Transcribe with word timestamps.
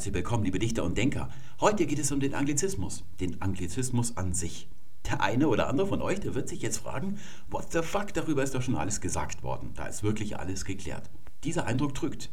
Herzlich 0.00 0.14
willkommen, 0.14 0.44
liebe 0.44 0.58
Dichter 0.58 0.82
und 0.82 0.96
Denker. 0.96 1.28
Heute 1.60 1.84
geht 1.84 1.98
es 1.98 2.10
um 2.10 2.20
den 2.20 2.32
Anglizismus, 2.32 3.04
den 3.20 3.42
Anglizismus 3.42 4.16
an 4.16 4.32
sich. 4.32 4.66
Der 5.04 5.20
eine 5.20 5.46
oder 5.46 5.68
andere 5.68 5.88
von 5.88 6.00
euch, 6.00 6.20
der 6.20 6.34
wird 6.34 6.48
sich 6.48 6.62
jetzt 6.62 6.78
fragen, 6.78 7.18
what 7.50 7.70
the 7.70 7.82
fuck, 7.82 8.14
darüber 8.14 8.42
ist 8.42 8.54
doch 8.54 8.62
schon 8.62 8.76
alles 8.76 9.02
gesagt 9.02 9.42
worden. 9.42 9.72
Da 9.74 9.84
ist 9.84 10.02
wirklich 10.02 10.38
alles 10.38 10.64
geklärt. 10.64 11.10
Dieser 11.44 11.66
Eindruck 11.66 11.92
drückt. 11.92 12.30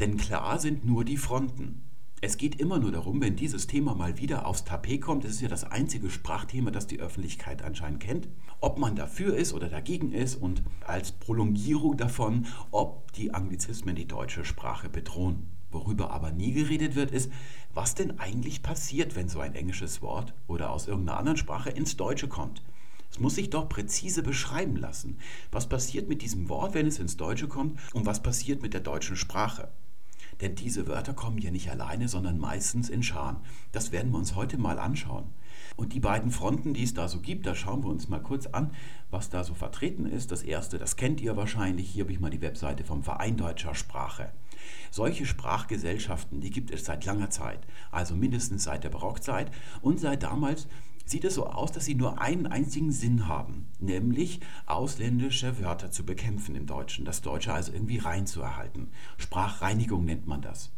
Denn 0.00 0.16
klar 0.16 0.58
sind 0.58 0.84
nur 0.84 1.04
die 1.04 1.18
Fronten. 1.18 1.84
Es 2.20 2.36
geht 2.36 2.60
immer 2.60 2.80
nur 2.80 2.90
darum, 2.90 3.20
wenn 3.20 3.36
dieses 3.36 3.68
Thema 3.68 3.94
mal 3.94 4.18
wieder 4.18 4.44
aufs 4.44 4.64
Tapet 4.64 5.00
kommt, 5.00 5.22
das 5.22 5.30
ist 5.30 5.40
ja 5.40 5.48
das 5.48 5.62
einzige 5.62 6.10
Sprachthema, 6.10 6.72
das 6.72 6.88
die 6.88 6.98
Öffentlichkeit 6.98 7.62
anscheinend 7.62 8.00
kennt, 8.00 8.26
ob 8.58 8.76
man 8.76 8.96
dafür 8.96 9.36
ist 9.36 9.54
oder 9.54 9.68
dagegen 9.68 10.10
ist 10.10 10.34
und 10.34 10.64
als 10.84 11.12
Prolongierung 11.12 11.96
davon, 11.96 12.46
ob 12.72 13.12
die 13.12 13.32
Anglizismen 13.32 13.94
die 13.94 14.08
deutsche 14.08 14.44
Sprache 14.44 14.88
bedrohen. 14.88 15.57
Worüber 15.70 16.10
aber 16.10 16.30
nie 16.30 16.52
geredet 16.52 16.94
wird, 16.94 17.10
ist, 17.10 17.30
was 17.74 17.94
denn 17.94 18.18
eigentlich 18.18 18.62
passiert, 18.62 19.16
wenn 19.16 19.28
so 19.28 19.40
ein 19.40 19.54
englisches 19.54 20.00
Wort 20.02 20.34
oder 20.46 20.70
aus 20.70 20.88
irgendeiner 20.88 21.18
anderen 21.18 21.38
Sprache 21.38 21.70
ins 21.70 21.96
Deutsche 21.96 22.28
kommt. 22.28 22.62
Es 23.10 23.18
muss 23.18 23.34
sich 23.34 23.50
doch 23.50 23.68
präzise 23.68 24.22
beschreiben 24.22 24.76
lassen. 24.76 25.18
Was 25.50 25.68
passiert 25.68 26.08
mit 26.08 26.22
diesem 26.22 26.48
Wort, 26.48 26.74
wenn 26.74 26.86
es 26.86 26.98
ins 26.98 27.16
Deutsche 27.16 27.48
kommt 27.48 27.78
und 27.92 28.06
was 28.06 28.22
passiert 28.22 28.62
mit 28.62 28.74
der 28.74 28.80
deutschen 28.80 29.16
Sprache? 29.16 29.68
Denn 30.40 30.54
diese 30.54 30.86
Wörter 30.86 31.14
kommen 31.14 31.38
ja 31.38 31.50
nicht 31.50 31.70
alleine, 31.70 32.08
sondern 32.08 32.38
meistens 32.38 32.88
in 32.88 33.02
Scharen. 33.02 33.38
Das 33.72 33.92
werden 33.92 34.12
wir 34.12 34.18
uns 34.18 34.36
heute 34.36 34.56
mal 34.56 34.78
anschauen. 34.78 35.26
Und 35.76 35.92
die 35.92 36.00
beiden 36.00 36.30
Fronten, 36.30 36.74
die 36.74 36.84
es 36.84 36.94
da 36.94 37.08
so 37.08 37.20
gibt, 37.20 37.46
da 37.46 37.54
schauen 37.54 37.82
wir 37.82 37.90
uns 37.90 38.08
mal 38.08 38.22
kurz 38.22 38.46
an, 38.46 38.70
was 39.10 39.30
da 39.30 39.42
so 39.42 39.54
vertreten 39.54 40.06
ist. 40.06 40.30
Das 40.30 40.42
erste, 40.42 40.78
das 40.78 40.96
kennt 40.96 41.20
ihr 41.20 41.36
wahrscheinlich. 41.36 41.90
Hier 41.90 42.04
habe 42.04 42.12
ich 42.12 42.20
mal 42.20 42.30
die 42.30 42.40
Webseite 42.40 42.84
vom 42.84 43.02
Verein 43.02 43.36
Deutscher 43.36 43.74
Sprache. 43.74 44.32
Solche 44.90 45.26
Sprachgesellschaften, 45.26 46.40
die 46.40 46.50
gibt 46.50 46.70
es 46.70 46.84
seit 46.84 47.04
langer 47.04 47.30
Zeit, 47.30 47.66
also 47.90 48.14
mindestens 48.14 48.64
seit 48.64 48.84
der 48.84 48.90
Barockzeit 48.90 49.50
und 49.80 50.00
seit 50.00 50.22
damals 50.22 50.66
sieht 51.04 51.24
es 51.24 51.34
so 51.34 51.46
aus, 51.46 51.72
dass 51.72 51.86
sie 51.86 51.94
nur 51.94 52.20
einen 52.20 52.46
einzigen 52.46 52.92
Sinn 52.92 53.28
haben, 53.28 53.66
nämlich 53.78 54.40
ausländische 54.66 55.58
Wörter 55.60 55.90
zu 55.90 56.04
bekämpfen 56.04 56.54
im 56.54 56.66
Deutschen, 56.66 57.04
das 57.04 57.22
Deutsche 57.22 57.52
also 57.52 57.72
irgendwie 57.72 57.98
reinzuerhalten. 57.98 58.88
Sprachreinigung 59.16 60.04
nennt 60.04 60.26
man 60.26 60.42
das. 60.42 60.70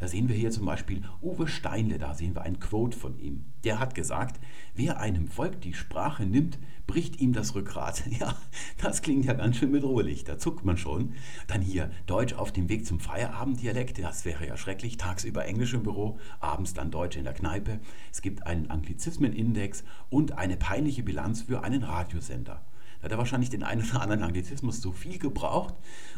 Da 0.00 0.08
sehen 0.08 0.30
wir 0.30 0.34
hier 0.34 0.50
zum 0.50 0.64
Beispiel 0.64 1.02
Uwe 1.20 1.46
Steinle, 1.46 1.98
da 1.98 2.14
sehen 2.14 2.34
wir 2.34 2.40
ein 2.40 2.58
Quote 2.58 2.96
von 2.96 3.18
ihm. 3.18 3.44
Der 3.64 3.78
hat 3.78 3.94
gesagt, 3.94 4.40
wer 4.74 4.98
einem 4.98 5.28
Volk 5.28 5.60
die 5.60 5.74
Sprache 5.74 6.24
nimmt, 6.24 6.58
bricht 6.86 7.20
ihm 7.20 7.34
das 7.34 7.54
Rückgrat. 7.54 8.02
Ja, 8.18 8.34
das 8.78 9.02
klingt 9.02 9.26
ja 9.26 9.34
ganz 9.34 9.58
schön 9.58 9.72
bedrohlich, 9.72 10.24
da 10.24 10.38
zuckt 10.38 10.64
man 10.64 10.78
schon. 10.78 11.12
Dann 11.48 11.60
hier 11.60 11.90
Deutsch 12.06 12.32
auf 12.32 12.50
dem 12.50 12.70
Weg 12.70 12.86
zum 12.86 12.98
Feierabenddialekt, 12.98 14.02
das 14.02 14.24
wäre 14.24 14.46
ja 14.46 14.56
schrecklich. 14.56 14.96
Tagsüber 14.96 15.44
Englisch 15.44 15.74
im 15.74 15.82
Büro, 15.82 16.18
abends 16.40 16.72
dann 16.72 16.90
Deutsch 16.90 17.16
in 17.16 17.24
der 17.24 17.34
Kneipe. 17.34 17.78
Es 18.10 18.22
gibt 18.22 18.46
einen 18.46 18.70
Anglizismenindex 18.70 19.84
und 20.08 20.38
eine 20.38 20.56
peinliche 20.56 21.02
Bilanz 21.02 21.42
für 21.42 21.62
einen 21.62 21.82
Radiosender. 21.82 22.62
Da 23.00 23.04
hat 23.04 23.12
er 23.12 23.18
wahrscheinlich 23.18 23.50
den 23.50 23.62
einen 23.62 23.82
oder 23.82 24.02
anderen 24.02 24.22
Anglizismus 24.22 24.80
zu 24.80 24.92
viel 24.92 25.18
gebraucht 25.18 25.74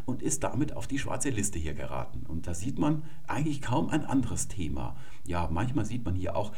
und 0.07 0.23
ist 0.23 0.43
damit 0.45 0.77
auf 0.77 0.87
die 0.87 0.99
schwarze 0.99 1.31
Liste 1.31 1.59
hier 1.59 1.75
geraten. 1.75 2.25
Und 2.27 2.47
da 2.47 2.55
sieht 2.55 2.79
man 2.79 3.03
eigentlich 3.27 3.63
kaum 3.63 3.89
ein 3.91 4.05
anderes 4.05 4.49
Thema. 4.49 4.97
Ja, 5.27 5.49
manchmal 5.51 5.85
sieht 5.85 6.05
man 6.05 6.15
hier 6.15 6.37
auch 6.37 6.53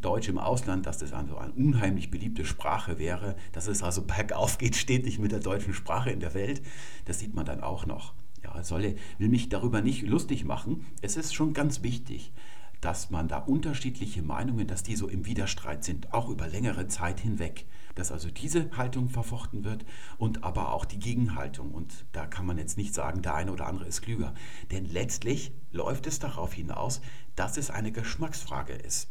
Deutsch 0.00 0.28
im 0.28 0.38
Ausland, 0.38 0.86
dass 0.86 0.98
das 0.98 1.12
also 1.12 1.36
eine 1.36 1.52
unheimlich 1.52 2.10
beliebte 2.10 2.44
Sprache 2.44 2.98
wäre, 2.98 3.36
dass 3.52 3.66
es 3.66 3.82
also 3.82 4.02
bergauf 4.02 4.58
geht 4.58 4.76
stetig 4.76 5.18
mit 5.18 5.32
der 5.32 5.40
deutschen 5.40 5.74
Sprache 5.74 6.10
in 6.10 6.20
der 6.20 6.34
Welt. 6.34 6.62
Das 7.06 7.18
sieht 7.18 7.34
man 7.34 7.44
dann 7.44 7.62
auch 7.62 7.86
noch. 7.86 8.14
Ja, 8.42 8.62
solle, 8.62 8.96
will 9.18 9.28
mich 9.28 9.48
darüber 9.48 9.82
nicht 9.82 10.02
lustig 10.02 10.44
machen. 10.44 10.86
Es 11.02 11.16
ist 11.16 11.34
schon 11.34 11.52
ganz 11.52 11.82
wichtig, 11.82 12.32
dass 12.80 13.10
man 13.10 13.28
da 13.28 13.38
unterschiedliche 13.38 14.22
Meinungen, 14.22 14.66
dass 14.66 14.82
die 14.82 14.96
so 14.96 15.08
im 15.08 15.26
Widerstreit 15.26 15.84
sind, 15.84 16.12
auch 16.12 16.28
über 16.28 16.48
längere 16.48 16.88
Zeit 16.88 17.20
hinweg. 17.20 17.66
Dass 17.94 18.12
also 18.12 18.30
diese 18.30 18.70
Haltung 18.76 19.08
verfochten 19.08 19.64
wird 19.64 19.84
und 20.16 20.44
aber 20.44 20.72
auch 20.72 20.84
die 20.84 20.98
Gegenhaltung. 20.98 21.72
Und 21.72 22.06
da 22.12 22.26
kann 22.26 22.46
man 22.46 22.58
jetzt 22.58 22.78
nicht 22.78 22.94
sagen, 22.94 23.22
der 23.22 23.34
eine 23.34 23.52
oder 23.52 23.66
andere 23.66 23.86
ist 23.86 24.02
klüger. 24.02 24.34
Denn 24.70 24.84
letztlich 24.86 25.52
läuft 25.72 26.06
es 26.06 26.18
darauf 26.18 26.52
hinaus, 26.52 27.00
dass 27.36 27.56
es 27.56 27.70
eine 27.70 27.92
Geschmacksfrage 27.92 28.72
ist 28.72 29.08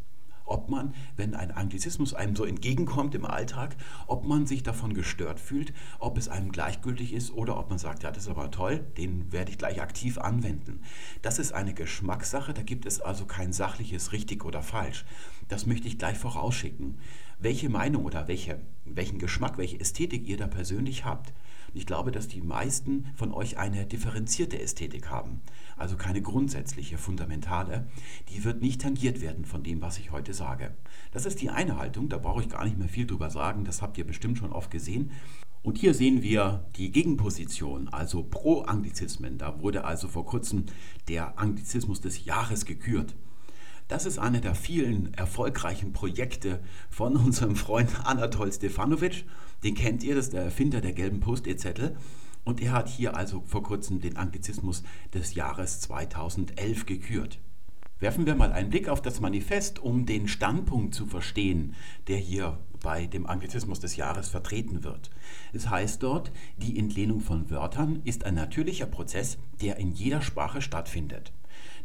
ob 0.50 0.70
man, 0.70 0.94
wenn 1.16 1.36
ein 1.36 1.52
Anglizismus 1.52 2.14
einem 2.14 2.36
so 2.36 2.46
entgegenkommt 2.46 3.16
im 3.16 3.26
Alltag, 3.26 3.76
ob 4.08 4.26
man 4.26 4.46
sich 4.46 4.64
davon 4.64 4.94
gestört 4.94 5.40
fühlt, 5.40 5.74
ob 6.00 6.18
es 6.18 6.28
einem 6.28 6.52
gleichgültig 6.52 7.14
ist 7.14 7.32
oder 7.32 7.58
ob 7.58 7.70
man 7.70 7.80
sagt, 7.80 8.04
ja, 8.04 8.12
das 8.12 8.24
ist 8.24 8.30
aber 8.30 8.52
toll, 8.52 8.80
den 8.98 9.32
werde 9.32 9.52
ich 9.52 9.58
gleich 9.58 9.82
aktiv 9.82 10.18
anwenden. 10.18 10.82
Das 11.22 11.40
ist 11.40 11.54
eine 11.54 11.74
Geschmackssache, 11.74 12.54
da 12.54 12.64
gibt 12.64 12.86
es 12.86 13.02
also 13.02 13.26
kein 13.26 13.54
sachliches 13.54 14.12
richtig 14.12 14.46
oder 14.46 14.62
falsch. 14.62 15.06
Das 15.48 15.66
möchte 15.66 15.88
ich 15.88 15.98
gleich 15.98 16.18
vorausschicken. 16.18 17.00
Welche 17.40 17.70
Meinung 17.70 18.06
oder 18.06 18.28
welche, 18.28 18.60
welchen 18.86 19.20
Geschmack, 19.20 19.58
welche 19.58 19.80
Ästhetik 19.80 20.28
ihr 20.28 20.38
da 20.38 20.48
persönlich 20.48 21.06
habt, 21.06 21.34
ich 21.74 21.86
glaube, 21.86 22.12
dass 22.12 22.28
die 22.28 22.42
meisten 22.42 23.08
von 23.16 23.34
euch 23.34 23.58
eine 23.58 23.86
differenzierte 23.86 24.60
Ästhetik 24.60 25.10
haben, 25.10 25.42
also 25.78 25.96
keine 25.96 26.22
grundsätzliche, 26.22 26.98
fundamentale. 26.98 27.88
Die 28.30 28.44
wird 28.44 28.62
nicht 28.62 28.82
tangiert 28.82 29.22
werden 29.22 29.46
von 29.46 29.64
dem, 29.64 29.82
was 29.82 30.00
ich 30.00 30.12
heute 30.12 30.34
sage. 30.34 30.76
Das 31.12 31.26
ist 31.26 31.42
die 31.42 31.50
eine 31.50 31.78
Haltung, 31.78 32.10
da 32.10 32.18
brauche 32.18 32.42
ich 32.42 32.50
gar 32.50 32.66
nicht 32.66 32.78
mehr 32.78 32.90
viel 32.90 33.08
drüber 33.08 33.30
sagen, 33.30 33.66
das 33.66 33.82
habt 33.82 33.98
ihr 33.98 34.06
bestimmt 34.06 34.38
schon 34.38 34.52
oft 34.52 34.72
gesehen. 34.72 35.12
Und 35.62 35.78
hier 35.78 35.94
sehen 35.94 36.24
wir 36.24 36.66
die 36.78 36.92
Gegenposition, 36.92 37.90
also 37.90 38.24
Pro-Anglizismen. 38.24 39.38
Da 39.38 39.60
wurde 39.62 39.84
also 39.84 40.08
vor 40.08 40.26
kurzem 40.26 40.66
der 41.10 41.38
Anglizismus 41.38 42.00
des 42.00 42.24
Jahres 42.24 42.66
gekürt. 42.66 43.16
Das 43.90 44.06
ist 44.06 44.20
einer 44.20 44.40
der 44.40 44.54
vielen 44.54 45.16
erfolgreichen 45.16 45.94
Projekte 45.94 46.60
von 46.92 47.16
unserem 47.26 47.56
Freund 47.56 47.90
Anatol 48.06 48.54
Stefanovic. 48.54 49.26
Den 49.64 49.74
kennt 49.74 50.04
ihr, 50.04 50.14
das 50.14 50.26
ist 50.26 50.34
der 50.34 50.44
Erfinder 50.44 50.80
der 50.80 50.94
gelben 50.94 51.20
Post-it-Zettel. 51.20 51.98
Und 52.46 52.62
er 52.62 52.72
hat 52.72 52.88
hier 52.88 53.18
also 53.18 53.44
vor 53.48 53.64
kurzem 53.64 54.00
den 54.00 54.16
Anglizismus 54.16 54.84
des 55.12 55.34
Jahres 55.34 55.82
2011 55.82 56.86
gekürt. 56.86 57.40
Werfen 58.00 58.28
wir 58.28 58.36
mal 58.36 58.52
einen 58.52 58.70
Blick 58.70 58.90
auf 58.90 59.02
das 59.02 59.22
Manifest, 59.22 59.80
um 59.80 60.06
den 60.06 60.28
Standpunkt 60.28 60.94
zu 60.94 61.08
verstehen, 61.08 61.74
der 62.08 62.18
hier 62.18 62.60
bei 62.84 63.08
dem 63.08 63.26
Anglizismus 63.26 63.80
des 63.80 63.96
Jahres 63.96 64.30
vertreten 64.30 64.84
wird. 64.84 65.10
Es 65.52 65.68
heißt 65.68 66.04
dort, 66.04 66.32
die 66.58 66.78
Entlehnung 66.78 67.22
von 67.22 67.50
Wörtern 67.50 68.02
ist 68.06 68.24
ein 68.24 68.36
natürlicher 68.36 68.86
Prozess, 68.86 69.40
der 69.62 69.78
in 69.78 69.92
jeder 69.94 70.22
Sprache 70.22 70.62
stattfindet. 70.62 71.34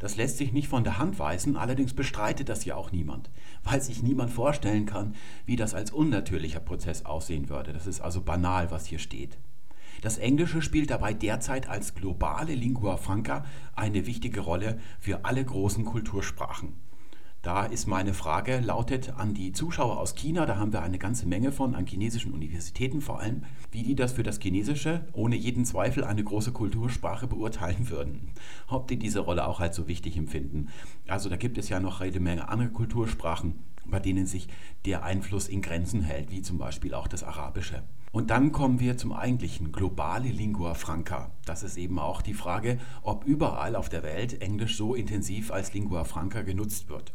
Das 0.05 0.17
lässt 0.17 0.37
sich 0.37 0.53
nicht 0.53 0.69
von 0.69 0.85
der 0.85 0.99
Hand 0.99 1.19
weisen, 1.19 1.57
allerdings 1.57 1.95
bestreitet 1.95 2.51
das 2.51 2.67
ja 2.67 2.77
auch 2.77 2.93
niemand, 2.93 3.31
weil 3.63 3.81
sich 3.81 4.03
niemand 4.03 4.31
vorstellen 4.31 4.85
kann, 4.85 5.15
wie 5.47 5.57
das 5.57 5.73
als 5.73 5.93
unnatürlicher 5.93 6.61
Prozess 6.61 7.07
aussehen 7.07 7.49
würde. 7.49 7.73
Das 7.73 7.87
ist 7.87 8.03
also 8.03 8.21
banal, 8.21 8.71
was 8.71 8.85
hier 8.85 8.99
steht. 8.99 9.39
Das 10.03 10.19
Englische 10.19 10.61
spielt 10.61 10.91
dabei 10.91 11.15
derzeit 11.15 11.71
als 11.71 11.95
globale 11.95 12.55
Lingua 12.55 12.99
franca 12.99 13.47
eine 13.75 14.05
wichtige 14.05 14.41
Rolle 14.41 14.79
für 15.01 15.25
alle 15.25 15.43
großen 15.43 15.87
Kultursprachen. 15.87 16.75
Da 17.45 17.67
ist 17.67 17.87
meine 17.87 18.15
Frage, 18.15 18.61
lautet 18.61 19.19
an 19.19 19.35
die 19.35 19.53
Zuschauer 19.53 20.01
aus 20.01 20.15
China, 20.15 20.47
da 20.47 20.57
haben 20.57 20.73
wir 20.73 20.81
eine 20.81 20.97
ganze 20.97 21.29
Menge 21.29 21.53
von, 21.53 21.75
an 21.75 21.87
chinesischen 21.87 22.33
Universitäten 22.33 23.03
vor 23.03 23.21
allem, 23.21 23.43
wie 23.71 23.83
die 23.83 23.95
das 23.95 24.15
für 24.15 24.23
das 24.23 24.41
Chinesische 24.41 25.07
ohne 25.13 25.37
jeden 25.37 25.67
Zweifel 25.67 26.05
eine 26.05 26.25
große 26.25 26.53
Kultursprache 26.53 27.27
beurteilen 27.27 27.91
würden. 27.91 28.31
Ob 28.67 28.89
die 28.89 28.99
diese 28.99 29.21
Rolle 29.21 29.47
auch 29.47 29.61
als 29.61 29.77
so 29.77 29.89
wichtig 29.89 30.17
empfinden. 30.17 30.69
Also 31.07 31.29
da 31.29 31.37
gibt 31.37 31.59
es 31.59 31.69
ja 31.69 31.81
noch 31.81 32.01
eine 32.01 32.19
Menge 32.19 32.49
andere 32.49 32.71
Kultursprachen, 32.71 33.59
bei 33.85 34.01
denen 34.01 34.25
sich 34.25 34.49
der 34.87 35.05
Einfluss 35.05 35.47
in 35.47 35.61
Grenzen 35.61 36.01
hält, 36.01 36.31
wie 36.31 36.41
zum 36.41 36.57
Beispiel 36.57 36.95
auch 36.95 37.09
das 37.09 37.25
Arabische. 37.25 37.83
Und 38.11 38.31
dann 38.31 38.53
kommen 38.53 38.81
wir 38.81 38.97
zum 38.97 39.13
eigentlichen, 39.13 39.71
globale 39.71 40.29
Lingua 40.29 40.73
franca. 40.73 41.33
Das 41.45 41.63
ist 41.63 41.77
eben 41.77 41.99
auch 41.99 42.23
die 42.23 42.33
Frage, 42.33 42.79
ob 43.03 43.25
überall 43.25 43.77
auf 43.77 43.91
der 43.91 44.03
Welt 44.03 44.41
Englisch 44.41 44.79
so 44.79 44.95
intensiv 44.95 45.51
als 45.51 45.75
Lingua 45.75 46.05
franca 46.05 46.41
genutzt 46.41 46.89
wird. 46.89 47.13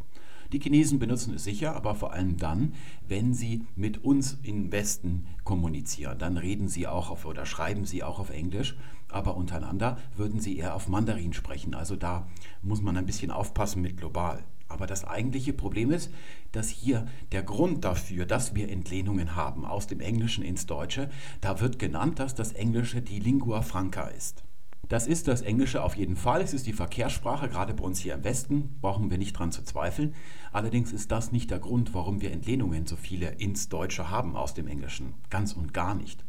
Die 0.52 0.60
Chinesen 0.60 0.98
benutzen 0.98 1.36
es 1.36 1.44
sicher, 1.44 1.76
aber 1.76 1.94
vor 1.94 2.14
allem 2.14 2.38
dann, 2.38 2.74
wenn 3.08 3.34
sie 3.34 3.66
mit 3.76 4.04
uns 4.04 4.40
im 4.42 4.72
Westen 4.72 5.28
kommunizieren. 5.44 6.18
Dann 6.18 6.38
reden 6.38 6.68
sie 6.68 6.88
auch 6.88 7.12
auf 7.12 7.26
oder 7.26 7.46
schreiben 7.46 7.86
sie 7.86 8.02
auch 8.02 8.20
auf 8.20 8.32
Englisch, 8.32 8.76
aber 9.10 9.38
untereinander 9.38 10.00
würden 10.16 10.40
sie 10.40 10.58
eher 10.58 10.74
auf 10.74 10.88
Mandarin 10.88 11.34
sprechen. 11.34 11.76
Also 11.76 11.96
da 11.96 12.28
muss 12.64 12.82
man 12.82 12.98
ein 12.98 13.06
bisschen 13.06 13.30
aufpassen 13.30 13.82
mit 13.82 13.98
global. 13.98 14.44
Aber 14.68 14.88
das 14.88 15.04
eigentliche 15.04 15.54
Problem 15.54 15.92
ist, 15.92 16.12
dass 16.52 16.70
hier 16.70 17.08
der 17.32 17.44
Grund 17.44 17.86
dafür, 17.86 18.26
dass 18.26 18.56
wir 18.56 18.70
Entlehnungen 18.70 19.36
haben 19.36 19.66
aus 19.66 19.88
dem 19.88 20.00
Englischen 20.00 20.44
ins 20.44 20.68
Deutsche, 20.68 21.10
da 21.42 21.60
wird 21.60 21.80
genannt, 21.80 22.20
dass 22.20 22.36
das 22.36 22.54
Englische 22.54 23.02
die 23.02 23.20
Lingua 23.20 23.62
franca 23.62 24.08
ist. 24.08 24.44
Das 24.90 25.06
ist 25.06 25.28
das 25.28 25.44
Englische 25.44 25.84
auf 25.84 25.96
jeden 25.96 26.16
Fall. 26.16 26.42
Es 26.42 26.56
ist 26.56 26.66
die 26.66 26.74
Verkehrssprache, 26.74 27.48
gerade 27.48 27.76
bei 27.76 27.84
uns 27.84 28.00
hier 28.00 28.16
im 28.16 28.24
Westen, 28.24 28.76
brauchen 28.82 29.12
wir 29.12 29.20
nicht 29.20 29.34
dran 29.34 29.52
zu 29.52 29.64
zweifeln. 29.64 30.16
Allerdings 30.52 30.92
ist 30.92 31.12
das 31.12 31.32
nicht 31.32 31.52
der 31.52 31.60
Grund, 31.60 31.94
warum 31.94 32.22
wir 32.22 32.32
Entlehnungen 32.32 32.88
so 32.88 32.96
viele 32.96 33.30
ins 33.36 33.70
Deutsche 33.70 34.10
haben 34.10 34.36
aus 34.36 34.56
dem 34.56 34.68
Englischen. 34.68 35.14
Ganz 35.30 35.54
und 35.54 35.76
gar 35.76 35.94
nicht. 35.94 36.26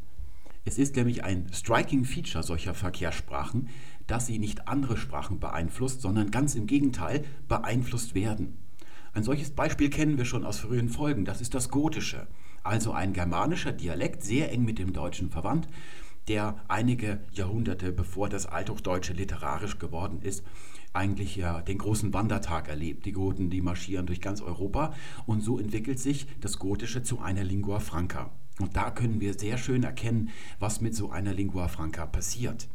Es 0.67 0.79
ist 0.79 0.95
nämlich 0.97 1.25
ein 1.25 1.47
striking 1.55 2.05
Feature 2.05 2.45
solcher 2.45 2.75
Verkehrssprachen, 2.75 3.71
dass 4.07 4.27
sie 4.27 4.39
nicht 4.39 4.69
andere 4.69 4.99
Sprachen 4.99 5.41
beeinflusst, 5.41 6.03
sondern 6.03 6.31
ganz 6.31 6.55
im 6.55 6.67
Gegenteil 6.67 7.25
beeinflusst 7.49 8.15
werden. 8.15 8.59
Ein 9.15 9.23
solches 9.23 9.53
Beispiel 9.53 9.89
kennen 9.89 10.19
wir 10.19 10.27
schon 10.27 10.45
aus 10.45 10.59
frühen 10.59 10.91
Folgen, 10.91 11.25
das 11.25 11.41
ist 11.41 11.55
das 11.55 11.71
Gotische, 11.71 12.27
also 12.62 12.93
ein 12.93 13.15
germanischer 13.15 13.73
Dialekt, 13.73 14.23
sehr 14.23 14.53
eng 14.53 14.67
mit 14.67 14.79
dem 14.79 14.93
Deutschen 14.93 15.31
verwandt, 15.31 15.67
der 16.29 16.63
einige 16.69 17.21
Jahrhunderte 17.33 17.93
bevor 17.93 18.29
das 18.29 18.47
Althochdeutsche 18.47 19.13
literarisch 19.13 19.79
geworden 19.79 20.21
ist, 20.23 20.45
eigentlich 20.93 21.37
ja 21.37 21.63
den 21.63 21.79
großen 21.79 22.13
Wandertag 22.13 22.69
erlebt. 22.69 23.07
Die 23.07 23.13
Goten, 23.13 23.51
die 23.51 23.61
marschieren 23.61 24.07
durch 24.07 24.21
ganz 24.21 24.41
Europa 24.41 24.95
und 25.27 25.43
so 25.43 25.59
entwickelt 25.59 25.99
sich 25.99 26.27
das 26.41 26.59
Gotische 26.59 27.03
zu 27.03 27.21
einer 27.21 27.45
Lingua 27.45 27.81
Franca. 27.81 28.31
Und 28.59 28.77
da 28.77 28.91
können 28.91 29.21
wir 29.21 29.39
sehr 29.39 29.57
schön 29.57 29.85
erkennen, 29.85 30.31
was 30.59 30.81
mit 30.81 30.95
so 30.95 31.11
einer 31.11 31.33
Lingua 31.33 31.69
Franca 31.69 32.07
passiert. 32.07 32.69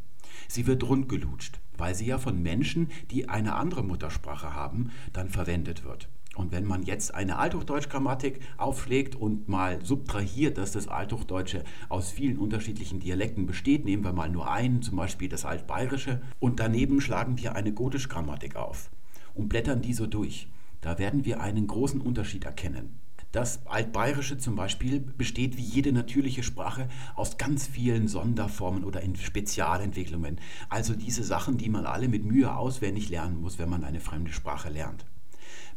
Sie 0.47 0.67
wird 0.67 0.83
rundgelutscht, 0.83 1.59
weil 1.77 1.95
sie 1.95 2.07
ja 2.07 2.17
von 2.17 2.41
Menschen, 2.41 2.89
die 3.11 3.29
eine 3.29 3.55
andere 3.55 3.83
Muttersprache 3.83 4.53
haben, 4.53 4.91
dann 5.13 5.29
verwendet 5.29 5.83
wird. 5.83 6.09
Und 6.35 6.51
wenn 6.51 6.65
man 6.65 6.83
jetzt 6.83 7.15
eine 7.15 7.37
Althochdeutsch-Grammatik 7.37 8.39
aufschlägt 8.57 9.15
und 9.15 9.47
mal 9.47 9.83
subtrahiert, 9.83 10.57
dass 10.57 10.73
das 10.73 10.87
Althochdeutsche 10.87 11.63
aus 11.89 12.11
vielen 12.11 12.37
unterschiedlichen 12.37 12.99
Dialekten 12.99 13.45
besteht, 13.45 13.85
nehmen 13.85 14.03
wir 14.03 14.13
mal 14.13 14.29
nur 14.29 14.51
einen, 14.51 14.81
zum 14.81 14.97
Beispiel 14.97 15.29
das 15.29 15.45
Altbayerische, 15.45 16.21
und 16.39 16.59
daneben 16.59 17.01
schlagen 17.01 17.37
wir 17.37 17.55
eine 17.55 17.73
Gotisch-Grammatik 17.73 18.55
auf 18.57 18.89
und 19.33 19.49
blättern 19.49 19.81
die 19.81 19.93
so 19.93 20.07
durch, 20.07 20.47
da 20.81 20.99
werden 20.99 21.25
wir 21.25 21.41
einen 21.41 21.67
großen 21.67 22.01
Unterschied 22.01 22.43
erkennen. 22.43 22.99
Das 23.31 23.65
Altbayerische 23.65 24.37
zum 24.37 24.55
Beispiel 24.55 25.01
besteht 25.01 25.57
wie 25.57 25.61
jede 25.61 25.91
natürliche 25.91 26.41
Sprache 26.41 26.87
aus 27.15 27.37
ganz 27.37 27.67
vielen 27.67 28.07
Sonderformen 28.07 28.85
oder 28.85 29.01
in 29.01 29.17
Spezialentwicklungen. 29.17 30.39
Also 30.69 30.95
diese 30.95 31.23
Sachen, 31.23 31.57
die 31.57 31.67
man 31.67 31.85
alle 31.85 32.07
mit 32.07 32.23
Mühe 32.23 32.55
auswendig 32.55 33.09
lernen 33.09 33.41
muss, 33.41 33.59
wenn 33.59 33.69
man 33.69 33.83
eine 33.83 33.99
fremde 33.99 34.31
Sprache 34.31 34.69
lernt. 34.69 35.05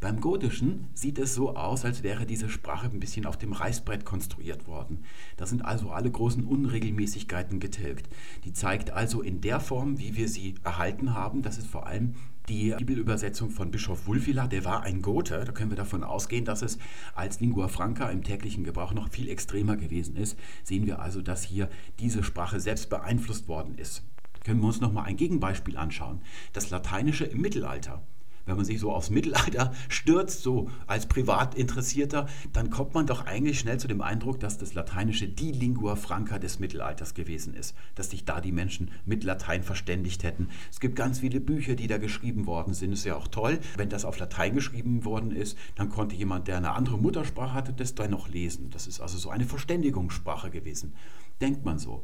Beim 0.00 0.20
Gotischen 0.20 0.86
sieht 0.94 1.18
es 1.18 1.34
so 1.34 1.56
aus, 1.56 1.84
als 1.84 2.04
wäre 2.04 2.24
diese 2.24 2.48
Sprache 2.48 2.86
ein 2.86 3.00
bisschen 3.00 3.26
auf 3.26 3.36
dem 3.36 3.52
Reißbrett 3.52 4.04
konstruiert 4.04 4.68
worden. 4.68 5.02
Da 5.36 5.44
sind 5.44 5.64
also 5.64 5.90
alle 5.90 6.08
großen 6.08 6.44
Unregelmäßigkeiten 6.44 7.58
getilgt. 7.58 8.08
Die 8.44 8.52
zeigt 8.52 8.90
also 8.92 9.22
in 9.22 9.40
der 9.40 9.58
Form, 9.58 9.98
wie 9.98 10.14
wir 10.14 10.28
sie 10.28 10.54
erhalten 10.62 11.14
haben, 11.14 11.42
dass 11.42 11.58
es 11.58 11.66
vor 11.66 11.88
allem 11.88 12.14
die 12.48 12.76
Bibelübersetzung 12.78 13.50
von 13.50 13.72
Bischof 13.72 14.06
Wulfila, 14.06 14.46
der 14.46 14.64
war 14.64 14.84
ein 14.84 15.02
Gote. 15.02 15.42
Da 15.44 15.50
können 15.50 15.72
wir 15.72 15.76
davon 15.76 16.04
ausgehen, 16.04 16.44
dass 16.44 16.62
es 16.62 16.78
als 17.16 17.40
Lingua 17.40 17.66
Franca 17.66 18.08
im 18.08 18.22
täglichen 18.22 18.62
Gebrauch 18.62 18.94
noch 18.94 19.10
viel 19.10 19.28
extremer 19.28 19.76
gewesen 19.76 20.14
ist. 20.14 20.38
Sehen 20.62 20.86
wir 20.86 21.00
also, 21.00 21.22
dass 21.22 21.42
hier 21.42 21.68
diese 21.98 22.22
Sprache 22.22 22.60
selbst 22.60 22.88
beeinflusst 22.88 23.48
worden 23.48 23.74
ist. 23.74 24.04
Können 24.44 24.60
wir 24.60 24.68
uns 24.68 24.80
noch 24.80 24.92
mal 24.92 25.02
ein 25.02 25.16
Gegenbeispiel 25.16 25.76
anschauen. 25.76 26.22
Das 26.52 26.70
Lateinische 26.70 27.24
im 27.24 27.40
Mittelalter 27.40 28.00
wenn 28.48 28.56
man 28.56 28.64
sich 28.64 28.80
so 28.80 28.92
aufs 28.92 29.10
Mittelalter 29.10 29.72
stürzt, 29.88 30.42
so 30.42 30.70
als 30.86 31.06
Privatinteressierter, 31.06 32.26
dann 32.52 32.70
kommt 32.70 32.94
man 32.94 33.06
doch 33.06 33.26
eigentlich 33.26 33.60
schnell 33.60 33.78
zu 33.78 33.88
dem 33.88 34.00
Eindruck, 34.00 34.40
dass 34.40 34.58
das 34.58 34.74
Lateinische 34.74 35.28
die 35.28 35.52
Lingua 35.52 35.96
Franca 35.96 36.38
des 36.38 36.58
Mittelalters 36.58 37.14
gewesen 37.14 37.54
ist, 37.54 37.74
dass 37.94 38.10
sich 38.10 38.24
da 38.24 38.40
die 38.40 38.52
Menschen 38.52 38.90
mit 39.04 39.22
Latein 39.22 39.62
verständigt 39.62 40.24
hätten. 40.24 40.48
Es 40.70 40.80
gibt 40.80 40.96
ganz 40.96 41.20
viele 41.20 41.40
Bücher, 41.40 41.74
die 41.74 41.86
da 41.86 41.98
geschrieben 41.98 42.46
worden 42.46 42.74
sind. 42.74 42.92
Ist 42.92 43.04
ja 43.04 43.16
auch 43.16 43.28
toll, 43.28 43.60
wenn 43.76 43.90
das 43.90 44.04
auf 44.04 44.18
Latein 44.18 44.54
geschrieben 44.54 45.04
worden 45.04 45.30
ist, 45.30 45.56
dann 45.76 45.90
konnte 45.90 46.16
jemand, 46.16 46.48
der 46.48 46.56
eine 46.56 46.72
andere 46.72 46.98
Muttersprache 46.98 47.52
hatte, 47.52 47.72
das 47.72 47.94
dann 47.94 48.10
noch 48.10 48.28
lesen. 48.28 48.70
Das 48.70 48.86
ist 48.86 49.00
also 49.00 49.18
so 49.18 49.30
eine 49.30 49.44
Verständigungssprache 49.44 50.50
gewesen. 50.50 50.94
Denkt 51.40 51.64
man 51.64 51.78
so. 51.78 52.02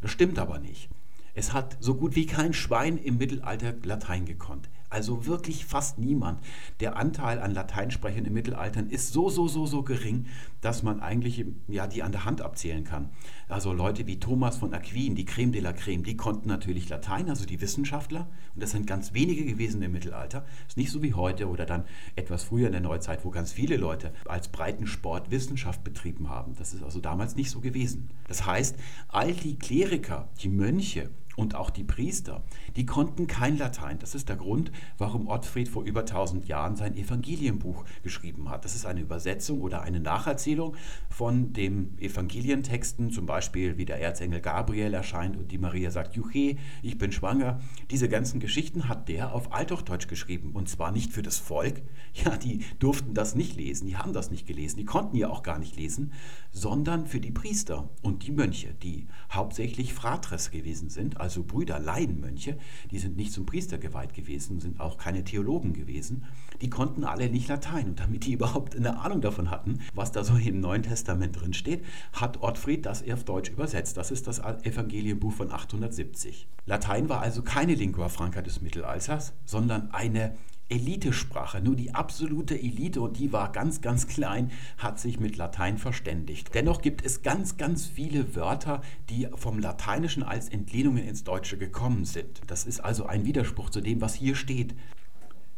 Das 0.00 0.10
stimmt 0.10 0.38
aber 0.38 0.58
nicht. 0.58 0.88
Es 1.34 1.52
hat 1.52 1.78
so 1.80 1.94
gut 1.94 2.14
wie 2.14 2.26
kein 2.26 2.52
Schwein 2.52 2.98
im 2.98 3.16
Mittelalter 3.16 3.74
Latein 3.84 4.26
gekonnt. 4.26 4.68
Also 4.92 5.24
wirklich 5.24 5.64
fast 5.64 5.98
niemand. 5.98 6.38
Der 6.80 6.98
Anteil 6.98 7.38
an 7.40 7.54
Lateinsprechern 7.54 8.26
im 8.26 8.34
Mittelalter 8.34 8.84
ist 8.90 9.14
so, 9.14 9.30
so, 9.30 9.48
so, 9.48 9.64
so 9.64 9.82
gering, 9.82 10.26
dass 10.60 10.82
man 10.82 11.00
eigentlich 11.00 11.46
ja, 11.66 11.86
die 11.86 12.02
an 12.02 12.12
der 12.12 12.26
Hand 12.26 12.42
abzählen 12.42 12.84
kann. 12.84 13.08
Also 13.48 13.72
Leute 13.72 14.06
wie 14.06 14.20
Thomas 14.20 14.58
von 14.58 14.74
Aquin, 14.74 15.14
die 15.14 15.24
Creme 15.24 15.50
de 15.50 15.62
la 15.62 15.72
Creme, 15.72 16.04
die 16.04 16.18
konnten 16.18 16.46
natürlich 16.46 16.90
Latein, 16.90 17.30
also 17.30 17.46
die 17.46 17.62
Wissenschaftler. 17.62 18.28
Und 18.54 18.62
das 18.62 18.72
sind 18.72 18.86
ganz 18.86 19.14
wenige 19.14 19.46
gewesen 19.46 19.80
im 19.80 19.92
Mittelalter. 19.92 20.44
Ist 20.68 20.76
nicht 20.76 20.90
so 20.90 21.02
wie 21.02 21.14
heute 21.14 21.48
oder 21.48 21.64
dann 21.64 21.84
etwas 22.14 22.44
früher 22.44 22.66
in 22.66 22.72
der 22.72 22.82
Neuzeit, 22.82 23.24
wo 23.24 23.30
ganz 23.30 23.50
viele 23.50 23.78
Leute 23.78 24.12
als 24.26 24.48
Breitensport 24.48 25.30
Wissenschaft 25.30 25.84
betrieben 25.84 26.28
haben. 26.28 26.54
Das 26.58 26.74
ist 26.74 26.82
also 26.82 27.00
damals 27.00 27.34
nicht 27.34 27.48
so 27.48 27.60
gewesen. 27.60 28.10
Das 28.28 28.44
heißt, 28.44 28.76
all 29.08 29.32
die 29.32 29.58
Kleriker, 29.58 30.28
die 30.42 30.50
Mönche, 30.50 31.08
und 31.36 31.54
auch 31.54 31.70
die 31.70 31.84
Priester, 31.84 32.42
die 32.76 32.86
konnten 32.86 33.26
kein 33.26 33.56
Latein. 33.56 33.98
Das 33.98 34.14
ist 34.14 34.28
der 34.28 34.36
Grund, 34.36 34.72
warum 34.98 35.28
Ottfried 35.28 35.68
vor 35.68 35.84
über 35.84 36.00
1000 36.00 36.46
Jahren 36.46 36.76
sein 36.76 36.96
Evangelienbuch 36.96 37.84
geschrieben 38.02 38.50
hat. 38.50 38.64
Das 38.64 38.74
ist 38.74 38.86
eine 38.86 39.00
Übersetzung 39.00 39.60
oder 39.60 39.82
eine 39.82 40.00
Nacherzählung 40.00 40.76
von 41.08 41.52
den 41.52 41.98
Evangelientexten, 41.98 43.10
zum 43.10 43.26
Beispiel 43.26 43.78
wie 43.78 43.84
der 43.84 44.00
Erzengel 44.00 44.40
Gabriel 44.40 44.94
erscheint 44.94 45.36
und 45.36 45.50
die 45.50 45.58
Maria 45.58 45.90
sagt, 45.90 46.16
Juche, 46.16 46.56
ich 46.82 46.98
bin 46.98 47.12
schwanger. 47.12 47.60
Diese 47.90 48.08
ganzen 48.08 48.40
Geschichten 48.40 48.88
hat 48.88 49.08
der 49.08 49.32
auf 49.34 49.52
Althochdeutsch 49.52 50.08
geschrieben 50.08 50.50
und 50.52 50.68
zwar 50.68 50.92
nicht 50.92 51.12
für 51.12 51.22
das 51.22 51.38
Volk. 51.38 51.82
Ja, 52.14 52.36
die 52.36 52.64
durften 52.78 53.14
das 53.14 53.34
nicht 53.34 53.56
lesen, 53.56 53.86
die 53.86 53.96
haben 53.96 54.12
das 54.12 54.30
nicht 54.30 54.46
gelesen, 54.46 54.76
die 54.76 54.84
konnten 54.84 55.16
ja 55.16 55.30
auch 55.30 55.42
gar 55.42 55.58
nicht 55.58 55.76
lesen, 55.76 56.12
sondern 56.50 57.06
für 57.06 57.20
die 57.20 57.30
Priester 57.30 57.88
und 58.02 58.26
die 58.26 58.32
Mönche, 58.32 58.74
die 58.82 59.06
hauptsächlich 59.30 59.94
Fratres 59.94 60.50
gewesen 60.50 60.90
sind, 60.90 61.21
also 61.22 61.44
Brüder, 61.44 61.78
Laienmönche, 61.78 62.58
die 62.90 62.98
sind 62.98 63.16
nicht 63.16 63.32
zum 63.32 63.46
Priester 63.46 63.78
geweiht 63.78 64.12
gewesen, 64.12 64.60
sind 64.60 64.80
auch 64.80 64.98
keine 64.98 65.24
Theologen 65.24 65.72
gewesen, 65.72 66.24
die 66.60 66.68
konnten 66.68 67.04
alle 67.04 67.30
nicht 67.30 67.48
Latein. 67.48 67.90
Und 67.90 68.00
damit 68.00 68.26
die 68.26 68.32
überhaupt 68.34 68.76
eine 68.76 68.98
Ahnung 69.00 69.20
davon 69.20 69.50
hatten, 69.50 69.78
was 69.94 70.12
da 70.12 70.24
so 70.24 70.36
im 70.36 70.60
Neuen 70.60 70.82
Testament 70.82 71.40
drin 71.40 71.54
steht, 71.54 71.84
hat 72.12 72.42
Ottfried 72.42 72.84
das 72.84 73.08
auf 73.08 73.24
Deutsch 73.24 73.50
übersetzt. 73.50 73.96
Das 73.96 74.10
ist 74.10 74.26
das 74.26 74.40
Evangelienbuch 74.40 75.32
von 75.32 75.52
870. 75.52 76.48
Latein 76.66 77.08
war 77.08 77.20
also 77.20 77.42
keine 77.42 77.74
Lingua 77.74 78.08
Franca 78.08 78.42
des 78.42 78.60
Mittelalters, 78.60 79.32
sondern 79.44 79.90
eine 79.92 80.34
Elitesprache. 80.68 81.60
Nur 81.60 81.76
die 81.76 81.94
absolute 81.94 82.58
Elite, 82.58 83.00
und 83.00 83.18
die 83.18 83.32
war 83.32 83.52
ganz, 83.52 83.80
ganz 83.80 84.06
klein, 84.06 84.50
hat 84.78 84.98
sich 84.98 85.20
mit 85.20 85.36
Latein 85.36 85.78
verständigt. 85.78 86.54
Dennoch 86.54 86.80
gibt 86.80 87.04
es 87.04 87.22
ganz, 87.22 87.56
ganz 87.56 87.86
viele 87.86 88.34
Wörter, 88.34 88.80
die 89.10 89.28
vom 89.34 89.58
Lateinischen 89.58 90.22
als 90.22 90.48
Entlehnungen 90.48 91.04
ins 91.04 91.24
Deutsche 91.24 91.58
gekommen 91.58 92.04
sind. 92.04 92.40
Das 92.46 92.64
ist 92.64 92.80
also 92.80 93.06
ein 93.06 93.24
Widerspruch 93.24 93.70
zu 93.70 93.80
dem, 93.80 94.00
was 94.00 94.14
hier 94.14 94.34
steht. 94.34 94.74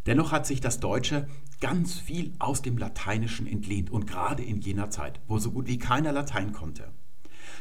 Dennoch 0.06 0.32
hat 0.32 0.46
sich 0.46 0.60
das 0.60 0.80
Deutsche 0.80 1.28
ganz 1.60 1.98
viel 1.98 2.32
aus 2.38 2.60
dem 2.60 2.76
Lateinischen 2.76 3.46
entlehnt 3.46 3.90
und 3.90 4.06
gerade 4.06 4.42
in 4.42 4.60
jener 4.60 4.90
Zeit, 4.90 5.20
wo 5.28 5.38
so 5.38 5.50
gut 5.50 5.66
wie 5.66 5.78
keiner 5.78 6.12
Latein 6.12 6.52
konnte. 6.52 6.92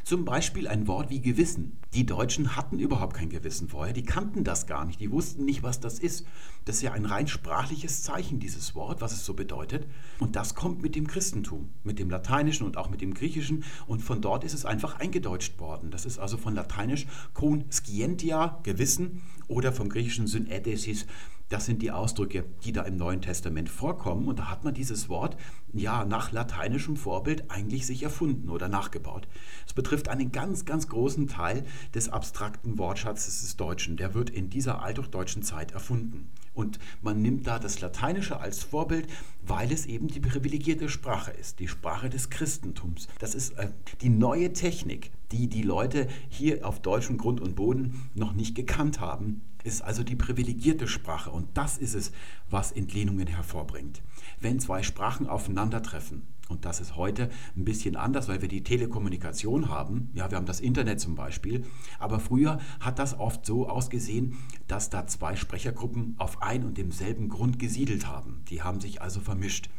Zum 0.03 0.25
Beispiel 0.25 0.67
ein 0.67 0.87
Wort 0.87 1.09
wie 1.09 1.21
Gewissen. 1.21 1.77
Die 1.93 2.05
Deutschen 2.05 2.57
hatten 2.57 2.77
überhaupt 2.77 3.15
kein 3.15 3.29
Gewissen 3.29 3.69
vorher, 3.69 3.93
die 3.93 4.03
kannten 4.03 4.43
das 4.43 4.67
gar 4.67 4.83
nicht, 4.83 4.99
die 4.99 5.11
wussten 5.11 5.45
nicht, 5.45 5.63
was 5.63 5.79
das 5.79 5.97
ist. 5.97 6.25
Das 6.65 6.77
ist 6.77 6.81
ja 6.81 6.91
ein 6.91 7.05
rein 7.05 7.27
sprachliches 7.27 8.03
Zeichen, 8.03 8.39
dieses 8.39 8.75
Wort, 8.75 8.99
was 8.99 9.13
es 9.13 9.25
so 9.25 9.33
bedeutet. 9.33 9.87
Und 10.19 10.35
das 10.35 10.55
kommt 10.55 10.81
mit 10.81 10.95
dem 10.95 11.07
Christentum, 11.07 11.69
mit 11.85 11.99
dem 11.99 12.09
Lateinischen 12.09 12.65
und 12.65 12.75
auch 12.75 12.89
mit 12.89 12.99
dem 12.99 13.13
Griechischen. 13.13 13.63
Und 13.87 14.01
von 14.01 14.21
dort 14.21 14.43
ist 14.43 14.53
es 14.53 14.65
einfach 14.65 14.99
eingedeutscht 14.99 15.57
worden. 15.59 15.89
Das 15.89 16.05
ist 16.05 16.19
also 16.19 16.35
von 16.35 16.53
Lateinisch 16.53 17.07
con 17.33 17.63
scientia, 17.71 18.59
Gewissen, 18.63 19.21
oder 19.47 19.71
vom 19.71 19.89
Griechischen 19.89 20.27
synedesis, 20.27 21.05
das 21.49 21.65
sind 21.65 21.81
die 21.81 21.91
Ausdrücke, 21.91 22.45
die 22.63 22.71
da 22.71 22.81
im 22.83 22.97
Neuen 22.97 23.21
Testament 23.21 23.69
vorkommen. 23.69 24.27
Und 24.27 24.39
da 24.39 24.49
hat 24.49 24.63
man 24.63 24.73
dieses 24.73 25.09
Wort 25.09 25.37
ja 25.71 26.05
nach 26.05 26.31
lateinischem 26.31 26.95
Vorbild 26.95 27.51
eigentlich 27.51 27.85
sich 27.85 28.03
erfunden 28.03 28.49
oder 28.49 28.69
nachgebaut. 28.69 29.27
Es 29.67 29.73
betrifft 29.73 30.07
einen 30.07 30.31
ganz, 30.31 30.65
ganz 30.65 30.87
großen 30.87 31.27
Teil 31.27 31.63
des 31.93 32.09
abstrakten 32.09 32.77
Wortschatzes 32.77 33.41
des 33.41 33.55
Deutschen. 33.55 33.97
Der 33.97 34.13
wird 34.13 34.29
in 34.29 34.49
dieser 34.49 34.81
althochdeutschen 34.81 35.43
Zeit 35.43 35.71
erfunden. 35.71 36.29
Und 36.53 36.77
man 37.01 37.21
nimmt 37.21 37.47
da 37.47 37.57
das 37.57 37.81
Lateinische 37.81 38.39
als 38.39 38.63
Vorbild, 38.63 39.07
weil 39.45 39.71
es 39.71 39.85
eben 39.87 40.07
die 40.07 40.19
privilegierte 40.19 40.87
Sprache 40.87 41.31
ist, 41.31 41.59
die 41.59 41.67
Sprache 41.67 42.09
des 42.09 42.29
Christentums. 42.29 43.07
Das 43.19 43.33
ist 43.33 43.57
äh, 43.57 43.69
die 44.01 44.09
neue 44.09 44.53
Technik, 44.53 45.11
die 45.31 45.47
die 45.47 45.63
Leute 45.63 46.07
hier 46.29 46.67
auf 46.67 46.79
deutschem 46.79 47.17
Grund 47.17 47.41
und 47.41 47.55
Boden 47.55 48.09
noch 48.13 48.33
nicht 48.33 48.53
gekannt 48.55 48.99
haben 48.99 49.41
ist 49.63 49.81
also 49.81 50.03
die 50.03 50.15
privilegierte 50.15 50.87
Sprache 50.87 51.31
und 51.31 51.57
das 51.57 51.77
ist 51.77 51.93
es, 51.93 52.11
was 52.49 52.71
Entlehnungen 52.71 53.27
hervorbringt. 53.27 54.01
Wenn 54.39 54.59
zwei 54.59 54.83
Sprachen 54.83 55.27
aufeinandertreffen, 55.27 56.23
und 56.49 56.65
das 56.65 56.81
ist 56.81 56.97
heute 56.97 57.29
ein 57.55 57.63
bisschen 57.65 57.95
anders, 57.95 58.27
weil 58.27 58.41
wir 58.41 58.49
die 58.49 58.63
Telekommunikation 58.63 59.69
haben. 59.69 60.11
Ja, 60.13 60.29
wir 60.29 60.37
haben 60.37 60.45
das 60.45 60.59
Internet 60.59 60.99
zum 60.99 61.15
Beispiel. 61.15 61.65
Aber 61.99 62.19
früher 62.19 62.59
hat 62.79 62.99
das 62.99 63.17
oft 63.17 63.45
so 63.45 63.67
ausgesehen, 63.67 64.37
dass 64.67 64.89
da 64.89 65.07
zwei 65.07 65.35
Sprechergruppen 65.35 66.15
auf 66.17 66.41
ein 66.41 66.63
und 66.63 66.77
demselben 66.77 67.29
Grund 67.29 67.59
gesiedelt 67.59 68.07
haben. 68.07 68.43
Die 68.49 68.61
haben 68.61 68.81
sich 68.81 69.01
also 69.01 69.19
vermischt. 69.19 69.69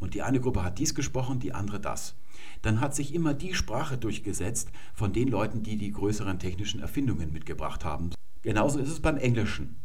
Und 0.00 0.14
die 0.14 0.22
eine 0.22 0.40
Gruppe 0.40 0.64
hat 0.64 0.78
dies 0.78 0.94
gesprochen, 0.94 1.40
die 1.40 1.52
andere 1.52 1.78
das. 1.78 2.16
Dann 2.62 2.80
hat 2.80 2.94
sich 2.94 3.14
immer 3.14 3.34
die 3.34 3.54
Sprache 3.54 3.98
durchgesetzt 3.98 4.70
von 4.94 5.12
den 5.12 5.28
Leuten, 5.28 5.62
die 5.62 5.76
die 5.76 5.92
größeren 5.92 6.38
technischen 6.38 6.80
Erfindungen 6.80 7.32
mitgebracht 7.32 7.84
haben. 7.84 8.10
Genauso 8.44 8.78
ist 8.78 8.90
es 8.90 9.00
beim 9.00 9.16
Englischen. 9.16 9.76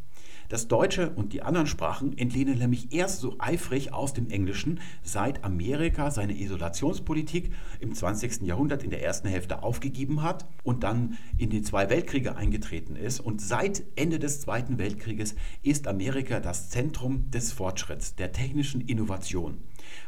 Das 0.50 0.68
Deutsche 0.68 1.12
und 1.12 1.32
die 1.32 1.44
anderen 1.44 1.68
Sprachen 1.68 2.18
entlehnen 2.18 2.58
nämlich 2.58 2.92
erst 2.92 3.20
so 3.20 3.36
eifrig 3.38 3.94
aus 3.94 4.14
dem 4.14 4.32
Englischen, 4.32 4.80
seit 5.04 5.44
Amerika 5.44 6.10
seine 6.10 6.38
Isolationspolitik 6.38 7.54
im 7.80 7.94
20. 7.94 8.42
Jahrhundert 8.42 8.84
in 8.84 8.90
der 8.90 9.04
ersten 9.04 9.28
Hälfte 9.28 9.62
aufgegeben 9.62 10.24
hat 10.24 10.48
und 10.64 10.84
dann 10.84 11.18
in 11.38 11.52
die 11.52 11.62
zwei 11.62 11.92
Weltkriege 11.92 12.36
eingetreten 12.36 12.96
ist. 12.96 13.20
Und 13.20 13.42
seit 13.42 13.84
Ende 13.96 14.18
des 14.18 14.42
Zweiten 14.42 14.80
Weltkrieges 14.80 15.36
ist 15.62 15.88
Amerika 15.88 16.40
das 16.40 16.70
Zentrum 16.70 17.30
des 17.30 17.52
Fortschritts, 17.52 18.16
der 18.16 18.32
technischen 18.32 18.82
Innovation. 18.82 19.60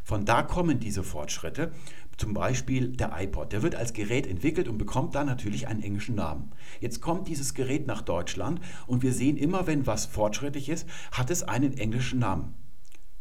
Von 0.04 0.26
da 0.26 0.42
kommen 0.42 0.80
diese 0.80 1.04
Fortschritte 1.04 1.72
zum 2.18 2.34
Beispiel 2.34 2.90
der 2.90 3.12
iPod. 3.20 3.52
Der 3.52 3.64
wird 3.64 3.76
als 3.76 3.94
Gerät 3.94 4.28
entwickelt 4.28 4.68
und 4.68 4.78
bekommt 4.78 5.16
dann 5.16 5.28
natürlich 5.28 5.68
einen 5.68 5.82
englischen 5.82 6.16
Namen. 6.16 6.52
Jetzt 6.80 7.02
kommt 7.02 7.28
dieses 7.28 7.54
Gerät 7.54 7.88
nach 7.88 8.02
Deutschland 8.02 8.62
und 8.88 9.04
wir 9.04 9.14
sehen 9.14 9.38
immer, 9.38 9.68
wenn 9.68 9.88
was 9.88 10.06
fortschrittlich 10.06 10.70
ist, 10.70 10.88
hat 11.12 11.30
es 11.32 11.44
einen 11.44 11.78
englischen 11.78 12.20
Namen. 12.20 12.54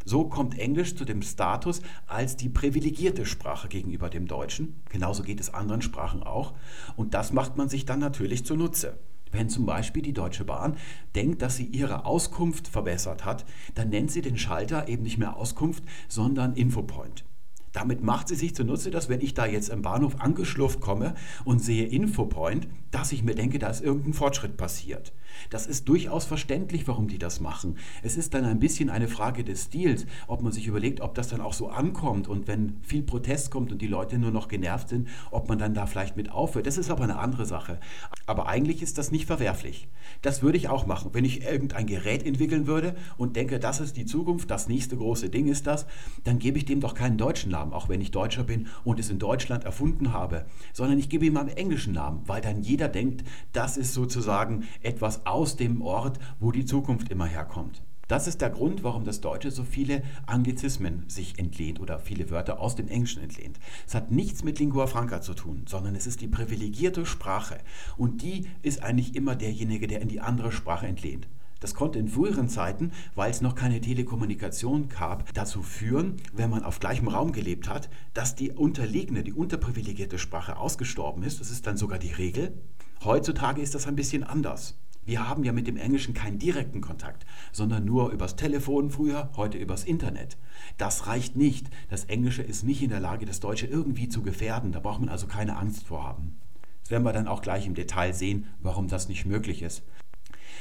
So 0.04 0.24
kommt 0.24 0.58
Englisch 0.58 0.96
zu 0.96 1.04
dem 1.04 1.22
Status 1.22 1.82
als 2.06 2.36
die 2.36 2.48
privilegierte 2.48 3.26
Sprache 3.26 3.68
gegenüber 3.68 4.08
dem 4.08 4.26
Deutschen. 4.26 4.82
Genauso 4.88 5.22
geht 5.22 5.40
es 5.40 5.52
anderen 5.52 5.82
Sprachen 5.82 6.22
auch. 6.22 6.54
Und 6.96 7.12
das 7.12 7.32
macht 7.32 7.56
man 7.56 7.68
sich 7.68 7.84
dann 7.84 8.00
natürlich 8.00 8.44
zunutze. 8.46 8.98
Wenn 9.30 9.48
zum 9.48 9.66
Beispiel 9.66 10.02
die 10.02 10.12
Deutsche 10.12 10.44
Bahn 10.44 10.76
denkt, 11.14 11.42
dass 11.42 11.56
sie 11.56 11.66
ihre 11.66 12.04
Auskunft 12.04 12.66
verbessert 12.66 13.24
hat, 13.24 13.44
dann 13.74 13.90
nennt 13.90 14.10
sie 14.10 14.22
den 14.22 14.38
Schalter 14.38 14.88
eben 14.88 15.02
nicht 15.02 15.18
mehr 15.18 15.36
Auskunft, 15.36 15.84
sondern 16.08 16.54
Infopoint. 16.54 17.24
Damit 17.72 18.02
macht 18.02 18.28
sie 18.28 18.34
sich 18.34 18.54
zunutze, 18.54 18.90
dass 18.90 19.08
wenn 19.08 19.20
ich 19.20 19.34
da 19.34 19.46
jetzt 19.46 19.68
im 19.68 19.82
Bahnhof 19.82 20.20
angeschlurft 20.20 20.80
komme 20.80 21.14
und 21.44 21.62
sehe 21.62 21.86
Infopoint, 21.86 22.68
dass 22.90 23.12
ich 23.12 23.22
mir 23.22 23.34
denke, 23.34 23.58
da 23.58 23.68
ist 23.68 23.82
irgendein 23.82 24.12
Fortschritt 24.12 24.56
passiert. 24.56 25.12
Das 25.48 25.66
ist 25.66 25.88
durchaus 25.88 26.24
verständlich, 26.24 26.86
warum 26.86 27.08
die 27.08 27.18
das 27.18 27.40
machen. 27.40 27.76
Es 28.02 28.16
ist 28.16 28.34
dann 28.34 28.44
ein 28.44 28.60
bisschen 28.60 28.90
eine 28.90 29.08
Frage 29.08 29.44
des 29.44 29.64
Stils, 29.64 30.06
ob 30.26 30.42
man 30.42 30.52
sich 30.52 30.66
überlegt, 30.66 31.00
ob 31.00 31.14
das 31.14 31.28
dann 31.28 31.40
auch 31.40 31.54
so 31.54 31.68
ankommt 31.68 32.28
und 32.28 32.46
wenn 32.48 32.76
viel 32.82 33.02
Protest 33.02 33.50
kommt 33.50 33.72
und 33.72 33.80
die 33.80 33.86
Leute 33.86 34.18
nur 34.18 34.30
noch 34.30 34.48
genervt 34.48 34.88
sind, 34.88 35.08
ob 35.30 35.48
man 35.48 35.58
dann 35.58 35.74
da 35.74 35.86
vielleicht 35.86 36.16
mit 36.16 36.30
aufhört. 36.30 36.66
Das 36.66 36.78
ist 36.78 36.90
aber 36.90 37.04
eine 37.04 37.18
andere 37.18 37.46
Sache. 37.46 37.80
Aber 38.26 38.48
eigentlich 38.48 38.82
ist 38.82 38.98
das 38.98 39.10
nicht 39.10 39.26
verwerflich. 39.26 39.88
Das 40.22 40.42
würde 40.42 40.58
ich 40.58 40.68
auch 40.68 40.86
machen. 40.86 41.10
Wenn 41.12 41.24
ich 41.24 41.42
irgendein 41.42 41.86
Gerät 41.86 42.24
entwickeln 42.24 42.66
würde 42.66 42.94
und 43.16 43.36
denke, 43.36 43.58
das 43.58 43.80
ist 43.80 43.96
die 43.96 44.06
Zukunft, 44.06 44.50
das 44.50 44.68
nächste 44.68 44.96
große 44.96 45.30
Ding 45.30 45.48
ist 45.48 45.66
das, 45.66 45.86
dann 46.24 46.38
gebe 46.38 46.58
ich 46.58 46.64
dem 46.64 46.80
doch 46.80 46.94
keinen 46.94 47.18
deutschen 47.18 47.50
Namen. 47.50 47.72
Auch 47.72 47.88
wenn 47.88 48.00
ich 48.00 48.10
Deutscher 48.10 48.44
bin 48.44 48.68
und 48.84 49.00
es 49.00 49.10
in 49.10 49.18
Deutschland 49.18 49.64
erfunden 49.64 50.12
habe, 50.12 50.44
sondern 50.72 50.98
ich 50.98 51.08
gebe 51.08 51.26
ihm 51.26 51.36
einen 51.36 51.48
englischen 51.48 51.92
Namen, 51.92 52.22
weil 52.26 52.40
dann 52.40 52.62
jeder 52.62 52.88
denkt, 52.88 53.24
das 53.52 53.76
ist 53.76 53.94
sozusagen 53.94 54.64
etwas 54.82 55.26
aus 55.30 55.56
dem 55.56 55.82
Ort, 55.82 56.18
wo 56.38 56.52
die 56.52 56.64
Zukunft 56.64 57.10
immer 57.10 57.26
herkommt. 57.26 57.82
Das 58.10 58.26
ist 58.26 58.40
der 58.40 58.50
Grund, 58.50 58.82
warum 58.82 59.04
das 59.04 59.20
Deutsche 59.20 59.52
so 59.52 59.62
viele 59.62 60.02
Anglizismen 60.26 61.04
sich 61.06 61.38
entlehnt 61.38 61.78
oder 61.78 62.00
viele 62.00 62.28
Wörter 62.30 62.58
aus 62.58 62.74
dem 62.74 62.88
Englischen 62.88 63.22
entlehnt. 63.22 63.60
Es 63.86 63.94
hat 63.94 64.10
nichts 64.10 64.42
mit 64.42 64.58
Lingua 64.58 64.88
Franca 64.88 65.20
zu 65.20 65.32
tun, 65.32 65.62
sondern 65.68 65.94
es 65.94 66.08
ist 66.08 66.20
die 66.20 66.26
privilegierte 66.26 67.06
Sprache. 67.06 67.58
Und 67.96 68.22
die 68.22 68.48
ist 68.62 68.82
eigentlich 68.82 69.14
immer 69.14 69.36
derjenige, 69.36 69.86
der 69.86 70.00
in 70.00 70.08
die 70.08 70.20
andere 70.20 70.50
Sprache 70.50 70.88
entlehnt. 70.88 71.28
Das 71.60 71.74
konnte 71.74 72.00
in 72.00 72.08
früheren 72.08 72.48
Zeiten, 72.48 72.90
weil 73.14 73.30
es 73.30 73.42
noch 73.42 73.54
keine 73.54 73.80
Telekommunikation 73.80 74.88
gab, 74.88 75.32
dazu 75.34 75.62
führen, 75.62 76.16
wenn 76.32 76.50
man 76.50 76.64
auf 76.64 76.80
gleichem 76.80 77.06
Raum 77.06 77.30
gelebt 77.30 77.68
hat, 77.68 77.90
dass 78.12 78.34
die 78.34 78.50
unterlegene, 78.50 79.22
die 79.22 79.34
unterprivilegierte 79.34 80.18
Sprache 80.18 80.56
ausgestorben 80.56 81.22
ist. 81.22 81.38
Das 81.38 81.52
ist 81.52 81.64
dann 81.66 81.76
sogar 81.76 82.00
die 82.00 82.12
Regel. 82.12 82.60
Heutzutage 83.04 83.62
ist 83.62 83.76
das 83.76 83.86
ein 83.86 83.94
bisschen 83.94 84.24
anders. 84.24 84.74
Wir 85.04 85.28
haben 85.28 85.44
ja 85.44 85.52
mit 85.52 85.66
dem 85.66 85.76
Englischen 85.76 86.14
keinen 86.14 86.38
direkten 86.38 86.80
Kontakt, 86.80 87.26
sondern 87.52 87.84
nur 87.84 88.10
übers 88.10 88.36
Telefon 88.36 88.90
früher, 88.90 89.30
heute 89.36 89.58
übers 89.58 89.84
Internet. 89.84 90.36
Das 90.76 91.06
reicht 91.06 91.36
nicht. 91.36 91.70
Das 91.88 92.04
Englische 92.04 92.42
ist 92.42 92.64
nicht 92.64 92.82
in 92.82 92.90
der 92.90 93.00
Lage, 93.00 93.26
das 93.26 93.40
Deutsche 93.40 93.66
irgendwie 93.66 94.08
zu 94.08 94.22
gefährden. 94.22 94.72
Da 94.72 94.80
braucht 94.80 95.00
man 95.00 95.08
also 95.08 95.26
keine 95.26 95.56
Angst 95.56 95.86
vor 95.86 96.04
haben. 96.04 96.38
Das 96.82 96.90
werden 96.90 97.04
wir 97.04 97.12
dann 97.12 97.28
auch 97.28 97.42
gleich 97.42 97.66
im 97.66 97.74
Detail 97.74 98.12
sehen, 98.12 98.46
warum 98.60 98.88
das 98.88 99.08
nicht 99.08 99.26
möglich 99.26 99.62
ist. 99.62 99.82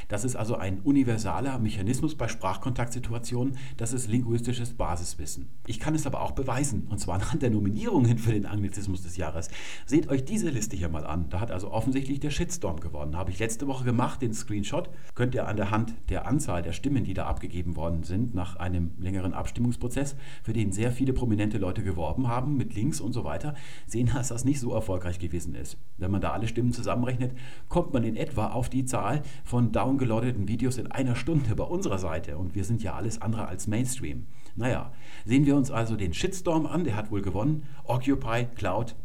Das 0.08 0.24
ist 0.24 0.36
also 0.36 0.56
ein 0.56 0.79
universaler 0.79 1.60
Mechanismus 1.60 2.15
bei 2.15 2.27
Sprachkontaktsituationen. 2.27 3.58
Das 3.77 3.94
ist 3.94 4.08
linguistisches 4.08 4.74
Basiswissen. 4.74 5.48
Ich 5.65 5.79
kann 5.79 5.96
es 5.96 6.08
aber 6.08 6.22
auch 6.22 6.32
beweisen, 6.32 6.88
und 6.89 7.00
zwar 7.00 7.15
anhand 7.15 7.41
der 7.41 7.50
Nominierungen 7.50 8.18
für 8.18 8.32
den 8.32 8.46
Anglizismus 8.46 9.03
des 9.03 9.18
Jahres. 9.18 9.50
Seht 9.86 10.10
euch 10.10 10.25
diese 10.25 10.50
Liste 10.50 10.75
hier 10.75 10.89
mal 10.89 11.06
an. 11.06 11.29
Da 11.29 11.39
hat 11.39 11.51
also 11.51 11.72
offensichtlich 11.72 12.20
der 12.20 12.32
Shitstorm 12.32 12.79
gewonnen. 12.79 13.18
Habe 13.18 13.32
ich 13.32 13.39
letzte 13.39 13.68
Woche 13.68 13.84
gemacht, 13.84 14.22
den 14.22 14.34
Screenshot. 14.34 14.89
Könnt 15.15 15.36
ihr 15.36 15.48
an 15.48 15.58
der 15.58 15.72
Hand 15.72 15.96
der 16.10 16.27
Anzahl 16.27 16.62
der 16.62 16.74
Stimmen, 16.74 17.03
die 17.03 17.13
da 17.13 17.25
abgegeben 17.25 17.75
worden 17.75 18.03
sind, 18.03 18.34
nach 18.34 18.56
einem 18.56 18.91
längeren 19.00 19.34
Abstimmungsprozess, 19.34 20.15
für 20.44 20.53
den 20.53 20.72
sehr 20.72 20.91
viele 20.91 21.13
prominente 21.13 21.58
Leute 21.58 21.84
geworben 21.84 22.27
haben, 22.27 22.58
mit 22.58 22.75
Links 22.75 23.01
und 23.01 23.13
so 23.13 23.24
weiter, 23.24 23.56
sehen, 23.88 24.12
dass 24.13 24.29
das 24.29 24.46
nicht 24.46 24.60
so 24.60 24.74
erfolgreich 24.74 25.20
gewesen 25.20 25.56
ist. 25.56 25.77
Wenn 25.98 26.12
man 26.12 26.22
da 26.22 26.32
alle 26.32 26.48
Stimmen 26.48 26.74
zusammenrechnet, 26.74 27.34
kommt 27.68 27.94
man 27.94 28.03
in 28.03 28.15
etwa 28.15 28.48
auf 28.48 28.70
die 28.70 28.86
Zahl 28.86 29.22
von 29.44 29.72
Down 29.72 29.88
downgeloadeten 29.89 30.48
Videos 30.48 30.77
in 30.77 30.91
einer 30.91 31.15
Stunde 31.15 31.55
bei 31.55 31.63
unserer 31.63 31.98
Seite 31.98 32.38
und 32.38 32.53
wir 32.53 32.63
sind 32.63 32.84
ja 32.84 32.93
alles 32.93 33.24
andere 33.24 33.48
als 33.48 33.65
Mainstream. 33.65 34.27
Naja, 34.55 34.91
sehen 35.25 35.48
wir 35.48 35.55
uns 35.55 35.72
also 35.72 35.96
den 35.96 36.13
Shitstorm 36.13 36.67
an, 36.67 36.84
der 36.84 36.96
hat 36.96 37.10
wohl 37.10 37.24
gewonnen. 37.24 37.63
Occupy, 37.86 38.46
Cloud, 38.55 38.96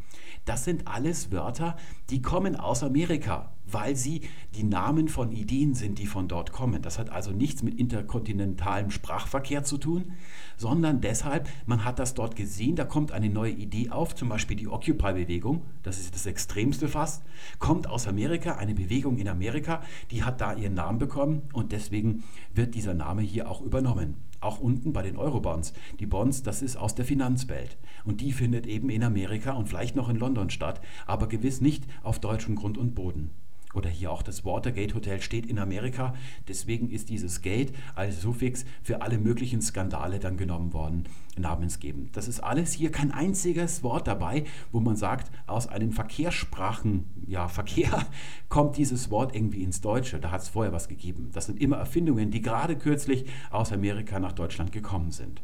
das 0.44 0.64
sind 0.64 0.86
alles 0.86 1.32
Wörter, 1.32 1.76
die 2.10 2.20
kommen 2.20 2.56
aus 2.56 2.82
Amerika, 2.82 3.52
weil 3.66 3.96
sie 3.96 4.22
die 4.54 4.62
Namen 4.62 5.08
von 5.08 5.32
Ideen 5.32 5.74
sind, 5.74 5.98
die 5.98 6.06
von 6.06 6.28
dort 6.28 6.52
kommen. 6.52 6.82
Das 6.82 6.98
hat 6.98 7.10
also 7.10 7.30
nichts 7.30 7.62
mit 7.62 7.78
interkontinentalem 7.78 8.90
Sprachverkehr 8.90 9.64
zu 9.64 9.78
tun, 9.78 10.12
sondern 10.56 11.00
deshalb, 11.00 11.48
man 11.66 11.84
hat 11.84 11.98
das 11.98 12.14
dort 12.14 12.36
gesehen, 12.36 12.76
da 12.76 12.84
kommt 12.84 13.12
eine 13.12 13.30
neue 13.30 13.52
Idee 13.52 13.90
auf, 13.90 14.14
zum 14.14 14.28
Beispiel 14.28 14.56
die 14.56 14.68
Occupy-Bewegung, 14.68 15.62
das 15.82 15.98
ist 15.98 16.14
das 16.14 16.26
Extremste 16.26 16.88
fast, 16.88 17.22
kommt 17.58 17.86
aus 17.86 18.06
Amerika, 18.06 18.56
eine 18.56 18.74
Bewegung 18.74 19.16
in 19.18 19.28
Amerika, 19.28 19.82
die 20.10 20.24
hat 20.24 20.40
da 20.40 20.54
ihren 20.54 20.74
Namen 20.74 20.98
bekommen 20.98 21.42
und 21.52 21.72
deswegen 21.72 22.24
wird 22.52 22.74
dieser 22.74 22.94
Name 22.94 23.22
hier 23.22 23.50
auch 23.50 23.62
übernommen 23.62 24.16
auch 24.44 24.60
unten 24.60 24.92
bei 24.92 25.02
den 25.02 25.16
Eurobonds. 25.16 25.72
Die 26.00 26.06
Bonds, 26.06 26.42
das 26.42 26.62
ist 26.62 26.76
aus 26.76 26.94
der 26.94 27.04
Finanzwelt. 27.04 27.76
Und 28.04 28.20
die 28.20 28.32
findet 28.32 28.66
eben 28.66 28.90
in 28.90 29.02
Amerika 29.02 29.52
und 29.52 29.68
vielleicht 29.68 29.96
noch 29.96 30.08
in 30.08 30.16
London 30.16 30.50
statt, 30.50 30.80
aber 31.06 31.26
gewiss 31.26 31.60
nicht 31.60 31.84
auf 32.02 32.20
deutschem 32.20 32.54
Grund 32.54 32.78
und 32.78 32.94
Boden. 32.94 33.30
Oder 33.74 33.90
hier 33.90 34.10
auch 34.10 34.22
das 34.22 34.44
Watergate 34.44 34.94
Hotel 34.94 35.20
steht 35.20 35.46
in 35.46 35.58
Amerika. 35.58 36.14
Deswegen 36.48 36.90
ist 36.90 37.10
dieses 37.10 37.42
Gate 37.42 37.72
als 37.94 38.20
Suffix 38.20 38.64
für 38.82 39.02
alle 39.02 39.18
möglichen 39.18 39.60
Skandale 39.60 40.18
dann 40.18 40.36
genommen 40.36 40.72
worden, 40.72 41.04
namensgebend. 41.36 42.16
Das 42.16 42.28
ist 42.28 42.40
alles 42.40 42.72
hier 42.72 42.90
kein 42.90 43.10
einziges 43.12 43.82
Wort 43.82 44.06
dabei, 44.06 44.44
wo 44.72 44.80
man 44.80 44.96
sagt, 44.96 45.30
aus 45.46 45.66
einem 45.66 45.92
Verkehrssprachen, 45.92 47.04
ja, 47.26 47.48
Verkehr 47.48 48.06
kommt 48.48 48.76
dieses 48.76 49.10
Wort 49.10 49.34
irgendwie 49.34 49.62
ins 49.62 49.80
Deutsche. 49.80 50.20
Da 50.20 50.30
hat 50.30 50.42
es 50.42 50.48
vorher 50.48 50.72
was 50.72 50.88
gegeben. 50.88 51.30
Das 51.32 51.46
sind 51.46 51.60
immer 51.60 51.76
Erfindungen, 51.76 52.30
die 52.30 52.40
gerade 52.40 52.76
kürzlich 52.76 53.26
aus 53.50 53.72
Amerika 53.72 54.20
nach 54.20 54.32
Deutschland 54.32 54.72
gekommen 54.72 55.10
sind. 55.10 55.42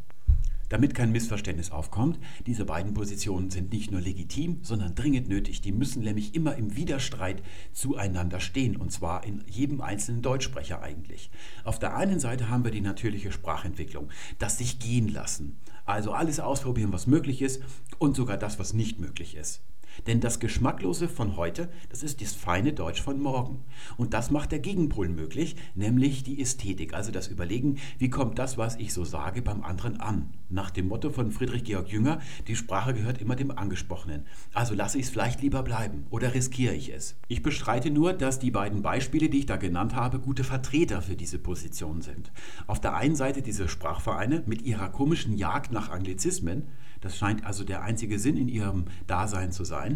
Damit 0.71 0.95
kein 0.95 1.11
Missverständnis 1.11 1.73
aufkommt, 1.73 2.19
diese 2.47 2.65
beiden 2.65 2.95
Positionen 2.95 3.51
sind 3.51 3.73
nicht 3.73 3.91
nur 3.91 4.01
legitim, 4.01 4.61
sondern 4.63 4.95
dringend 4.95 5.29
nötig. 5.29 5.61
Die 5.61 5.73
müssen 5.73 6.03
nämlich 6.03 6.35
immer 6.35 6.55
im 6.55 6.77
Widerstreit 6.77 7.43
zueinander 7.73 8.39
stehen, 8.39 8.77
und 8.77 8.93
zwar 8.93 9.25
in 9.25 9.45
jedem 9.49 9.81
einzelnen 9.81 10.23
Deutschsprecher 10.23 10.81
eigentlich. 10.81 11.31
Auf 11.65 11.81
der 11.81 11.97
einen 11.97 12.21
Seite 12.21 12.49
haben 12.49 12.65
wir 12.65 12.71
die 12.71 12.81
natürliche 12.81 13.33
Sprachentwicklung, 13.33 14.11
das 14.39 14.59
sich 14.59 14.79
gehen 14.79 15.09
lassen. 15.09 15.59
Also 15.87 16.13
alles 16.13 16.39
ausprobieren, 16.39 16.93
was 16.93 17.09
möglich 17.09 17.43
ist 17.43 17.63
und 17.99 18.15
sogar 18.15 18.37
das, 18.37 18.61
was 18.61 18.73
nicht 18.73 19.01
möglich 19.01 19.35
ist. 19.35 19.63
Denn 20.07 20.21
das 20.21 20.41
Geschmacklose 20.41 21.09
von 21.09 21.37
heute, 21.37 21.69
das 21.89 22.03
ist 22.03 22.21
das 22.21 22.33
feine 22.33 22.73
Deutsch 22.73 23.03
von 23.03 23.21
morgen. 23.21 23.65
Und 23.97 24.15
das 24.15 24.31
macht 24.31 24.53
der 24.53 24.59
Gegenpol 24.59 25.09
möglich, 25.09 25.57
nämlich 25.75 26.23
die 26.23 26.41
Ästhetik, 26.41 26.95
also 26.95 27.11
das 27.13 27.29
Überlegen, 27.29 27.79
wie 27.99 28.11
kommt 28.11 28.39
das, 28.39 28.59
was 28.59 28.77
ich 28.77 28.93
so 28.93 29.05
sage, 29.05 29.43
beim 29.43 29.63
anderen 29.63 30.01
an. 30.01 30.31
Nach 30.49 30.71
dem 30.71 30.89
Motto 30.89 31.11
von 31.11 31.31
Friedrich 31.31 31.65
Georg 31.65 31.89
Jünger, 31.89 32.21
die 32.49 32.57
Sprache 32.57 32.93
gehört 32.93 33.21
immer 33.21 33.37
dem 33.37 33.51
Angesprochenen. 33.51 34.27
Also 34.53 34.75
lasse 34.75 34.99
ich 34.99 35.05
es 35.05 35.11
vielleicht 35.11 35.43
lieber 35.43 35.63
bleiben 35.63 36.07
oder 36.11 36.35
riskiere 36.35 36.75
ich 36.75 36.93
es. 36.93 37.17
Ich 37.29 37.43
bestreite 37.43 37.91
nur, 37.91 38.13
dass 38.13 38.41
die 38.41 38.51
beiden 38.51 38.83
Beispiele, 38.83 39.29
die 39.29 39.41
ich 39.41 39.47
da 39.47 39.57
genannt 39.57 39.95
habe, 39.95 40.19
gute 40.19 40.43
Vertreter 40.43 41.03
für 41.03 41.15
diese 41.15 41.39
Position 41.39 42.03
sind. 42.03 42.33
Auf 42.67 42.81
der 42.81 42.95
einen 42.95 43.15
Seite 43.15 43.43
diese 43.43 43.69
Sprachvereine 43.69 44.43
mit 44.47 44.63
ihrer 44.63 44.89
komischen 44.89 45.37
Jagd 45.37 45.71
nach 45.71 45.91
Anglizismen, 45.91 46.69
das 47.01 47.17
scheint 47.17 47.45
also 47.45 47.65
der 47.65 47.83
einzige 47.83 48.19
Sinn 48.19 48.37
in 48.37 48.49
ihrem 48.49 48.85
Dasein 49.07 49.53
zu 49.53 49.65
sein, 49.65 49.90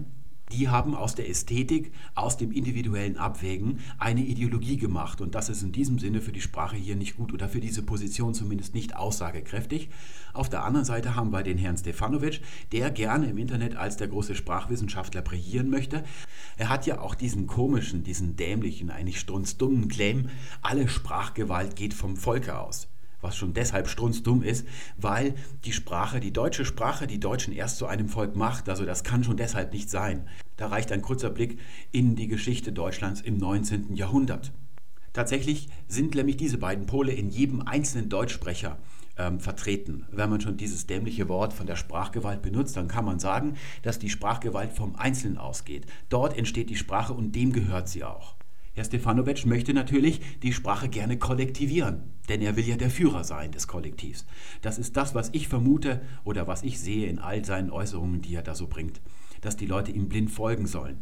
Die 0.53 0.69
haben 0.69 0.95
aus 0.95 1.15
der 1.15 1.29
Ästhetik, 1.29 1.91
aus 2.15 2.37
dem 2.37 2.53
individuellen 2.53 3.17
Abwägen 3.17 3.81
eine 3.99 4.21
Ideologie 4.21 4.77
gemacht. 4.77 5.21
Und 5.21 5.35
das 5.35 5.49
ist 5.49 5.63
in 5.63 5.73
diesem 5.73 5.99
Sinne 5.99 6.21
für 6.21 6.33
die 6.33 6.43
Sprache 6.43 6.77
hier 6.77 6.97
nicht 6.97 7.17
gut 7.17 7.33
oder 7.33 7.49
für 7.49 7.61
diese 7.61 7.83
Position 7.83 8.35
zumindest 8.35 8.75
nicht 8.75 8.95
aussagekräftig. 8.95 9.89
Auf 10.35 10.51
der 10.51 10.65
anderen 10.65 10.85
Seite 10.85 11.17
haben 11.17 11.33
wir 11.33 11.43
den 11.43 11.59
Herrn 11.59 11.79
Stefanovic, 11.79 12.43
der 12.73 12.91
gerne 12.91 13.31
im 13.31 13.39
Internet 13.39 13.77
als 13.77 13.97
der 13.97 14.09
große 14.09 14.35
Sprachwissenschaftler 14.35 15.23
brillieren 15.23 15.71
möchte. 15.71 16.05
Er 16.59 16.69
hat 16.69 16.87
ja 16.87 17.01
auch 17.01 17.15
diesen 17.15 17.47
komischen, 17.47 18.05
diesen 18.05 18.37
dämlichen, 18.37 18.91
eigentlich 18.91 19.21
strunzdummen 19.21 19.89
Claim, 19.89 20.29
alle 20.61 20.89
Sprachgewalt 20.89 21.75
geht 21.75 21.95
vom 21.95 22.17
Volke 22.17 22.59
aus 22.59 22.89
was 23.25 23.37
schon 23.37 23.55
deshalb 23.55 23.89
strunzdumm 23.89 24.43
ist, 24.43 24.67
weil 24.97 25.35
die 25.65 25.73
Sprache, 25.73 26.21
die 26.21 26.33
deutsche 26.33 26.65
Sprache, 26.65 27.09
die 27.09 27.19
Deutschen 27.19 27.53
erst 27.53 27.79
zu 27.79 27.87
einem 27.87 28.09
Volk 28.09 28.37
macht. 28.37 28.69
Also 28.69 28.85
das 28.85 29.03
kann 29.03 29.25
schon 29.25 29.37
deshalb 29.37 29.73
nicht 29.73 29.91
sein. 29.91 30.29
Da 30.57 30.69
reicht 30.69 30.93
ein 30.93 31.03
kurzer 31.03 31.31
Blick 31.31 31.59
in 31.91 32.15
die 32.15 32.29
Geschichte 32.29 32.71
Deutschlands 32.73 33.21
im 33.21 33.39
19. 33.39 33.97
Jahrhundert. 33.97 34.53
Tatsächlich 35.13 35.69
sind 35.89 36.15
nämlich 36.15 36.37
diese 36.37 36.59
beiden 36.59 36.87
Pole 36.87 37.13
in 37.13 37.31
jedem 37.31 37.63
einzelnen 37.63 38.09
Deutschsprecher 38.09 38.79
ähm, 39.17 39.41
vertreten. 39.41 40.07
Wenn 40.11 40.31
man 40.31 40.41
schon 40.41 40.57
dieses 40.57 40.87
dämliche 40.87 41.29
Wort 41.29 41.53
von 41.53 41.67
der 41.67 41.77
Sprachgewalt 41.77 42.43
benutzt, 42.43 42.77
dann 42.77 42.89
kann 42.89 43.05
man 43.05 43.19
sagen, 43.19 43.55
dass 43.83 43.99
die 43.99 44.11
Sprachgewalt 44.11 44.73
vom 44.73 44.97
Einzelnen 44.97 45.39
ausgeht. 45.39 45.87
Dort 46.09 46.37
entsteht 46.37 46.71
die 46.71 46.77
Sprache 46.77 47.13
und 47.13 47.35
dem 47.35 47.53
gehört 47.53 47.89
sie 47.89 48.05
auch. 48.05 48.35
Herr 48.77 48.85
Stefanovic 48.85 49.47
möchte 49.47 49.73
natürlich 49.73 50.21
die 50.43 50.53
Sprache 50.53 50.89
gerne 50.89 51.17
kollektivieren, 51.17 52.03
denn 52.29 52.43
er 52.43 52.57
will 52.57 52.67
ja 52.67 52.77
der 52.77 52.91
Führer 52.91 53.23
sein 53.23 53.53
des 53.53 53.69
Kollektivs. 53.69 54.27
Das 54.63 54.79
ist 54.79 54.97
das, 54.97 55.15
was 55.15 55.31
ich 55.33 55.47
vermute 55.47 56.01
oder 56.25 56.49
was 56.49 56.65
ich 56.65 56.81
sehe 56.81 57.07
in 57.07 57.21
all 57.21 57.45
seinen 57.45 57.71
Äußerungen, 57.71 58.21
die 58.21 58.35
er 58.35 58.43
da 58.43 58.57
so 58.57 58.67
bringt, 58.67 59.01
dass 59.43 59.57
die 59.57 59.67
Leute 59.67 59.93
ihm 59.93 60.09
blind 60.09 60.33
folgen 60.33 60.67
sollen. 60.67 60.99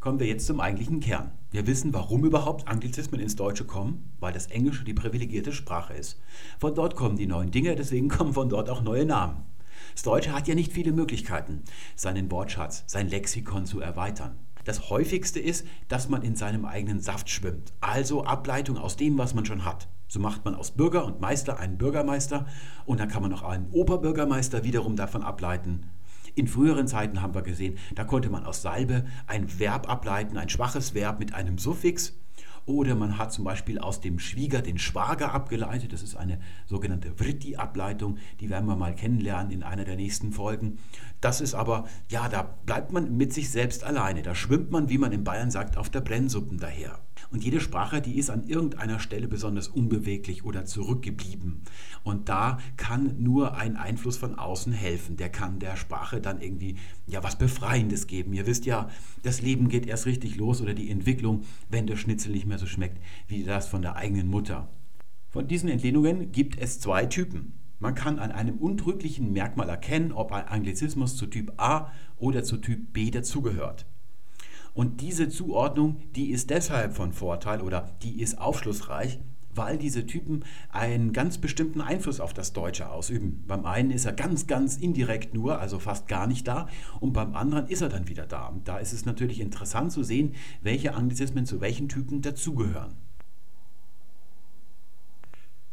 Kommen 0.00 0.18
wir 0.18 0.26
jetzt 0.26 0.46
zum 0.46 0.58
eigentlichen 0.58 0.98
Kern. 0.98 1.30
Wir 1.52 1.68
wissen, 1.68 1.94
warum 1.94 2.24
überhaupt 2.24 2.66
Anglizismen 2.66 3.20
ins 3.20 3.36
Deutsche 3.36 3.66
kommen, 3.66 4.10
weil 4.18 4.32
das 4.32 4.48
Englische 4.48 4.82
die 4.82 4.94
privilegierte 4.94 5.52
Sprache 5.52 5.94
ist. 5.94 6.20
Von 6.58 6.74
dort 6.74 6.96
kommen 6.96 7.16
die 7.16 7.26
neuen 7.28 7.52
Dinge, 7.52 7.76
deswegen 7.76 8.08
kommen 8.08 8.32
von 8.32 8.48
dort 8.48 8.68
auch 8.68 8.82
neue 8.82 9.06
Namen. 9.06 9.44
Das 9.92 10.02
Deutsche 10.02 10.32
hat 10.32 10.48
ja 10.48 10.56
nicht 10.56 10.72
viele 10.72 10.90
Möglichkeiten, 10.90 11.62
seinen 11.94 12.32
Wortschatz, 12.32 12.82
sein 12.88 13.08
Lexikon 13.08 13.64
zu 13.64 13.80
erweitern. 13.80 14.34
Das 14.70 14.88
häufigste 14.88 15.40
ist, 15.40 15.66
dass 15.88 16.08
man 16.08 16.22
in 16.22 16.36
seinem 16.36 16.64
eigenen 16.64 17.00
Saft 17.00 17.28
schwimmt. 17.28 17.72
Also 17.80 18.22
Ableitung 18.22 18.78
aus 18.78 18.96
dem, 18.96 19.18
was 19.18 19.34
man 19.34 19.44
schon 19.44 19.64
hat. 19.64 19.88
So 20.06 20.20
macht 20.20 20.44
man 20.44 20.54
aus 20.54 20.70
Bürger 20.70 21.04
und 21.06 21.20
Meister 21.20 21.58
einen 21.58 21.76
Bürgermeister 21.76 22.46
und 22.86 23.00
dann 23.00 23.08
kann 23.08 23.22
man 23.22 23.32
auch 23.32 23.42
einen 23.42 23.68
Oberbürgermeister 23.72 24.62
wiederum 24.62 24.94
davon 24.94 25.24
ableiten. 25.24 25.90
In 26.36 26.46
früheren 26.46 26.86
Zeiten 26.86 27.20
haben 27.20 27.34
wir 27.34 27.42
gesehen, 27.42 27.78
da 27.96 28.04
konnte 28.04 28.30
man 28.30 28.46
aus 28.46 28.62
Salbe 28.62 29.06
ein 29.26 29.58
Verb 29.58 29.90
ableiten, 29.90 30.36
ein 30.36 30.48
schwaches 30.48 30.94
Verb 30.94 31.18
mit 31.18 31.34
einem 31.34 31.58
Suffix 31.58 32.19
oder 32.66 32.94
man 32.94 33.18
hat 33.18 33.32
zum 33.32 33.44
Beispiel 33.44 33.78
aus 33.78 34.00
dem 34.00 34.18
Schwieger 34.18 34.62
den 34.62 34.78
Schwager 34.78 35.32
abgeleitet. 35.32 35.92
Das 35.92 36.02
ist 36.02 36.16
eine 36.16 36.40
sogenannte 36.66 37.12
Vritti-Ableitung. 37.14 38.18
Die 38.40 38.50
werden 38.50 38.66
wir 38.66 38.76
mal 38.76 38.94
kennenlernen 38.94 39.52
in 39.52 39.62
einer 39.62 39.84
der 39.84 39.96
nächsten 39.96 40.32
Folgen. 40.32 40.78
Das 41.20 41.40
ist 41.40 41.54
aber, 41.54 41.86
ja, 42.08 42.28
da 42.28 42.42
bleibt 42.42 42.92
man 42.92 43.16
mit 43.16 43.32
sich 43.32 43.50
selbst 43.50 43.84
alleine. 43.84 44.22
Da 44.22 44.34
schwimmt 44.34 44.70
man, 44.70 44.88
wie 44.88 44.98
man 44.98 45.12
in 45.12 45.24
Bayern 45.24 45.50
sagt, 45.50 45.76
auf 45.76 45.90
der 45.90 46.00
Brennsuppen 46.00 46.58
daher. 46.58 46.98
Und 47.30 47.44
jede 47.44 47.60
Sprache, 47.60 48.02
die 48.02 48.18
ist 48.18 48.28
an 48.28 48.44
irgendeiner 48.44 48.98
Stelle 48.98 49.28
besonders 49.28 49.68
unbeweglich 49.68 50.44
oder 50.44 50.64
zurückgeblieben. 50.64 51.62
Und 52.02 52.28
da 52.28 52.58
kann 52.76 53.22
nur 53.22 53.56
ein 53.56 53.76
Einfluss 53.76 54.16
von 54.16 54.34
außen 54.34 54.72
helfen. 54.72 55.16
Der 55.16 55.28
kann 55.28 55.60
der 55.60 55.76
Sprache 55.76 56.20
dann 56.20 56.40
irgendwie 56.40 56.76
ja 57.06 57.22
was 57.22 57.38
Befreiendes 57.38 58.08
geben. 58.08 58.32
Ihr 58.32 58.46
wisst 58.46 58.66
ja, 58.66 58.88
das 59.22 59.42
Leben 59.42 59.68
geht 59.68 59.86
erst 59.86 60.06
richtig 60.06 60.36
los 60.36 60.60
oder 60.60 60.74
die 60.74 60.90
Entwicklung, 60.90 61.42
wenn 61.68 61.86
der 61.86 61.96
Schnitzel 61.96 62.32
nicht 62.32 62.46
mehr 62.46 62.58
so 62.58 62.66
schmeckt 62.66 62.98
wie 63.28 63.44
das 63.44 63.68
von 63.68 63.82
der 63.82 63.94
eigenen 63.94 64.26
Mutter. 64.26 64.68
Von 65.28 65.46
diesen 65.46 65.68
Entlehnungen 65.68 66.32
gibt 66.32 66.58
es 66.58 66.80
zwei 66.80 67.06
Typen. 67.06 67.52
Man 67.78 67.94
kann 67.94 68.18
an 68.18 68.32
einem 68.32 68.58
untrüglichen 68.58 69.32
Merkmal 69.32 69.68
erkennen, 69.68 70.12
ob 70.12 70.32
ein 70.32 70.48
Anglizismus 70.48 71.16
zu 71.16 71.26
Typ 71.26 71.52
A 71.56 71.92
oder 72.18 72.42
zu 72.42 72.56
Typ 72.56 72.92
B 72.92 73.10
dazugehört. 73.10 73.86
Und 74.74 75.00
diese 75.00 75.28
Zuordnung, 75.28 75.96
die 76.14 76.30
ist 76.30 76.50
deshalb 76.50 76.94
von 76.94 77.12
Vorteil 77.12 77.60
oder 77.60 77.96
die 78.02 78.20
ist 78.20 78.38
aufschlussreich, 78.38 79.18
weil 79.54 79.78
diese 79.78 80.06
Typen 80.06 80.44
einen 80.70 81.12
ganz 81.12 81.38
bestimmten 81.38 81.80
Einfluss 81.80 82.20
auf 82.20 82.32
das 82.32 82.52
Deutsche 82.52 82.88
ausüben. 82.90 83.44
Beim 83.46 83.66
einen 83.66 83.90
ist 83.90 84.04
er 84.04 84.12
ganz, 84.12 84.46
ganz 84.46 84.76
indirekt 84.76 85.34
nur, 85.34 85.58
also 85.58 85.78
fast 85.78 86.08
gar 86.08 86.26
nicht 86.26 86.46
da, 86.46 86.68
und 87.00 87.12
beim 87.12 87.34
anderen 87.34 87.66
ist 87.66 87.82
er 87.82 87.88
dann 87.88 88.08
wieder 88.08 88.26
da. 88.26 88.46
Und 88.46 88.68
da 88.68 88.78
ist 88.78 88.92
es 88.92 89.04
natürlich 89.04 89.40
interessant 89.40 89.92
zu 89.92 90.02
sehen, 90.02 90.34
welche 90.62 90.94
Anglizismen 90.94 91.46
zu 91.46 91.60
welchen 91.60 91.88
Typen 91.88 92.22
dazugehören. 92.22 92.96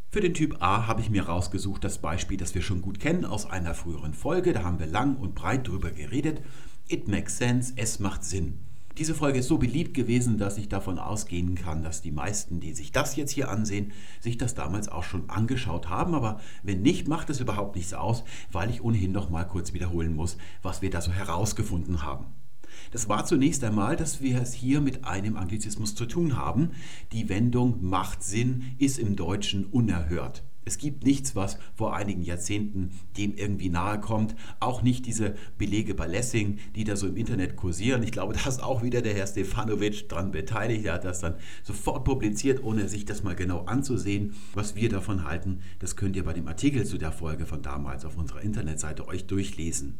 Für 0.09 0.21
den 0.21 0.33
Typ 0.33 0.57
A 0.61 0.87
habe 0.87 1.01
ich 1.01 1.09
mir 1.09 1.27
rausgesucht 1.27 1.83
das 1.83 1.99
Beispiel, 1.99 2.37
das 2.37 2.55
wir 2.55 2.61
schon 2.61 2.81
gut 2.81 2.99
kennen 2.99 3.25
aus 3.25 3.45
einer 3.45 3.73
früheren 3.75 4.13
Folge. 4.13 4.53
Da 4.53 4.63
haben 4.63 4.79
wir 4.79 4.87
lang 4.87 5.17
und 5.17 5.35
breit 5.35 5.67
drüber 5.67 5.91
geredet. 5.91 6.41
It 6.87 7.07
makes 7.07 7.37
sense, 7.37 7.73
es 7.75 7.99
macht 7.99 8.23
Sinn. 8.23 8.66
Diese 8.97 9.13
Folge 9.13 9.39
ist 9.39 9.47
so 9.47 9.59
beliebt 9.59 9.93
gewesen, 9.93 10.39
dass 10.39 10.57
ich 10.57 10.69
davon 10.69 10.97
ausgehen 10.97 11.53
kann, 11.53 11.83
dass 11.83 12.01
die 12.01 12.11
meisten, 12.11 12.59
die 12.59 12.73
sich 12.73 12.91
das 12.91 13.15
jetzt 13.15 13.29
hier 13.29 13.49
ansehen, 13.49 13.91
sich 14.21 14.39
das 14.39 14.55
damals 14.55 14.89
auch 14.89 15.03
schon 15.03 15.29
angeschaut 15.29 15.87
haben. 15.87 16.15
Aber 16.15 16.39
wenn 16.63 16.81
nicht, 16.81 17.07
macht 17.07 17.29
es 17.29 17.39
überhaupt 17.39 17.75
nichts 17.75 17.93
aus, 17.93 18.23
weil 18.51 18.71
ich 18.71 18.83
ohnehin 18.83 19.11
noch 19.11 19.29
mal 19.29 19.43
kurz 19.43 19.73
wiederholen 19.73 20.15
muss, 20.15 20.37
was 20.63 20.81
wir 20.81 20.89
da 20.89 21.01
so 21.01 21.11
herausgefunden 21.11 22.01
haben. 22.01 22.25
Das 22.91 23.07
war 23.07 23.25
zunächst 23.25 23.63
einmal, 23.63 23.95
dass 23.95 24.21
wir 24.21 24.41
es 24.41 24.53
hier 24.53 24.81
mit 24.81 25.05
einem 25.05 25.37
Anglizismus 25.37 25.93
zu 25.93 26.07
tun 26.07 26.35
haben. 26.35 26.71
Die 27.11 27.29
Wendung 27.29 27.83
macht 27.87 28.23
Sinn 28.23 28.75
ist 28.79 28.97
im 28.97 29.15
Deutschen 29.15 29.65
unerhört. 29.65 30.43
Es 30.67 30.77
gibt 30.77 31.05
nichts, 31.05 31.35
was 31.35 31.57
vor 31.75 31.95
einigen 31.95 32.21
Jahrzehnten 32.21 32.91
dem 33.15 33.33
irgendwie 33.35 33.69
nahe 33.69 33.99
kommt. 34.01 34.35
Auch 34.59 34.81
nicht 34.81 35.05
diese 35.05 35.35
Belege 35.57 35.95
bei 35.95 36.07
Lessing, 36.07 36.59
die 36.75 36.83
da 36.83 36.97
so 36.97 37.07
im 37.07 37.15
Internet 37.15 37.55
kursieren. 37.55 38.03
Ich 38.03 38.11
glaube, 38.11 38.33
da 38.43 38.49
ist 38.49 38.61
auch 38.61 38.83
wieder 38.83 39.01
der 39.01 39.13
Herr 39.13 39.27
Stefanovic 39.27 40.09
dran 40.09 40.31
beteiligt. 40.31 40.85
Er 40.85 40.95
hat 40.95 41.05
das 41.05 41.21
dann 41.21 41.35
sofort 41.63 42.03
publiziert, 42.03 42.63
ohne 42.63 42.89
sich 42.89 43.05
das 43.05 43.23
mal 43.23 43.35
genau 43.35 43.61
anzusehen. 43.61 44.35
Was 44.53 44.75
wir 44.75 44.89
davon 44.89 45.23
halten, 45.23 45.61
das 45.79 45.95
könnt 45.95 46.15
ihr 46.17 46.25
bei 46.25 46.33
dem 46.33 46.47
Artikel 46.47 46.85
zu 46.85 46.97
der 46.97 47.13
Folge 47.13 47.45
von 47.45 47.61
damals 47.61 48.03
auf 48.03 48.17
unserer 48.17 48.41
Internetseite 48.41 49.07
euch 49.07 49.25
durchlesen. 49.25 49.97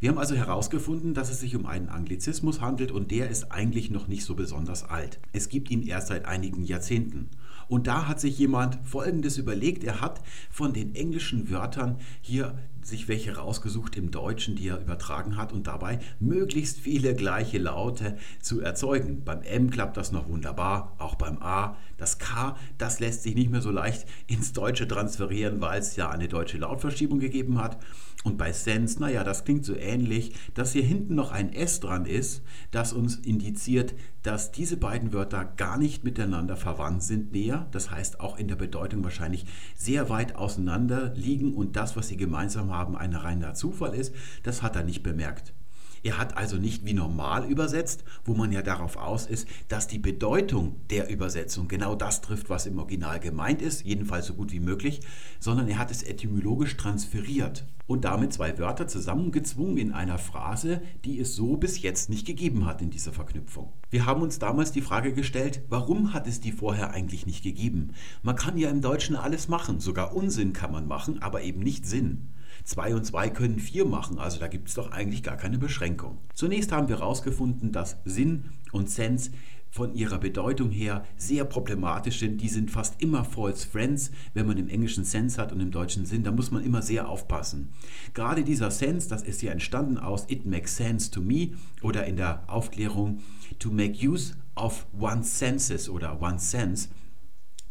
Wir 0.00 0.08
haben 0.08 0.18
also 0.18 0.34
herausgefunden, 0.34 1.12
dass 1.12 1.30
es 1.30 1.40
sich 1.40 1.54
um 1.54 1.66
einen 1.66 1.90
Anglizismus 1.90 2.62
handelt 2.62 2.90
und 2.90 3.10
der 3.10 3.28
ist 3.28 3.52
eigentlich 3.52 3.90
noch 3.90 4.08
nicht 4.08 4.24
so 4.24 4.34
besonders 4.34 4.82
alt. 4.82 5.20
Es 5.34 5.50
gibt 5.50 5.70
ihn 5.70 5.82
erst 5.82 6.08
seit 6.08 6.24
einigen 6.24 6.64
Jahrzehnten. 6.64 7.28
Und 7.68 7.86
da 7.86 8.08
hat 8.08 8.18
sich 8.18 8.38
jemand 8.38 8.78
Folgendes 8.82 9.36
überlegt. 9.36 9.84
Er 9.84 10.00
hat 10.00 10.22
von 10.50 10.72
den 10.72 10.94
englischen 10.94 11.50
Wörtern 11.50 11.98
hier 12.22 12.58
sich 12.82 13.08
welche 13.08 13.36
rausgesucht 13.36 13.96
im 13.96 14.10
Deutschen, 14.10 14.56
die 14.56 14.68
er 14.68 14.80
übertragen 14.80 15.36
hat 15.36 15.52
und 15.52 15.66
dabei 15.66 15.98
möglichst 16.18 16.78
viele 16.78 17.14
gleiche 17.14 17.58
Laute 17.58 18.16
zu 18.40 18.60
erzeugen. 18.60 19.22
Beim 19.22 19.42
M 19.42 19.70
klappt 19.70 19.98
das 19.98 20.12
noch 20.12 20.28
wunderbar, 20.28 20.96
auch 20.98 21.14
beim 21.14 21.42
A. 21.42 21.76
Das 21.98 22.18
K, 22.18 22.56
das 22.78 23.00
lässt 23.00 23.22
sich 23.22 23.34
nicht 23.34 23.50
mehr 23.50 23.60
so 23.60 23.70
leicht 23.70 24.06
ins 24.26 24.54
Deutsche 24.54 24.88
transferieren, 24.88 25.60
weil 25.60 25.80
es 25.80 25.96
ja 25.96 26.08
eine 26.08 26.28
deutsche 26.28 26.56
Lautverschiebung 26.56 27.18
gegeben 27.18 27.58
hat. 27.58 27.78
Und 28.22 28.36
bei 28.36 28.52
Sense, 28.52 29.00
naja, 29.00 29.24
das 29.24 29.44
klingt 29.44 29.64
so 29.64 29.74
ähnlich, 29.74 30.34
dass 30.52 30.72
hier 30.72 30.82
hinten 30.82 31.14
noch 31.14 31.32
ein 31.32 31.54
S 31.54 31.80
dran 31.80 32.04
ist, 32.04 32.42
das 32.70 32.92
uns 32.92 33.16
indiziert, 33.16 33.94
dass 34.22 34.52
diese 34.52 34.76
beiden 34.76 35.14
Wörter 35.14 35.44
gar 35.44 35.78
nicht 35.78 36.04
miteinander 36.04 36.58
verwandt 36.58 37.02
sind 37.02 37.32
näher, 37.32 37.66
das 37.70 37.90
heißt 37.90 38.20
auch 38.20 38.38
in 38.38 38.48
der 38.48 38.56
Bedeutung 38.56 39.02
wahrscheinlich 39.04 39.46
sehr 39.74 40.10
weit 40.10 40.36
auseinander 40.36 41.14
liegen 41.14 41.54
und 41.54 41.76
das, 41.76 41.96
was 41.96 42.08
sie 42.08 42.18
gemeinsam 42.18 42.72
haben, 42.74 42.94
ein 42.94 43.14
reiner 43.14 43.54
Zufall 43.54 43.94
ist, 43.94 44.14
das 44.42 44.60
hat 44.60 44.76
er 44.76 44.84
nicht 44.84 45.02
bemerkt. 45.02 45.54
Er 46.02 46.18
hat 46.18 46.36
also 46.36 46.56
nicht 46.56 46.84
wie 46.84 46.94
normal 46.94 47.44
übersetzt, 47.44 48.04
wo 48.24 48.34
man 48.34 48.52
ja 48.52 48.62
darauf 48.62 48.96
aus 48.96 49.26
ist, 49.26 49.46
dass 49.68 49.86
die 49.86 49.98
Bedeutung 49.98 50.76
der 50.88 51.10
Übersetzung 51.10 51.68
genau 51.68 51.94
das 51.94 52.22
trifft, 52.22 52.48
was 52.48 52.66
im 52.66 52.78
Original 52.78 53.20
gemeint 53.20 53.60
ist, 53.60 53.84
jedenfalls 53.84 54.26
so 54.26 54.34
gut 54.34 54.52
wie 54.52 54.60
möglich, 54.60 55.00
sondern 55.38 55.68
er 55.68 55.78
hat 55.78 55.90
es 55.90 56.02
etymologisch 56.02 56.76
transferiert 56.76 57.66
und 57.86 58.04
damit 58.04 58.32
zwei 58.32 58.56
Wörter 58.56 58.86
zusammengezwungen 58.86 59.76
in 59.76 59.92
einer 59.92 60.16
Phrase, 60.16 60.80
die 61.04 61.18
es 61.18 61.34
so 61.34 61.56
bis 61.56 61.82
jetzt 61.82 62.08
nicht 62.08 62.26
gegeben 62.26 62.64
hat 62.64 62.80
in 62.80 62.90
dieser 62.90 63.12
Verknüpfung. 63.12 63.72
Wir 63.90 64.06
haben 64.06 64.22
uns 64.22 64.38
damals 64.38 64.70
die 64.70 64.80
Frage 64.80 65.12
gestellt, 65.12 65.62
warum 65.68 66.14
hat 66.14 66.28
es 66.28 66.40
die 66.40 66.52
vorher 66.52 66.92
eigentlich 66.92 67.26
nicht 67.26 67.42
gegeben? 67.42 67.90
Man 68.22 68.36
kann 68.36 68.56
ja 68.56 68.70
im 68.70 68.80
Deutschen 68.80 69.16
alles 69.16 69.48
machen, 69.48 69.80
sogar 69.80 70.14
Unsinn 70.14 70.52
kann 70.52 70.70
man 70.70 70.86
machen, 70.86 71.20
aber 71.20 71.42
eben 71.42 71.60
nicht 71.60 71.84
Sinn. 71.84 72.28
2 72.64 72.94
und 72.94 73.04
2 73.04 73.30
können 73.30 73.58
4 73.58 73.84
machen, 73.84 74.18
also 74.18 74.38
da 74.38 74.48
gibt 74.48 74.68
es 74.68 74.74
doch 74.74 74.90
eigentlich 74.90 75.22
gar 75.22 75.36
keine 75.36 75.58
Beschränkung. 75.58 76.18
Zunächst 76.34 76.72
haben 76.72 76.88
wir 76.88 76.98
herausgefunden, 76.98 77.72
dass 77.72 77.98
Sinn 78.04 78.50
und 78.72 78.90
Sense 78.90 79.30
von 79.70 79.94
ihrer 79.94 80.18
Bedeutung 80.18 80.70
her 80.70 81.04
sehr 81.16 81.44
problematisch 81.44 82.18
sind. 82.18 82.40
Die 82.40 82.48
sind 82.48 82.70
fast 82.70 83.00
immer 83.00 83.24
false 83.24 83.66
friends, 83.66 84.10
wenn 84.34 84.46
man 84.46 84.58
im 84.58 84.68
englischen 84.68 85.04
Sense 85.04 85.40
hat 85.40 85.52
und 85.52 85.60
im 85.60 85.70
deutschen 85.70 86.06
Sinn. 86.06 86.24
Da 86.24 86.32
muss 86.32 86.50
man 86.50 86.64
immer 86.64 86.82
sehr 86.82 87.08
aufpassen. 87.08 87.68
Gerade 88.12 88.42
dieser 88.42 88.70
Sense, 88.70 89.08
das 89.08 89.22
ist 89.22 89.42
ja 89.42 89.52
entstanden 89.52 89.96
aus 89.96 90.24
It 90.28 90.44
makes 90.44 90.76
sense 90.76 91.10
to 91.10 91.20
me 91.20 91.52
oder 91.82 92.04
in 92.06 92.16
der 92.16 92.42
Aufklärung 92.48 93.20
to 93.58 93.70
make 93.70 94.06
use 94.06 94.34
of 94.56 94.86
one's 94.98 95.38
senses 95.38 95.88
oder 95.88 96.20
one's 96.20 96.50
sense. 96.50 96.88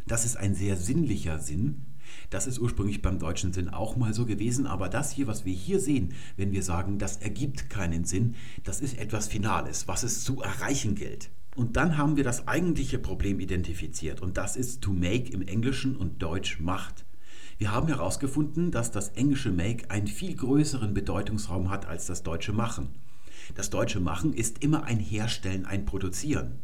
Das 0.08 0.26
ist 0.26 0.38
ein 0.38 0.56
sehr 0.56 0.78
sinnlicher 0.78 1.38
Sinn. 1.38 1.86
Das 2.30 2.46
ist 2.46 2.60
ursprünglich 2.60 3.02
beim 3.02 3.18
deutschen 3.18 3.54
Sinn 3.54 3.70
auch 3.70 3.96
mal 3.96 4.14
so 4.14 4.26
gewesen, 4.26 4.68
aber 4.68 4.88
das 4.88 5.12
hier, 5.12 5.28
was 5.28 5.46
wir 5.46 5.54
hier 5.54 5.80
sehen, 5.80 6.14
wenn 6.38 6.52
wir 6.52 6.62
sagen, 6.62 7.00
das 7.00 7.18
ergibt 7.18 7.70
keinen 7.70 8.06
Sinn, 8.06 8.36
das 8.64 8.82
ist 8.82 9.00
etwas 9.00 9.28
Finales, 9.28 9.88
was 9.88 10.04
es 10.04 10.24
zu 10.24 10.42
erreichen 10.42 10.96
gilt. 10.96 11.32
Und 11.56 11.76
dann 11.76 11.98
haben 11.98 12.16
wir 12.16 12.24
das 12.24 12.48
eigentliche 12.48 13.00
Problem 13.00 13.40
identifiziert 13.40 14.22
und 14.22 14.38
das 14.38 14.56
ist 14.56 14.82
to 14.82 14.94
make 14.94 15.32
im 15.32 15.42
Englischen 15.42 15.96
und 15.96 16.22
Deutsch 16.22 16.60
macht. 16.60 17.06
Wir 17.58 17.72
haben 17.72 17.88
herausgefunden, 17.88 18.72
dass 18.72 18.92
das 18.92 19.10
englische 19.10 19.52
make 19.52 19.90
einen 19.90 20.08
viel 20.08 20.36
größeren 20.36 20.94
Bedeutungsraum 20.94 21.70
hat 21.70 21.88
als 21.88 22.06
das 22.06 22.24
deutsche 22.24 22.54
machen. 22.54 22.90
Das 23.56 23.70
deutsche 23.72 24.00
machen 24.00 24.34
ist 24.34 24.64
immer 24.64 24.84
ein 24.84 25.00
Herstellen, 25.00 25.66
ein 25.66 25.86
Produzieren. 25.86 26.60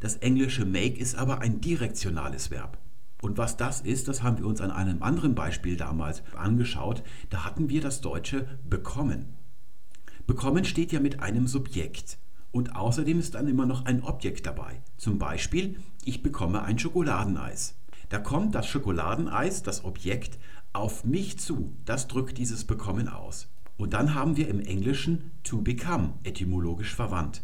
Das 0.00 0.16
englische 0.16 0.64
make 0.64 0.98
ist 0.98 1.14
aber 1.14 1.42
ein 1.42 1.60
direktionales 1.60 2.50
Verb. 2.50 2.78
Und 3.26 3.38
was 3.38 3.56
das 3.56 3.80
ist, 3.80 4.06
das 4.06 4.22
haben 4.22 4.38
wir 4.38 4.46
uns 4.46 4.60
an 4.60 4.70
einem 4.70 5.02
anderen 5.02 5.34
Beispiel 5.34 5.76
damals 5.76 6.22
angeschaut. 6.36 7.02
Da 7.28 7.44
hatten 7.44 7.68
wir 7.68 7.80
das 7.80 8.00
deutsche 8.00 8.46
bekommen. 8.62 9.34
Bekommen 10.28 10.64
steht 10.64 10.92
ja 10.92 11.00
mit 11.00 11.18
einem 11.18 11.48
Subjekt. 11.48 12.18
Und 12.52 12.76
außerdem 12.76 13.18
ist 13.18 13.34
dann 13.34 13.48
immer 13.48 13.66
noch 13.66 13.84
ein 13.84 14.04
Objekt 14.04 14.46
dabei. 14.46 14.80
Zum 14.96 15.18
Beispiel, 15.18 15.80
ich 16.04 16.22
bekomme 16.22 16.62
ein 16.62 16.78
Schokoladeneis. 16.78 17.74
Da 18.10 18.20
kommt 18.20 18.54
das 18.54 18.68
Schokoladeneis, 18.68 19.64
das 19.64 19.84
Objekt, 19.84 20.38
auf 20.72 21.04
mich 21.04 21.36
zu. 21.40 21.74
Das 21.84 22.06
drückt 22.06 22.38
dieses 22.38 22.64
Bekommen 22.64 23.08
aus. 23.08 23.48
Und 23.76 23.92
dann 23.92 24.14
haben 24.14 24.36
wir 24.36 24.46
im 24.46 24.60
Englischen 24.60 25.32
to 25.42 25.62
become, 25.62 26.12
etymologisch 26.22 26.94
verwandt. 26.94 27.42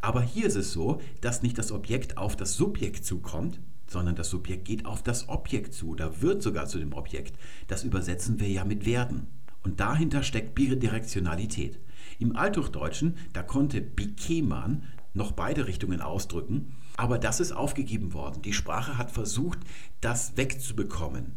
Aber 0.00 0.22
hier 0.22 0.46
ist 0.46 0.56
es 0.56 0.72
so, 0.72 1.00
dass 1.20 1.42
nicht 1.42 1.56
das 1.56 1.70
Objekt 1.70 2.18
auf 2.18 2.34
das 2.34 2.54
Subjekt 2.54 3.04
zukommt, 3.04 3.60
sondern 3.88 4.14
das 4.14 4.30
Subjekt 4.30 4.66
geht 4.66 4.86
auf 4.86 5.02
das 5.02 5.28
Objekt 5.28 5.74
zu 5.74 5.88
oder 5.88 6.22
wird 6.22 6.42
sogar 6.42 6.66
zu 6.66 6.78
dem 6.78 6.92
Objekt. 6.92 7.36
Das 7.66 7.84
übersetzen 7.84 8.38
wir 8.38 8.48
ja 8.48 8.64
mit 8.64 8.86
werden. 8.86 9.26
Und 9.64 9.80
dahinter 9.80 10.22
steckt 10.22 10.54
Bidirektionalität. 10.54 11.78
Im 12.18 12.36
Althochdeutschen, 12.36 13.16
da 13.32 13.42
konnte 13.42 13.80
Bikeman 13.80 14.84
noch 15.14 15.32
beide 15.32 15.66
Richtungen 15.66 16.00
ausdrücken, 16.00 16.76
aber 16.96 17.18
das 17.18 17.40
ist 17.40 17.52
aufgegeben 17.52 18.12
worden. 18.12 18.42
Die 18.42 18.52
Sprache 18.52 18.98
hat 18.98 19.10
versucht, 19.10 19.58
das 20.00 20.36
wegzubekommen. 20.36 21.32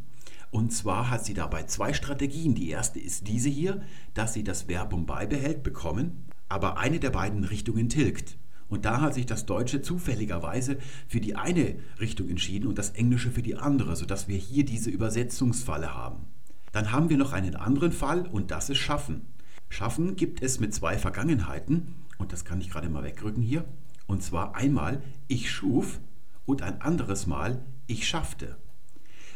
Und 0.49 0.73
zwar 0.73 1.09
hat 1.09 1.23
sie 1.23 1.33
dabei 1.33 1.63
zwei 1.63 1.93
Strategien. 1.93 2.55
Die 2.55 2.69
erste 2.69 2.99
ist 2.99 3.27
diese 3.27 3.49
hier, 3.49 3.81
dass 4.13 4.33
sie 4.33 4.43
das 4.43 4.63
Verbum 4.63 5.05
beibehält, 5.05 5.63
bekommen, 5.63 6.25
aber 6.49 6.77
eine 6.77 6.99
der 6.99 7.11
beiden 7.11 7.45
Richtungen 7.45 7.87
tilgt. 7.87 8.37
Und 8.71 8.85
da 8.85 9.01
hat 9.01 9.13
sich 9.13 9.25
das 9.25 9.45
Deutsche 9.45 9.81
zufälligerweise 9.81 10.77
für 11.09 11.19
die 11.19 11.35
eine 11.35 11.75
Richtung 11.99 12.29
entschieden 12.29 12.67
und 12.67 12.77
das 12.77 12.91
Englische 12.91 13.29
für 13.29 13.41
die 13.41 13.57
andere, 13.57 13.97
sodass 13.97 14.29
wir 14.29 14.37
hier 14.37 14.63
diese 14.63 14.89
Übersetzungsfalle 14.89 15.93
haben. 15.93 16.27
Dann 16.71 16.93
haben 16.93 17.09
wir 17.09 17.17
noch 17.17 17.33
einen 17.33 17.57
anderen 17.57 17.91
Fall 17.91 18.25
und 18.25 18.49
das 18.49 18.69
ist 18.69 18.77
Schaffen. 18.77 19.27
Schaffen 19.67 20.15
gibt 20.15 20.41
es 20.41 20.61
mit 20.61 20.73
zwei 20.73 20.97
Vergangenheiten 20.97 21.95
und 22.17 22.31
das 22.31 22.45
kann 22.45 22.61
ich 22.61 22.69
gerade 22.69 22.87
mal 22.87 23.03
wegrücken 23.03 23.43
hier. 23.43 23.65
Und 24.07 24.23
zwar 24.23 24.55
einmal 24.55 25.03
ich 25.27 25.51
schuf 25.51 25.99
und 26.45 26.61
ein 26.61 26.79
anderes 26.81 27.27
Mal 27.27 27.65
ich 27.87 28.07
schaffte. 28.07 28.55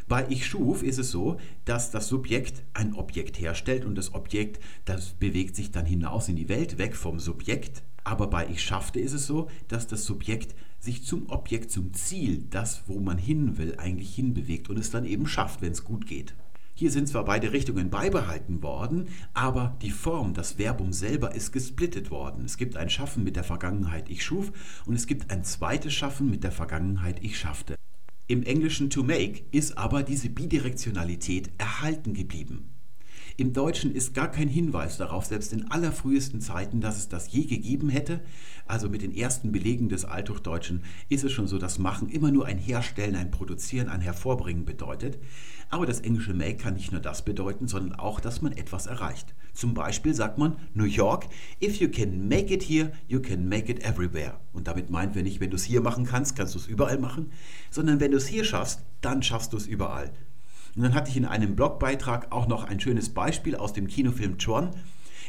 Bei 0.07 0.25
ich 0.29 0.47
schuf 0.47 0.81
ist 0.81 0.97
es 0.97 1.11
so, 1.11 1.41
dass 1.65 1.91
das 1.91 2.07
Subjekt 2.07 2.63
ein 2.73 2.93
Objekt 2.93 3.37
herstellt 3.41 3.83
und 3.83 3.95
das 3.95 4.13
Objekt, 4.13 4.63
das 4.85 5.09
bewegt 5.09 5.57
sich 5.57 5.71
dann 5.71 5.85
hinaus 5.85 6.29
in 6.29 6.37
die 6.37 6.47
Welt, 6.47 6.77
weg 6.77 6.95
vom 6.95 7.19
Subjekt 7.19 7.83
aber 8.05 8.27
bei 8.27 8.47
Ich 8.47 8.63
schaffte 8.63 8.99
ist 8.99 9.13
es 9.13 9.27
so, 9.27 9.49
dass 9.67 9.87
das 9.87 10.05
Subjekt 10.05 10.55
sich 10.79 11.03
zum 11.03 11.29
Objekt, 11.29 11.71
zum 11.71 11.93
Ziel, 11.93 12.45
das, 12.49 12.83
wo 12.87 12.99
man 12.99 13.17
hin 13.17 13.57
will, 13.57 13.75
eigentlich 13.77 14.15
hinbewegt 14.15 14.69
und 14.69 14.77
es 14.77 14.91
dann 14.91 15.03
eben 15.03 15.27
schafft, 15.27 15.61
wenn 15.61 15.73
es 15.73 15.83
gut 15.83 16.05
geht. 16.05 16.35
Hier 16.77 16.91
sind 16.91 17.07
zwar 17.07 17.25
beide 17.25 17.53
Richtungen 17.53 17.89
beibehalten 17.89 18.61
worden, 18.61 19.07
aber 19.33 19.77
die 19.81 19.91
Form, 19.91 20.33
das 20.33 20.53
Verbum 20.53 20.93
selber 20.93 21.33
ist 21.33 21.51
gesplittet 21.51 22.11
worden. 22.11 22.45
Es 22.45 22.57
gibt 22.57 22.75
ein 22.77 22.89
Schaffen 22.89 23.23
mit 23.23 23.37
der 23.37 23.45
Vergangenheit 23.45 24.09
ich 24.09 24.23
schuf 24.23 24.51
und 24.85 24.93
es 24.93 25.07
gibt 25.07 25.31
ein 25.31 25.43
zweites 25.43 25.93
Schaffen 25.93 26.29
mit 26.29 26.43
der 26.43 26.51
Vergangenheit 26.51 27.23
ich 27.23 27.39
schaffte. 27.39 27.75
Im 28.27 28.43
Englischen 28.43 28.89
to 28.89 29.03
make 29.03 29.43
ist 29.51 29.77
aber 29.77 30.03
diese 30.03 30.29
Bidirektionalität 30.29 31.49
erhalten 31.57 32.13
geblieben. 32.13 32.74
Im 33.37 33.51
Deutschen 33.51 33.93
ist 33.93 34.13
gar 34.13 34.31
kein 34.31 34.47
Hinweis 34.47 34.95
darauf, 34.95 35.25
selbst 35.25 35.51
in 35.51 35.69
allerfrühesten 35.69 36.39
Zeiten, 36.39 36.79
dass 36.79 36.95
es 36.95 37.09
das 37.09 37.33
je 37.33 37.43
gegeben 37.43 37.89
hätte. 37.89 38.21
Also 38.65 38.87
mit 38.87 39.01
den 39.01 39.13
ersten 39.13 39.51
Belegen 39.51 39.89
des 39.89 40.05
Althochdeutschen 40.05 40.83
ist 41.09 41.25
es 41.25 41.33
schon 41.33 41.45
so, 41.45 41.57
dass 41.57 41.77
Machen 41.77 42.07
immer 42.07 42.31
nur 42.31 42.45
ein 42.45 42.57
Herstellen, 42.57 43.17
ein 43.17 43.31
Produzieren, 43.31 43.89
ein 43.89 43.99
Hervorbringen 43.99 44.63
bedeutet. 44.63 45.19
Aber 45.69 45.85
das 45.85 45.99
englische 45.99 46.33
Make 46.33 46.55
kann 46.55 46.75
nicht 46.75 46.93
nur 46.93 47.01
das 47.01 47.25
bedeuten, 47.25 47.67
sondern 47.67 47.99
auch, 47.99 48.21
dass 48.21 48.41
man 48.41 48.53
etwas 48.53 48.85
erreicht. 48.85 49.35
Zum 49.53 49.73
Beispiel 49.73 50.13
sagt 50.13 50.37
man 50.37 50.55
New 50.73 50.85
York, 50.85 51.27
if 51.61 51.81
you 51.81 51.89
can 51.89 52.29
make 52.29 52.53
it 52.53 52.63
here, 52.63 52.93
you 53.09 53.21
can 53.21 53.49
make 53.49 53.69
it 53.69 53.83
everywhere. 53.83 54.39
Und 54.53 54.69
damit 54.69 54.89
meint 54.89 55.13
wir 55.13 55.23
nicht, 55.23 55.41
wenn 55.41 55.49
du 55.49 55.57
es 55.57 55.65
hier 55.65 55.81
machen 55.81 56.05
kannst, 56.05 56.37
kannst 56.37 56.55
du 56.55 56.59
es 56.59 56.67
überall 56.67 56.99
machen, 56.99 57.31
sondern 57.69 57.99
wenn 57.99 58.11
du 58.11 58.17
es 58.17 58.27
hier 58.27 58.45
schaffst, 58.45 58.85
dann 59.01 59.21
schaffst 59.23 59.51
du 59.51 59.57
es 59.57 59.67
überall. 59.67 60.13
Und 60.75 60.83
dann 60.83 60.93
hatte 60.93 61.09
ich 61.09 61.17
in 61.17 61.25
einem 61.25 61.55
Blogbeitrag 61.55 62.31
auch 62.31 62.47
noch 62.47 62.65
ein 62.65 62.79
schönes 62.79 63.13
Beispiel 63.13 63.55
aus 63.55 63.73
dem 63.73 63.87
Kinofilm 63.87 64.37
Tron. 64.37 64.71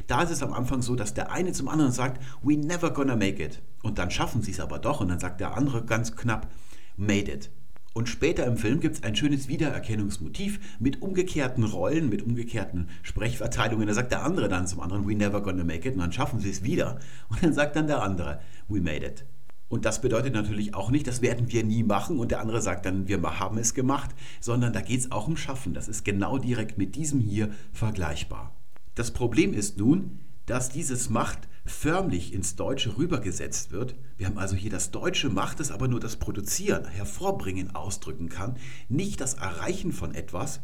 Da 0.06 0.22
ist 0.22 0.30
es 0.30 0.42
am 0.42 0.52
Anfang 0.52 0.82
so, 0.82 0.94
dass 0.94 1.14
der 1.14 1.30
eine 1.30 1.52
zum 1.52 1.68
anderen 1.68 1.92
sagt, 1.92 2.22
we 2.42 2.56
never 2.56 2.90
gonna 2.90 3.16
make 3.16 3.42
it. 3.42 3.62
Und 3.82 3.98
dann 3.98 4.10
schaffen 4.10 4.42
sie 4.42 4.50
es 4.50 4.60
aber 4.60 4.78
doch 4.78 5.00
und 5.00 5.08
dann 5.08 5.20
sagt 5.20 5.40
der 5.40 5.56
andere 5.56 5.84
ganz 5.84 6.16
knapp, 6.16 6.48
made 6.96 7.30
it. 7.32 7.50
Und 7.94 8.10
später 8.10 8.44
im 8.44 8.58
Film 8.58 8.80
gibt 8.80 8.96
es 8.96 9.02
ein 9.04 9.16
schönes 9.16 9.48
Wiedererkennungsmotiv 9.48 10.60
mit 10.78 11.00
umgekehrten 11.00 11.64
Rollen, 11.64 12.10
mit 12.10 12.22
umgekehrten 12.22 12.90
Sprechverteilungen. 13.02 13.86
Da 13.86 13.94
sagt 13.94 14.12
der 14.12 14.22
andere 14.22 14.48
dann 14.48 14.66
zum 14.66 14.80
anderen, 14.80 15.08
we 15.08 15.14
never 15.14 15.40
gonna 15.40 15.64
make 15.64 15.88
it. 15.88 15.94
Und 15.94 16.00
dann 16.00 16.12
schaffen 16.12 16.38
sie 16.38 16.50
es 16.50 16.62
wieder. 16.62 16.98
Und 17.30 17.42
dann 17.42 17.54
sagt 17.54 17.74
dann 17.74 17.86
der 17.86 18.02
andere, 18.02 18.40
we 18.68 18.82
made 18.82 19.06
it. 19.06 19.24
Und 19.68 19.84
das 19.84 20.00
bedeutet 20.00 20.32
natürlich 20.32 20.74
auch 20.74 20.90
nicht, 20.90 21.06
das 21.06 21.22
werden 21.22 21.50
wir 21.50 21.64
nie 21.64 21.82
machen 21.82 22.18
und 22.18 22.30
der 22.30 22.40
andere 22.40 22.62
sagt 22.62 22.86
dann, 22.86 23.08
wir 23.08 23.20
haben 23.40 23.58
es 23.58 23.74
gemacht, 23.74 24.10
sondern 24.40 24.72
da 24.72 24.80
geht 24.80 25.00
es 25.00 25.10
auch 25.10 25.26
um 25.26 25.36
Schaffen. 25.36 25.74
Das 25.74 25.88
ist 25.88 26.04
genau 26.04 26.38
direkt 26.38 26.78
mit 26.78 26.94
diesem 26.94 27.20
hier 27.20 27.50
vergleichbar. 27.72 28.54
Das 28.94 29.10
Problem 29.10 29.52
ist 29.52 29.76
nun, 29.78 30.20
dass 30.46 30.68
dieses 30.68 31.10
Macht 31.10 31.48
förmlich 31.64 32.32
ins 32.32 32.54
Deutsche 32.54 32.96
rübergesetzt 32.96 33.72
wird. 33.72 33.96
Wir 34.16 34.26
haben 34.26 34.38
also 34.38 34.54
hier 34.54 34.70
das 34.70 34.92
Deutsche 34.92 35.28
Macht, 35.28 35.58
das 35.58 35.72
aber 35.72 35.88
nur 35.88 35.98
das 35.98 36.16
Produzieren, 36.16 36.84
Hervorbringen 36.84 37.74
ausdrücken 37.74 38.28
kann, 38.28 38.56
nicht 38.88 39.20
das 39.20 39.34
Erreichen 39.34 39.92
von 39.92 40.14
etwas. 40.14 40.60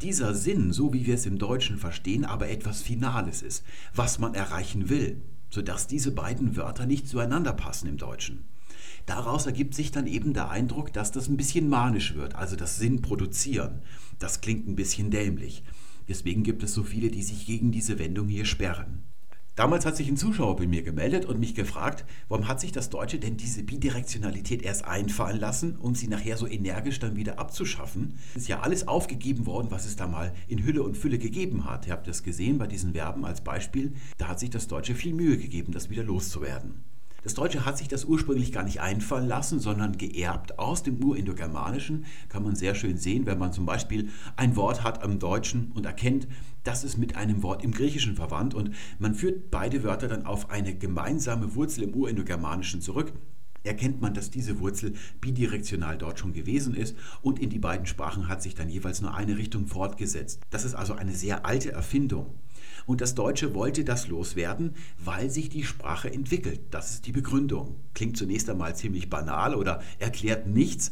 Dieser 0.00 0.34
Sinn, 0.34 0.72
so 0.72 0.94
wie 0.94 1.06
wir 1.06 1.14
es 1.14 1.26
im 1.26 1.38
Deutschen 1.38 1.76
verstehen, 1.76 2.24
aber 2.24 2.48
etwas 2.48 2.80
Finales 2.80 3.42
ist, 3.42 3.62
was 3.94 4.18
man 4.18 4.34
erreichen 4.34 4.88
will 4.88 5.20
sodass 5.52 5.86
diese 5.86 6.10
beiden 6.12 6.56
Wörter 6.56 6.86
nicht 6.86 7.06
zueinander 7.06 7.52
passen 7.52 7.86
im 7.86 7.98
Deutschen. 7.98 8.44
Daraus 9.04 9.46
ergibt 9.46 9.74
sich 9.74 9.90
dann 9.90 10.06
eben 10.06 10.32
der 10.32 10.50
Eindruck, 10.50 10.92
dass 10.92 11.12
das 11.12 11.28
ein 11.28 11.36
bisschen 11.36 11.68
manisch 11.68 12.14
wird, 12.14 12.34
also 12.34 12.56
das 12.56 12.78
Sinn 12.78 13.02
produzieren. 13.02 13.82
Das 14.18 14.40
klingt 14.40 14.66
ein 14.66 14.76
bisschen 14.76 15.10
dämlich. 15.10 15.62
Deswegen 16.08 16.42
gibt 16.42 16.62
es 16.62 16.72
so 16.72 16.82
viele, 16.82 17.10
die 17.10 17.22
sich 17.22 17.46
gegen 17.46 17.70
diese 17.70 17.98
Wendung 17.98 18.28
hier 18.28 18.44
sperren. 18.46 19.02
Damals 19.54 19.84
hat 19.84 19.98
sich 19.98 20.08
ein 20.08 20.16
Zuschauer 20.16 20.56
bei 20.56 20.66
mir 20.66 20.82
gemeldet 20.82 21.26
und 21.26 21.38
mich 21.38 21.54
gefragt, 21.54 22.06
warum 22.30 22.48
hat 22.48 22.58
sich 22.58 22.72
das 22.72 22.88
Deutsche 22.88 23.18
denn 23.18 23.36
diese 23.36 23.62
Bidirektionalität 23.62 24.62
erst 24.62 24.86
einfallen 24.86 25.38
lassen, 25.38 25.76
um 25.76 25.94
sie 25.94 26.08
nachher 26.08 26.38
so 26.38 26.46
energisch 26.46 26.98
dann 27.00 27.16
wieder 27.16 27.38
abzuschaffen? 27.38 28.14
Ist 28.34 28.48
ja 28.48 28.60
alles 28.60 28.88
aufgegeben 28.88 29.44
worden, 29.44 29.70
was 29.70 29.84
es 29.84 29.96
da 29.96 30.06
mal 30.06 30.32
in 30.48 30.64
Hülle 30.64 30.82
und 30.82 30.96
Fülle 30.96 31.18
gegeben 31.18 31.66
hat. 31.66 31.86
Ihr 31.86 31.92
habt 31.92 32.08
das 32.08 32.22
gesehen 32.22 32.56
bei 32.56 32.66
diesen 32.66 32.94
Verben 32.94 33.26
als 33.26 33.42
Beispiel. 33.42 33.92
Da 34.16 34.28
hat 34.28 34.40
sich 34.40 34.48
das 34.48 34.68
Deutsche 34.68 34.94
viel 34.94 35.12
Mühe 35.12 35.36
gegeben, 35.36 35.72
das 35.72 35.90
wieder 35.90 36.02
loszuwerden. 36.02 36.82
Das 37.22 37.34
Deutsche 37.34 37.64
hat 37.64 37.78
sich 37.78 37.86
das 37.86 38.04
ursprünglich 38.04 38.50
gar 38.50 38.64
nicht 38.64 38.80
einfallen 38.80 39.28
lassen, 39.28 39.60
sondern 39.60 39.96
geerbt 39.96 40.58
aus 40.58 40.82
dem 40.82 41.02
Urindogermanischen. 41.04 42.04
Kann 42.28 42.42
man 42.42 42.56
sehr 42.56 42.74
schön 42.74 42.96
sehen, 42.96 43.26
wenn 43.26 43.38
man 43.38 43.52
zum 43.52 43.64
Beispiel 43.64 44.08
ein 44.34 44.56
Wort 44.56 44.82
hat 44.82 45.04
am 45.04 45.20
Deutschen 45.20 45.70
und 45.72 45.86
erkennt, 45.86 46.26
das 46.64 46.84
ist 46.84 46.98
mit 46.98 47.16
einem 47.16 47.42
Wort 47.42 47.64
im 47.64 47.72
Griechischen 47.72 48.16
verwandt 48.16 48.54
und 48.54 48.70
man 48.98 49.14
führt 49.14 49.50
beide 49.50 49.82
Wörter 49.82 50.08
dann 50.08 50.26
auf 50.26 50.50
eine 50.50 50.74
gemeinsame 50.74 51.54
Wurzel 51.54 51.84
im 51.84 51.94
Urindogermanischen 51.94 52.80
zurück. 52.80 53.12
erkennt 53.64 54.00
man, 54.00 54.12
dass 54.12 54.30
diese 54.30 54.58
Wurzel 54.58 54.94
bidirektional 55.20 55.96
dort 55.96 56.18
schon 56.18 56.32
gewesen 56.32 56.74
ist 56.74 56.96
und 57.20 57.38
in 57.38 57.48
die 57.48 57.60
beiden 57.60 57.86
Sprachen 57.86 58.26
hat 58.26 58.42
sich 58.42 58.56
dann 58.56 58.68
jeweils 58.68 59.00
nur 59.00 59.14
eine 59.14 59.38
Richtung 59.38 59.68
fortgesetzt. 59.68 60.40
Das 60.50 60.64
ist 60.64 60.74
also 60.74 60.94
eine 60.94 61.14
sehr 61.14 61.46
alte 61.46 61.70
Erfindung. 61.70 62.34
Und 62.86 63.00
das 63.00 63.14
Deutsche 63.14 63.54
wollte 63.54 63.84
das 63.84 64.08
loswerden, 64.08 64.74
weil 64.98 65.30
sich 65.30 65.48
die 65.48 65.64
Sprache 65.64 66.12
entwickelt. 66.12 66.60
Das 66.70 66.90
ist 66.90 67.06
die 67.06 67.12
Begründung. 67.12 67.76
Klingt 67.94 68.16
zunächst 68.16 68.50
einmal 68.50 68.74
ziemlich 68.74 69.08
banal 69.08 69.54
oder 69.54 69.82
erklärt 69.98 70.46
nichts, 70.46 70.90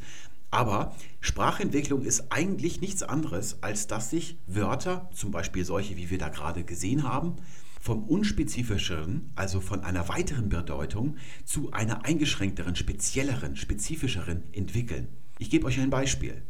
aber 0.50 0.96
Sprachentwicklung 1.20 2.02
ist 2.02 2.32
eigentlich 2.32 2.80
nichts 2.80 3.02
anderes, 3.02 3.62
als 3.62 3.86
dass 3.86 4.10
sich 4.10 4.38
Wörter, 4.46 5.08
zum 5.14 5.30
Beispiel 5.30 5.64
solche, 5.64 5.96
wie 5.96 6.10
wir 6.10 6.18
da 6.18 6.28
gerade 6.28 6.64
gesehen 6.64 7.04
haben, 7.04 7.36
vom 7.80 8.04
unspezifischeren, 8.04 9.30
also 9.36 9.60
von 9.60 9.84
einer 9.84 10.08
weiteren 10.08 10.48
Bedeutung, 10.48 11.16
zu 11.44 11.72
einer 11.72 12.04
eingeschränkteren, 12.04 12.76
spezielleren, 12.76 13.56
spezifischeren 13.56 14.42
entwickeln. 14.52 15.08
Ich 15.38 15.50
gebe 15.50 15.66
euch 15.66 15.80
ein 15.80 15.88
Beispiel. 15.88 16.42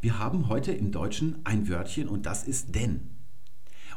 Wir 0.00 0.18
haben 0.18 0.48
heute 0.48 0.72
im 0.72 0.92
Deutschen 0.92 1.40
ein 1.44 1.68
Wörtchen 1.68 2.08
und 2.08 2.24
das 2.24 2.44
ist 2.44 2.74
denn. 2.74 3.10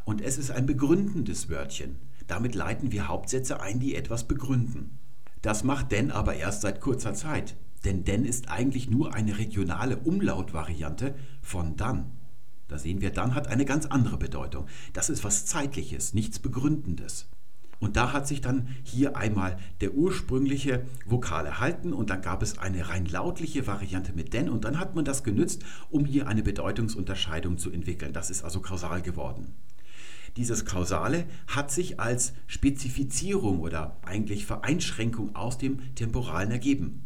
Und 0.03 0.19
es 0.19 0.37
ist 0.37 0.51
ein 0.51 0.65
begründendes 0.65 1.47
Wörtchen. 1.47 1.95
Damit 2.27 2.55
leiten 2.55 2.91
wir 2.91 3.07
Hauptsätze 3.07 3.61
ein, 3.61 3.79
die 3.79 3.95
etwas 3.95 4.27
begründen. 4.27 4.97
Das 5.41 5.63
macht 5.63 5.91
denn 5.91 6.11
aber 6.11 6.35
erst 6.35 6.61
seit 6.61 6.81
kurzer 6.81 7.13
Zeit. 7.13 7.55
Denn 7.85 8.03
denn 8.03 8.25
ist 8.25 8.49
eigentlich 8.49 8.89
nur 8.89 9.13
eine 9.13 9.37
regionale 9.37 9.97
Umlautvariante 9.97 11.15
von 11.41 11.75
dann. 11.75 12.11
Da 12.67 12.77
sehen 12.77 13.01
wir, 13.01 13.11
dann 13.11 13.35
hat 13.35 13.47
eine 13.47 13.65
ganz 13.65 13.85
andere 13.85 14.17
Bedeutung. 14.17 14.67
Das 14.93 15.09
ist 15.09 15.23
was 15.23 15.45
Zeitliches, 15.45 16.13
nichts 16.13 16.39
Begründendes. 16.39 17.27
Und 17.79 17.97
da 17.97 18.13
hat 18.13 18.27
sich 18.29 18.39
dann 18.39 18.69
hier 18.83 19.17
einmal 19.17 19.57
der 19.81 19.93
ursprüngliche 19.93 20.85
Vokal 21.05 21.45
erhalten 21.45 21.91
und 21.91 22.09
dann 22.09 22.21
gab 22.21 22.41
es 22.41 22.57
eine 22.57 22.87
rein 22.87 23.05
lautliche 23.05 23.67
Variante 23.67 24.13
mit 24.13 24.33
denn 24.33 24.47
und 24.47 24.63
dann 24.63 24.79
hat 24.79 24.95
man 24.95 25.03
das 25.03 25.25
genützt, 25.25 25.63
um 25.89 26.05
hier 26.05 26.29
eine 26.29 26.43
Bedeutungsunterscheidung 26.43 27.57
zu 27.57 27.71
entwickeln. 27.71 28.13
Das 28.13 28.29
ist 28.29 28.45
also 28.45 28.61
kausal 28.61 29.01
geworden. 29.01 29.53
Dieses 30.37 30.63
Kausale 30.63 31.25
hat 31.47 31.71
sich 31.71 31.99
als 31.99 32.33
Spezifizierung 32.47 33.59
oder 33.59 33.97
eigentlich 34.01 34.45
Vereinschränkung 34.45 35.35
aus 35.35 35.57
dem 35.57 35.93
Temporalen 35.95 36.51
ergeben. 36.51 37.02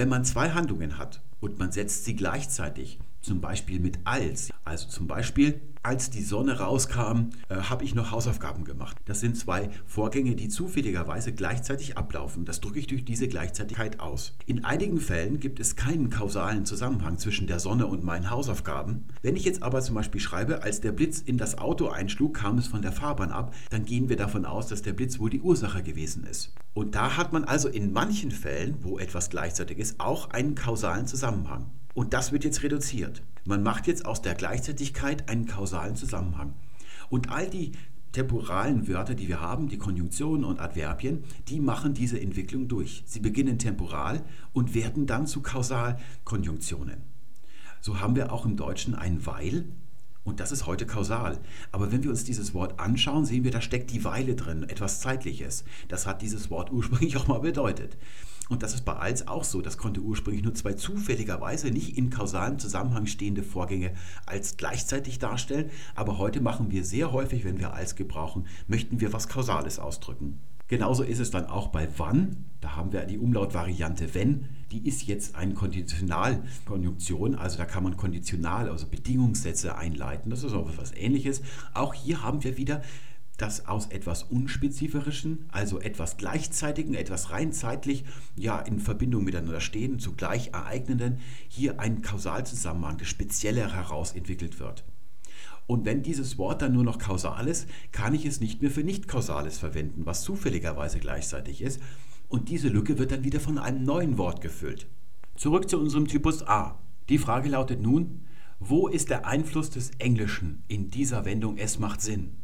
Wenn 0.00 0.08
man 0.08 0.24
zwei 0.24 0.52
Handlungen 0.52 0.96
hat 0.96 1.20
und 1.40 1.58
man 1.58 1.72
setzt 1.72 2.06
sie 2.06 2.16
gleichzeitig, 2.16 2.98
zum 3.20 3.40
Beispiel 3.40 3.80
mit 3.80 3.98
als, 4.04 4.50
also 4.64 4.88
zum 4.88 5.06
Beispiel 5.06 5.60
als 5.82 6.10
die 6.10 6.22
Sonne 6.22 6.58
rauskam, 6.58 7.30
äh, 7.48 7.56
habe 7.56 7.84
ich 7.84 7.94
noch 7.94 8.10
Hausaufgaben 8.10 8.64
gemacht. 8.64 8.96
Das 9.06 9.20
sind 9.20 9.36
zwei 9.36 9.70
Vorgänge, 9.86 10.34
die 10.34 10.48
zufälligerweise 10.48 11.32
gleichzeitig 11.32 11.96
ablaufen. 11.96 12.44
Das 12.44 12.60
drücke 12.60 12.78
ich 12.78 12.86
durch 12.86 13.04
diese 13.04 13.28
Gleichzeitigkeit 13.28 13.98
aus. 13.98 14.36
In 14.44 14.64
einigen 14.64 15.00
Fällen 15.00 15.40
gibt 15.40 15.58
es 15.58 15.76
keinen 15.76 16.10
kausalen 16.10 16.66
Zusammenhang 16.66 17.16
zwischen 17.16 17.46
der 17.46 17.60
Sonne 17.60 17.86
und 17.86 18.04
meinen 18.04 18.30
Hausaufgaben. 18.30 19.06
Wenn 19.22 19.36
ich 19.36 19.44
jetzt 19.44 19.62
aber 19.62 19.80
zum 19.80 19.94
Beispiel 19.94 20.20
schreibe, 20.20 20.62
als 20.62 20.82
der 20.82 20.92
Blitz 20.92 21.20
in 21.20 21.38
das 21.38 21.56
Auto 21.56 21.88
einschlug, 21.88 22.34
kam 22.34 22.58
es 22.58 22.66
von 22.66 22.82
der 22.82 22.92
Fahrbahn 22.92 23.30
ab, 23.30 23.54
dann 23.70 23.86
gehen 23.86 24.10
wir 24.10 24.16
davon 24.16 24.44
aus, 24.44 24.66
dass 24.66 24.82
der 24.82 24.92
Blitz 24.92 25.18
wohl 25.18 25.30
die 25.30 25.40
Ursache 25.40 25.82
gewesen 25.82 26.24
ist. 26.24 26.52
Und 26.74 26.94
da 26.94 27.16
hat 27.16 27.32
man 27.32 27.44
also 27.44 27.68
in 27.68 27.92
manchen 27.92 28.30
Fällen, 28.30 28.76
wo 28.82 28.98
etwas 28.98 29.30
gleichzeitig 29.30 29.78
ist, 29.78 29.98
auch 29.98 30.30
einen 30.30 30.54
kausalen 30.54 31.06
Zusammenhang. 31.06 31.70
Und 31.94 32.12
das 32.12 32.32
wird 32.32 32.44
jetzt 32.44 32.62
reduziert. 32.62 33.22
Man 33.44 33.62
macht 33.62 33.86
jetzt 33.86 34.06
aus 34.06 34.22
der 34.22 34.34
Gleichzeitigkeit 34.34 35.28
einen 35.28 35.46
kausalen 35.46 35.96
Zusammenhang. 35.96 36.54
Und 37.08 37.30
all 37.30 37.50
die 37.50 37.72
temporalen 38.12 38.88
Wörter, 38.88 39.14
die 39.14 39.28
wir 39.28 39.40
haben, 39.40 39.68
die 39.68 39.78
Konjunktionen 39.78 40.44
und 40.44 40.60
Adverbien, 40.60 41.24
die 41.48 41.60
machen 41.60 41.94
diese 41.94 42.20
Entwicklung 42.20 42.68
durch. 42.68 43.02
Sie 43.06 43.20
beginnen 43.20 43.58
temporal 43.58 44.24
und 44.52 44.74
werden 44.74 45.06
dann 45.06 45.26
zu 45.26 45.42
Kausalkonjunktionen. 45.42 47.02
So 47.80 48.00
haben 48.00 48.16
wir 48.16 48.32
auch 48.32 48.44
im 48.44 48.56
Deutschen 48.56 48.94
ein 48.94 49.24
weil 49.26 49.64
und 50.24 50.40
das 50.40 50.52
ist 50.52 50.66
heute 50.66 50.86
kausal. 50.86 51.38
Aber 51.72 51.92
wenn 51.92 52.02
wir 52.02 52.10
uns 52.10 52.24
dieses 52.24 52.52
Wort 52.52 52.78
anschauen, 52.78 53.24
sehen 53.24 53.44
wir, 53.44 53.50
da 53.50 53.60
steckt 53.60 53.90
die 53.90 54.04
Weile 54.04 54.34
drin, 54.34 54.64
etwas 54.68 55.00
Zeitliches. 55.00 55.64
Das 55.88 56.06
hat 56.06 56.22
dieses 56.22 56.50
Wort 56.50 56.70
ursprünglich 56.72 57.16
auch 57.16 57.26
mal 57.26 57.40
bedeutet. 57.40 57.96
Und 58.50 58.64
das 58.64 58.74
ist 58.74 58.84
bei 58.84 58.94
als 58.94 59.28
auch 59.28 59.44
so. 59.44 59.62
Das 59.62 59.78
konnte 59.78 60.00
ursprünglich 60.00 60.42
nur 60.42 60.54
zwei 60.54 60.72
zufälligerweise 60.74 61.70
nicht 61.70 61.96
in 61.96 62.10
kausalem 62.10 62.58
Zusammenhang 62.58 63.06
stehende 63.06 63.44
Vorgänge 63.44 63.92
als 64.26 64.56
gleichzeitig 64.56 65.20
darstellen. 65.20 65.70
Aber 65.94 66.18
heute 66.18 66.40
machen 66.40 66.70
wir 66.72 66.84
sehr 66.84 67.12
häufig, 67.12 67.44
wenn 67.44 67.60
wir 67.60 67.74
als 67.74 67.94
gebrauchen, 67.94 68.46
möchten 68.66 69.00
wir 69.00 69.12
was 69.12 69.28
Kausales 69.28 69.78
ausdrücken. 69.78 70.40
Genauso 70.70 71.02
ist 71.02 71.18
es 71.18 71.32
dann 71.32 71.46
auch 71.46 71.68
bei 71.68 71.88
wann. 71.96 72.44
Da 72.60 72.76
haben 72.76 72.92
wir 72.92 73.04
die 73.04 73.18
Umlautvariante 73.18 74.14
wenn. 74.14 74.44
Die 74.70 74.86
ist 74.86 75.02
jetzt 75.02 75.34
eine 75.34 75.54
Konditionalkonjunktion, 75.54 77.34
also 77.34 77.58
da 77.58 77.64
kann 77.64 77.82
man 77.82 77.96
konditional, 77.96 78.68
also 78.68 78.86
Bedingungssätze 78.86 79.76
einleiten. 79.76 80.30
Das 80.30 80.44
ist 80.44 80.52
auch 80.52 80.70
etwas 80.70 80.94
Ähnliches. 80.94 81.42
Auch 81.74 81.92
hier 81.92 82.22
haben 82.22 82.44
wir 82.44 82.56
wieder 82.56 82.82
dass 83.36 83.66
aus 83.66 83.86
etwas 83.86 84.24
Unspezifischen, 84.24 85.46
also 85.50 85.80
etwas 85.80 86.18
Gleichzeitigen, 86.18 86.92
etwas 86.92 87.30
rein 87.30 87.54
zeitlich 87.54 88.04
ja, 88.36 88.60
in 88.60 88.80
Verbindung 88.80 89.24
miteinander 89.24 89.60
stehen, 89.60 89.98
zugleich 89.98 90.48
ereignenden, 90.48 91.20
hier 91.48 91.80
ein 91.80 92.02
Kausalzusammenhang, 92.02 92.98
der 92.98 93.06
spezieller 93.06 93.72
heraus 93.72 94.12
entwickelt 94.12 94.60
wird. 94.60 94.84
Und 95.70 95.84
wenn 95.84 96.02
dieses 96.02 96.36
Wort 96.36 96.62
dann 96.62 96.72
nur 96.72 96.82
noch 96.82 96.98
kausal 96.98 97.46
ist, 97.46 97.68
kann 97.92 98.12
ich 98.12 98.26
es 98.26 98.40
nicht 98.40 98.60
mehr 98.60 98.72
für 98.72 98.82
nicht 98.82 99.06
kausales 99.06 99.60
verwenden, 99.60 100.04
was 100.04 100.22
zufälligerweise 100.22 100.98
gleichzeitig 100.98 101.62
ist. 101.62 101.80
Und 102.26 102.48
diese 102.48 102.66
Lücke 102.66 102.98
wird 102.98 103.12
dann 103.12 103.22
wieder 103.22 103.38
von 103.38 103.56
einem 103.56 103.84
neuen 103.84 104.18
Wort 104.18 104.40
gefüllt. 104.40 104.88
Zurück 105.36 105.70
zu 105.70 105.78
unserem 105.78 106.08
Typus 106.08 106.44
A. 106.44 106.80
Die 107.08 107.18
Frage 107.18 107.50
lautet 107.50 107.80
nun, 107.80 108.22
wo 108.58 108.88
ist 108.88 109.10
der 109.10 109.28
Einfluss 109.28 109.70
des 109.70 109.92
Englischen 110.00 110.64
in 110.66 110.90
dieser 110.90 111.24
Wendung 111.24 111.56
es 111.56 111.78
macht 111.78 112.00
Sinn? 112.00 112.38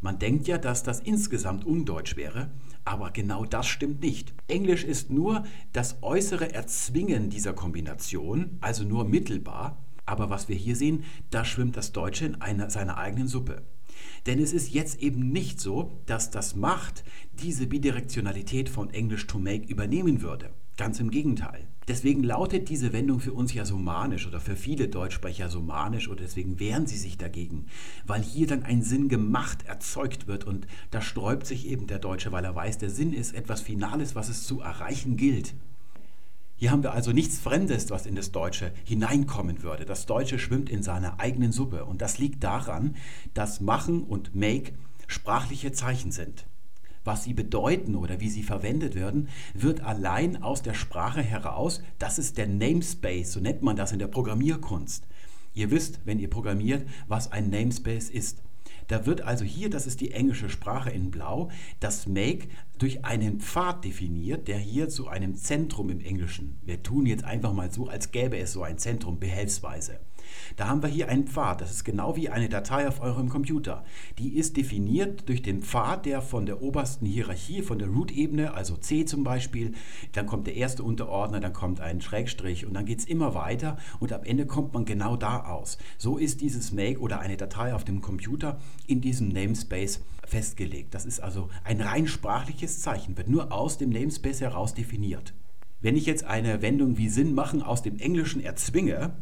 Man 0.00 0.18
denkt 0.18 0.48
ja, 0.48 0.56
dass 0.56 0.82
das 0.82 1.00
insgesamt 1.00 1.66
undeutsch 1.66 2.16
wäre, 2.16 2.52
aber 2.86 3.10
genau 3.10 3.44
das 3.44 3.66
stimmt 3.66 4.00
nicht. 4.00 4.32
Englisch 4.48 4.84
ist 4.84 5.10
nur 5.10 5.44
das 5.74 5.98
äußere 6.00 6.54
Erzwingen 6.54 7.28
dieser 7.28 7.52
Kombination, 7.52 8.56
also 8.62 8.82
nur 8.84 9.04
mittelbar, 9.04 9.81
aber 10.06 10.30
was 10.30 10.48
wir 10.48 10.56
hier 10.56 10.76
sehen, 10.76 11.04
da 11.30 11.44
schwimmt 11.44 11.76
das 11.76 11.92
Deutsche 11.92 12.26
in 12.26 12.40
einer, 12.40 12.70
seiner 12.70 12.98
eigenen 12.98 13.28
Suppe. 13.28 13.62
Denn 14.26 14.38
es 14.38 14.52
ist 14.52 14.72
jetzt 14.72 15.00
eben 15.00 15.30
nicht 15.30 15.60
so, 15.60 16.00
dass 16.06 16.30
das 16.30 16.56
Macht 16.56 17.04
diese 17.34 17.66
Bidirektionalität 17.66 18.68
von 18.68 18.90
Englisch 18.90 19.26
to 19.26 19.38
make 19.38 19.66
übernehmen 19.66 20.22
würde. 20.22 20.50
Ganz 20.76 21.00
im 21.00 21.10
Gegenteil. 21.10 21.66
Deswegen 21.88 22.22
lautet 22.22 22.68
diese 22.68 22.92
Wendung 22.92 23.20
für 23.20 23.32
uns 23.32 23.52
ja 23.52 23.64
somanisch 23.64 24.26
oder 24.26 24.40
für 24.40 24.56
viele 24.56 24.88
Deutschsprecher 24.88 25.48
somanisch 25.48 26.08
und 26.08 26.20
deswegen 26.20 26.60
wehren 26.60 26.86
sie 26.86 26.96
sich 26.96 27.18
dagegen, 27.18 27.66
weil 28.06 28.22
hier 28.22 28.46
dann 28.46 28.62
ein 28.62 28.82
Sinn 28.82 29.08
gemacht 29.08 29.66
erzeugt 29.66 30.28
wird 30.28 30.44
und 30.44 30.66
da 30.92 31.02
sträubt 31.02 31.46
sich 31.46 31.66
eben 31.66 31.88
der 31.88 31.98
Deutsche, 31.98 32.30
weil 32.30 32.44
er 32.44 32.54
weiß, 32.54 32.78
der 32.78 32.90
Sinn 32.90 33.12
ist 33.12 33.34
etwas 33.34 33.60
Finales, 33.60 34.14
was 34.14 34.28
es 34.28 34.46
zu 34.46 34.60
erreichen 34.60 35.16
gilt. 35.16 35.54
Hier 36.62 36.70
haben 36.70 36.84
wir 36.84 36.92
also 36.92 37.10
nichts 37.10 37.40
Fremdes, 37.40 37.90
was 37.90 38.06
in 38.06 38.14
das 38.14 38.30
Deutsche 38.30 38.70
hineinkommen 38.84 39.64
würde. 39.64 39.84
Das 39.84 40.06
Deutsche 40.06 40.38
schwimmt 40.38 40.70
in 40.70 40.84
seiner 40.84 41.18
eigenen 41.18 41.50
Suppe 41.50 41.84
und 41.84 42.00
das 42.00 42.18
liegt 42.18 42.44
daran, 42.44 42.94
dass 43.34 43.60
Machen 43.60 44.04
und 44.04 44.36
Make 44.36 44.74
sprachliche 45.08 45.72
Zeichen 45.72 46.12
sind 46.12 46.46
was 47.04 47.24
sie 47.24 47.34
bedeuten 47.34 47.96
oder 47.96 48.20
wie 48.20 48.28
sie 48.28 48.44
verwendet 48.44 48.94
werden, 48.94 49.28
wird 49.54 49.80
allein 49.80 50.40
aus 50.40 50.62
der 50.62 50.74
Sprache 50.74 51.20
heraus, 51.20 51.82
das 51.98 52.20
ist 52.20 52.38
der 52.38 52.46
Namespace, 52.46 53.32
so 53.32 53.40
nennt 53.40 53.62
man 53.62 53.74
das 53.74 53.90
in 53.90 53.98
der 53.98 54.06
Programmierkunst. 54.06 55.04
Ihr 55.52 55.72
wisst, 55.72 55.98
wenn 56.04 56.20
ihr 56.20 56.30
programmiert, 56.30 56.86
was 57.08 57.32
ein 57.32 57.50
Namespace 57.50 58.08
ist. 58.08 58.40
Da 58.88 59.06
wird 59.06 59.22
also 59.22 59.44
hier, 59.44 59.70
das 59.70 59.86
ist 59.86 60.00
die 60.00 60.12
englische 60.12 60.50
Sprache 60.50 60.90
in 60.90 61.10
Blau, 61.10 61.50
das 61.80 62.06
Make 62.06 62.48
durch 62.78 63.04
einen 63.04 63.40
Pfad 63.40 63.84
definiert, 63.84 64.48
der 64.48 64.58
hier 64.58 64.88
zu 64.88 65.08
einem 65.08 65.36
Zentrum 65.36 65.90
im 65.90 66.00
Englischen. 66.00 66.58
Wir 66.64 66.82
tun 66.82 67.06
jetzt 67.06 67.24
einfach 67.24 67.52
mal 67.52 67.70
so, 67.70 67.88
als 67.88 68.10
gäbe 68.10 68.38
es 68.38 68.52
so 68.52 68.62
ein 68.62 68.78
Zentrum 68.78 69.18
behelfsweise. 69.18 70.00
Da 70.56 70.68
haben 70.68 70.82
wir 70.82 70.88
hier 70.88 71.08
einen 71.08 71.26
Pfad. 71.26 71.60
Das 71.60 71.70
ist 71.70 71.84
genau 71.84 72.16
wie 72.16 72.28
eine 72.28 72.48
Datei 72.48 72.86
auf 72.88 73.00
eurem 73.00 73.28
Computer. 73.28 73.84
Die 74.18 74.36
ist 74.36 74.56
definiert 74.56 75.28
durch 75.28 75.42
den 75.42 75.62
Pfad, 75.62 76.06
der 76.06 76.22
von 76.22 76.46
der 76.46 76.62
obersten 76.62 77.06
Hierarchie, 77.06 77.62
von 77.62 77.78
der 77.78 77.88
Root-Ebene, 77.88 78.54
also 78.54 78.76
C 78.76 79.04
zum 79.04 79.24
Beispiel, 79.24 79.72
dann 80.12 80.26
kommt 80.26 80.46
der 80.46 80.56
erste 80.56 80.82
Unterordner, 80.82 81.40
dann 81.40 81.52
kommt 81.52 81.80
ein 81.80 82.00
Schrägstrich 82.00 82.66
und 82.66 82.74
dann 82.74 82.86
geht 82.86 83.00
es 83.00 83.04
immer 83.04 83.34
weiter 83.34 83.76
und 84.00 84.12
am 84.12 84.24
Ende 84.24 84.46
kommt 84.46 84.74
man 84.74 84.84
genau 84.84 85.16
da 85.16 85.44
aus. 85.44 85.78
So 85.98 86.18
ist 86.18 86.40
dieses 86.40 86.72
Make 86.72 87.00
oder 87.00 87.20
eine 87.20 87.36
Datei 87.36 87.74
auf 87.74 87.84
dem 87.84 88.00
Computer 88.00 88.58
in 88.86 89.00
diesem 89.00 89.28
Namespace 89.28 90.00
festgelegt. 90.26 90.94
Das 90.94 91.04
ist 91.04 91.20
also 91.20 91.48
ein 91.64 91.80
rein 91.80 92.06
sprachliches 92.06 92.80
Zeichen, 92.80 93.16
wird 93.16 93.28
nur 93.28 93.52
aus 93.52 93.78
dem 93.78 93.90
Namespace 93.90 94.40
heraus 94.40 94.74
definiert. 94.74 95.34
Wenn 95.80 95.96
ich 95.96 96.06
jetzt 96.06 96.24
eine 96.24 96.62
Wendung 96.62 96.96
wie 96.96 97.08
Sinn 97.08 97.34
machen 97.34 97.62
aus 97.62 97.82
dem 97.82 97.98
Englischen 97.98 98.40
erzwinge, 98.40 99.14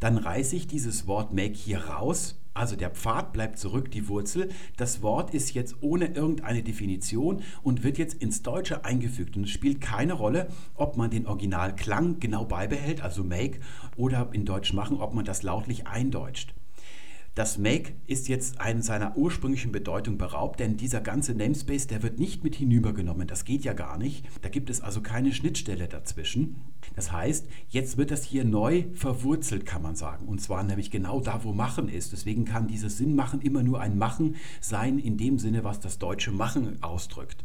dann 0.00 0.18
reiße 0.18 0.56
ich 0.56 0.66
dieses 0.66 1.06
Wort 1.06 1.32
make 1.32 1.54
hier 1.54 1.86
raus. 1.86 2.40
Also 2.54 2.74
der 2.74 2.90
Pfad 2.90 3.34
bleibt 3.34 3.58
zurück, 3.58 3.90
die 3.90 4.08
Wurzel. 4.08 4.48
Das 4.78 5.02
Wort 5.02 5.34
ist 5.34 5.52
jetzt 5.52 5.76
ohne 5.82 6.06
irgendeine 6.06 6.62
Definition 6.62 7.42
und 7.62 7.84
wird 7.84 7.98
jetzt 7.98 8.14
ins 8.14 8.42
Deutsche 8.42 8.84
eingefügt. 8.84 9.36
Und 9.36 9.44
es 9.44 9.50
spielt 9.50 9.82
keine 9.82 10.14
Rolle, 10.14 10.48
ob 10.74 10.96
man 10.96 11.10
den 11.10 11.26
Originalklang 11.26 12.18
genau 12.18 12.46
beibehält, 12.46 13.02
also 13.02 13.22
make, 13.22 13.60
oder 13.96 14.30
in 14.32 14.46
Deutsch 14.46 14.72
machen, 14.72 14.98
ob 15.00 15.12
man 15.12 15.26
das 15.26 15.42
lautlich 15.42 15.86
eindeutscht. 15.86 16.55
Das 17.36 17.58
Make 17.58 17.92
ist 18.06 18.28
jetzt 18.28 18.62
ein 18.62 18.80
seiner 18.80 19.14
ursprünglichen 19.18 19.70
Bedeutung 19.70 20.16
beraubt, 20.16 20.58
denn 20.58 20.78
dieser 20.78 21.02
ganze 21.02 21.34
Namespace, 21.34 21.86
der 21.86 22.02
wird 22.02 22.18
nicht 22.18 22.42
mit 22.42 22.56
hinübergenommen. 22.56 23.28
Das 23.28 23.44
geht 23.44 23.62
ja 23.62 23.74
gar 23.74 23.98
nicht. 23.98 24.24
Da 24.40 24.48
gibt 24.48 24.70
es 24.70 24.80
also 24.80 25.02
keine 25.02 25.34
Schnittstelle 25.34 25.86
dazwischen. 25.86 26.62
Das 26.94 27.12
heißt, 27.12 27.46
jetzt 27.68 27.98
wird 27.98 28.10
das 28.10 28.24
hier 28.24 28.46
neu 28.46 28.84
verwurzelt, 28.94 29.66
kann 29.66 29.82
man 29.82 29.96
sagen. 29.96 30.26
Und 30.28 30.40
zwar 30.40 30.64
nämlich 30.64 30.90
genau 30.90 31.20
da, 31.20 31.44
wo 31.44 31.52
Machen 31.52 31.90
ist. 31.90 32.12
Deswegen 32.12 32.46
kann 32.46 32.68
dieses 32.68 32.96
Sinn 32.96 33.14
machen 33.14 33.42
immer 33.42 33.62
nur 33.62 33.82
ein 33.82 33.98
Machen 33.98 34.36
sein, 34.62 34.98
in 34.98 35.18
dem 35.18 35.38
Sinne, 35.38 35.62
was 35.62 35.78
das 35.78 35.98
deutsche 35.98 36.32
Machen 36.32 36.82
ausdrückt. 36.82 37.44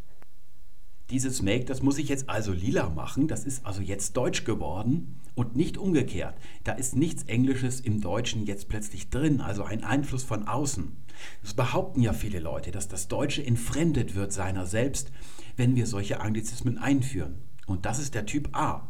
Dieses 1.12 1.42
Make, 1.42 1.66
das 1.66 1.82
muss 1.82 1.98
ich 1.98 2.08
jetzt 2.08 2.30
also 2.30 2.54
lila 2.54 2.88
machen. 2.88 3.28
Das 3.28 3.44
ist 3.44 3.66
also 3.66 3.82
jetzt 3.82 4.16
deutsch 4.16 4.44
geworden 4.44 5.20
und 5.34 5.54
nicht 5.54 5.76
umgekehrt. 5.76 6.34
Da 6.64 6.72
ist 6.72 6.96
nichts 6.96 7.24
Englisches 7.24 7.80
im 7.80 8.00
Deutschen 8.00 8.46
jetzt 8.46 8.70
plötzlich 8.70 9.10
drin, 9.10 9.42
also 9.42 9.62
ein 9.62 9.84
Einfluss 9.84 10.24
von 10.24 10.48
außen. 10.48 10.96
Das 11.42 11.52
behaupten 11.52 12.00
ja 12.00 12.14
viele 12.14 12.40
Leute, 12.40 12.70
dass 12.70 12.88
das 12.88 13.08
Deutsche 13.08 13.44
entfremdet 13.44 14.14
wird 14.14 14.32
seiner 14.32 14.64
selbst, 14.64 15.12
wenn 15.58 15.76
wir 15.76 15.86
solche 15.86 16.18
Anglizismen 16.22 16.78
einführen. 16.78 17.34
Und 17.66 17.84
das 17.84 17.98
ist 17.98 18.14
der 18.14 18.24
Typ 18.24 18.56
A. 18.56 18.88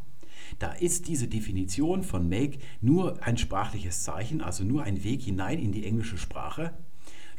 Da 0.60 0.74
ist 0.74 1.08
diese 1.08 1.26
Definition 1.26 2.04
von 2.04 2.28
Make 2.28 2.58
nur 2.80 3.20
ein 3.24 3.36
sprachliches 3.36 4.04
Zeichen, 4.04 4.42
also 4.42 4.62
nur 4.62 4.84
ein 4.84 5.02
Weg 5.02 5.22
hinein 5.22 5.58
in 5.58 5.72
die 5.72 5.84
englische 5.84 6.18
Sprache 6.18 6.72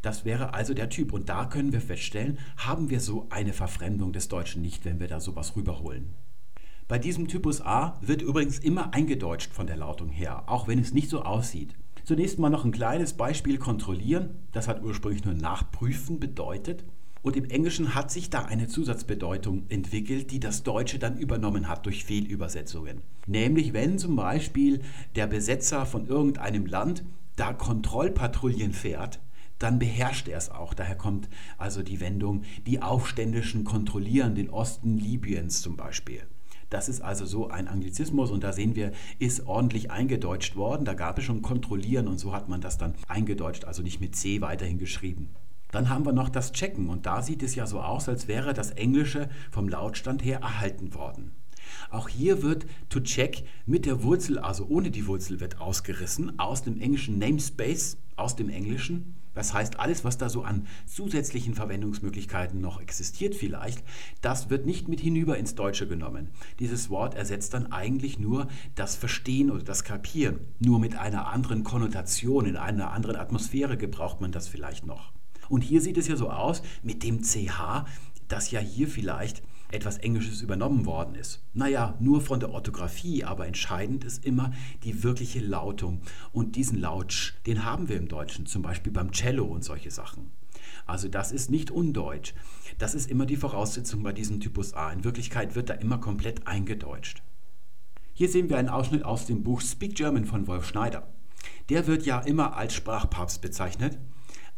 das 0.04 0.26
wäre 0.26 0.54
also 0.54 0.76
der 0.76 0.90
Typ. 0.90 1.12
Und 1.12 1.30
da 1.30 1.46
können 1.46 1.74
wir 1.74 1.82
feststellen, 1.82 2.38
haben 2.58 2.92
wir 2.92 3.00
so 3.00 3.26
eine 3.32 3.54
Verfremdung 3.54 4.14
des 4.14 4.28
Deutschen 4.28 4.62
nicht, 4.62 4.86
wenn 4.86 5.00
wir 5.00 5.08
da 5.08 5.20
sowas 5.20 5.56
rüberholen. 5.56 6.14
Bei 6.88 7.00
diesem 7.00 7.28
Typus 7.28 7.62
A 7.62 7.98
wird 8.02 8.22
übrigens 8.22 8.60
immer 8.60 8.94
eingedeutscht 8.94 9.54
von 9.54 9.66
der 9.66 9.78
Lautung 9.78 10.10
her, 10.10 10.44
auch 10.48 10.68
wenn 10.68 10.78
es 10.78 10.94
nicht 10.94 11.10
so 11.10 11.24
aussieht. 11.24 11.74
Zunächst 12.04 12.38
mal 12.38 12.50
noch 12.50 12.66
ein 12.66 12.74
kleines 12.74 13.14
Beispiel 13.14 13.58
kontrollieren. 13.58 14.32
Das 14.52 14.68
hat 14.68 14.84
ursprünglich 14.84 15.24
nur 15.24 15.34
nachprüfen 15.34 16.20
bedeutet. 16.20 16.84
Und 17.22 17.38
im 17.38 17.46
Englischen 17.46 17.96
hat 17.96 18.12
sich 18.12 18.30
da 18.30 18.44
eine 18.44 18.68
Zusatzbedeutung 18.68 19.64
entwickelt, 19.70 20.32
die 20.32 20.42
das 20.42 20.64
Deutsche 20.64 21.00
dann 21.00 21.18
übernommen 21.18 21.70
hat 21.70 21.86
durch 21.86 22.04
Fehlübersetzungen. 22.04 23.02
Nämlich 23.26 23.72
wenn 23.72 23.98
zum 23.98 24.18
Beispiel 24.18 24.82
der 25.16 25.28
Besetzer 25.28 25.86
von 25.86 26.06
irgendeinem 26.08 26.66
Land 26.66 27.06
da 27.38 27.54
Kontrollpatrouillen 27.54 28.74
fährt, 28.74 29.22
dann 29.60 29.80
beherrscht 29.80 30.28
er 30.28 30.38
es 30.38 30.50
auch. 30.50 30.74
Daher 30.74 30.96
kommt 30.96 31.30
also 31.58 31.84
die 31.84 32.00
Wendung, 32.00 32.44
die 32.66 32.82
Aufständischen 32.82 33.64
kontrollieren 33.64 34.36
den 34.36 34.50
Osten 34.50 34.98
Libyens 34.98 35.62
zum 35.62 35.78
Beispiel. 35.78 36.24
Das 36.70 36.90
ist 36.90 37.02
also 37.02 37.26
so 37.26 37.50
ein 37.50 37.68
Anglizismus 37.68 38.32
und 38.32 38.44
da 38.44 38.52
sehen 38.52 38.76
wir, 38.76 38.94
ist 39.20 39.46
ordentlich 39.46 39.92
eingedeutscht 39.92 40.56
worden. 40.56 40.86
Da 40.86 40.96
gab 40.96 41.20
es 41.20 41.24
schon 41.24 41.44
Kontrollieren 41.44 42.08
und 42.08 42.20
so 42.20 42.34
hat 42.34 42.50
man 42.50 42.62
das 42.62 42.80
dann 42.80 42.96
eingedeutscht, 43.08 43.66
also 43.66 43.84
nicht 43.84 44.02
mit 44.02 44.16
C 44.16 44.42
weiterhin 44.42 44.80
geschrieben. 44.80 45.30
Dann 45.72 45.90
haben 45.90 46.06
wir 46.06 46.14
noch 46.14 46.30
das 46.30 46.52
Checken 46.52 46.90
und 46.90 47.06
da 47.06 47.22
sieht 47.22 47.44
es 47.44 47.54
ja 47.54 47.68
so 47.68 47.80
aus, 47.80 48.10
als 48.10 48.28
wäre 48.28 48.54
das 48.54 48.72
Englische 48.72 49.30
vom 49.52 49.70
Lautstand 49.70 50.24
her 50.24 50.40
erhalten 50.40 50.96
worden. 50.96 51.32
Auch 51.92 52.10
hier 52.10 52.42
wird 52.42 52.66
to 52.90 53.00
check 53.00 53.44
mit 53.66 53.86
der 53.86 54.04
Wurzel, 54.04 54.40
also 54.40 54.66
ohne 54.68 54.92
die 54.92 55.08
Wurzel, 55.08 55.40
wird 55.40 55.62
ausgerissen 55.62 56.40
aus 56.40 56.64
dem 56.64 56.82
englischen 56.82 57.20
Namespace, 57.20 57.98
aus 58.16 58.36
dem 58.36 58.50
Englischen 58.50 59.16
das 59.34 59.54
heißt, 59.54 59.80
alles, 59.80 60.04
was 60.04 60.18
da 60.18 60.30
so 60.30 60.44
an 60.44 60.68
zusätzlichen 60.86 61.56
Verwendungsmöglichkeiten 61.56 62.62
noch 62.62 62.82
existiert 62.82 63.36
vielleicht, 63.36 63.84
das 64.22 64.50
wird 64.50 64.66
nicht 64.66 64.88
mit 64.88 65.00
hinüber 65.00 65.38
ins 65.38 65.56
Deutsche 65.56 65.88
genommen. 65.88 66.30
Dieses 66.60 66.90
Wort 66.90 67.16
ersetzt 67.16 67.54
dann 67.54 67.72
eigentlich 67.72 68.20
nur 68.20 68.48
das 68.76 68.96
Verstehen 68.96 69.50
oder 69.50 69.64
das 69.64 69.84
Kapieren. 69.84 70.40
Nur 70.60 70.80
mit 70.80 70.96
einer 70.96 71.28
anderen 71.28 71.64
Konnotation, 71.64 72.46
in 72.46 72.58
einer 72.58 72.92
anderen 72.92 73.16
Atmosphäre 73.16 73.78
gebraucht 73.78 74.22
man 74.22 74.32
das 74.32 74.48
vielleicht 74.48 74.86
noch. 74.86 75.12
Und 75.50 75.62
hier 75.62 75.82
sieht 75.82 75.98
es 75.98 76.08
ja 76.08 76.16
so 76.16 76.30
aus 76.30 76.62
mit 76.84 77.04
dem 77.04 77.22
CH, 77.24 77.86
dass 78.28 78.52
ja 78.52 78.60
hier 78.60 78.88
vielleicht 78.88 79.44
etwas 79.74 79.98
Englisches 79.98 80.42
übernommen 80.42 80.86
worden 80.86 81.16
ist. 81.16 81.42
Naja, 81.54 81.96
nur 82.00 82.22
von 82.22 82.40
der 82.40 82.52
Orthographie, 82.52 83.24
aber 83.24 83.48
entscheidend 83.48 84.04
ist 84.04 84.26
immer 84.26 84.52
die 84.84 85.04
wirkliche 85.04 85.40
Lautung. 85.40 86.02
Und 86.32 86.56
diesen 86.56 86.80
Lautsch, 86.80 87.34
den 87.46 87.66
haben 87.66 87.90
wir 87.90 87.98
im 87.98 88.08
Deutschen, 88.08 88.46
zum 88.46 88.62
Beispiel 88.62 88.92
beim 88.92 89.12
Cello 89.12 89.46
und 89.46 89.64
solche 89.64 89.92
Sachen. 89.92 90.32
Also 90.86 91.08
das 91.08 91.32
ist 91.32 91.50
nicht 91.50 91.72
undeutsch. 91.72 92.34
Das 92.78 92.94
ist 92.94 93.10
immer 93.10 93.26
die 93.26 93.38
Voraussetzung 93.38 94.04
bei 94.04 94.14
diesem 94.14 94.40
Typus 94.40 94.74
A. 94.74 94.92
In 94.92 95.04
Wirklichkeit 95.04 95.56
wird 95.56 95.70
da 95.70 95.74
immer 95.74 95.98
komplett 95.98 96.48
eingedeutscht. 96.48 97.24
Hier 98.14 98.30
sehen 98.30 98.50
wir 98.50 98.58
einen 98.58 98.70
Ausschnitt 98.70 99.04
aus 99.04 99.26
dem 99.26 99.44
Buch 99.44 99.62
Speak 99.62 99.96
German 99.96 100.26
von 100.26 100.48
Wolf 100.48 100.68
Schneider. 100.68 101.08
Der 101.70 101.88
wird 101.88 102.06
ja 102.06 102.20
immer 102.20 102.56
als 102.56 102.74
Sprachpapst 102.74 103.42
bezeichnet 103.42 103.98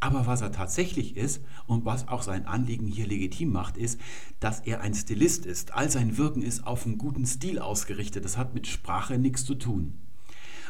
aber 0.05 0.27
was 0.27 0.41
er 0.41 0.51
tatsächlich 0.51 1.17
ist 1.17 1.41
und 1.65 1.83
was 1.83 2.07
auch 2.07 2.21
sein 2.21 2.45
Anliegen 2.45 2.85
hier 2.85 3.07
legitim 3.07 3.51
macht, 3.51 3.75
ist, 3.75 3.99
dass 4.39 4.59
er 4.59 4.81
ein 4.81 4.93
Stilist 4.93 5.45
ist. 5.45 5.73
All 5.73 5.89
sein 5.89 6.17
Wirken 6.17 6.43
ist 6.43 6.67
auf 6.67 6.85
einen 6.85 6.99
guten 6.99 7.25
Stil 7.25 7.59
ausgerichtet. 7.59 8.23
Das 8.23 8.37
hat 8.37 8.53
mit 8.53 8.67
Sprache 8.67 9.17
nichts 9.17 9.45
zu 9.45 9.55
tun. 9.55 9.97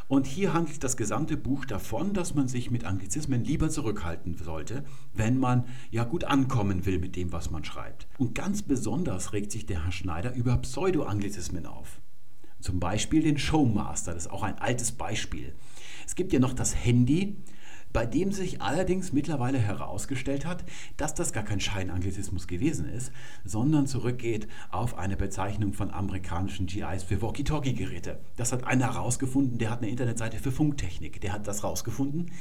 Und 0.08 0.28
hier 0.28 0.54
handelt 0.54 0.84
das 0.84 0.98
gesamte 0.98 1.36
Buch 1.36 1.66
davon, 1.66 2.14
dass 2.14 2.36
man 2.36 2.48
sich 2.48 2.70
mit 2.70 2.86
Anglizismen 2.86 3.44
lieber 3.44 3.70
zurückhalten 3.70 4.38
sollte, 4.38 4.86
wenn 5.14 5.38
man 5.38 5.66
ja 5.90 6.04
gut 6.04 6.24
ankommen 6.24 6.86
will 6.86 7.00
mit 7.00 7.16
dem, 7.16 7.32
was 7.32 7.50
man 7.50 7.66
schreibt. 7.66 8.08
Und 8.18 8.36
ganz 8.36 8.62
besonders 8.62 9.34
regt 9.34 9.52
sich 9.52 9.66
der 9.66 9.84
Herr 9.84 9.92
Schneider 9.92 10.34
über 10.36 10.58
Pseudo-Anglizismen 10.58 11.66
auf. 11.66 12.02
Zum 12.62 12.80
Beispiel 12.80 13.24
den 13.24 13.38
Showmaster, 13.40 14.14
das 14.14 14.28
ist 14.28 14.32
auch 14.32 14.44
ein 14.44 14.60
altes 14.60 14.92
Beispiel. 14.92 15.54
Es 16.06 16.16
gibt 16.16 16.34
ja 16.34 16.40
noch 16.40 16.54
das 16.54 16.76
Handy, 16.76 17.38
bei 17.96 18.06
dem 18.06 18.34
sich 18.34 18.62
allerdings 18.62 19.14
mittlerweile 19.14 19.58
herausgestellt 19.58 20.46
hat, 20.46 20.66
dass 20.98 21.14
das 21.14 21.32
gar 21.32 21.44
kein 21.44 21.62
Scheinanglizismus 21.62 22.46
gewesen 22.46 22.90
ist, 22.90 23.10
sondern 23.46 23.88
zurückgeht 23.88 24.50
auf 24.70 24.98
eine 24.98 25.16
Bezeichnung 25.16 25.72
von 25.72 25.92
amerikanischen 25.92 26.66
GIs 26.66 27.04
für 27.04 27.22
Walkie-Talkie-Geräte. 27.22 28.20
Das 28.36 28.52
hat 28.52 28.66
einer 28.66 28.94
herausgefunden, 28.94 29.60
der 29.60 29.70
hat 29.70 29.82
eine 29.82 29.90
Internetseite 29.90 30.40
für 30.40 30.52
Funktechnik, 30.52 31.22
der 31.22 31.32
hat 31.32 31.48
das 31.48 31.64
herausgefunden. 31.64 32.32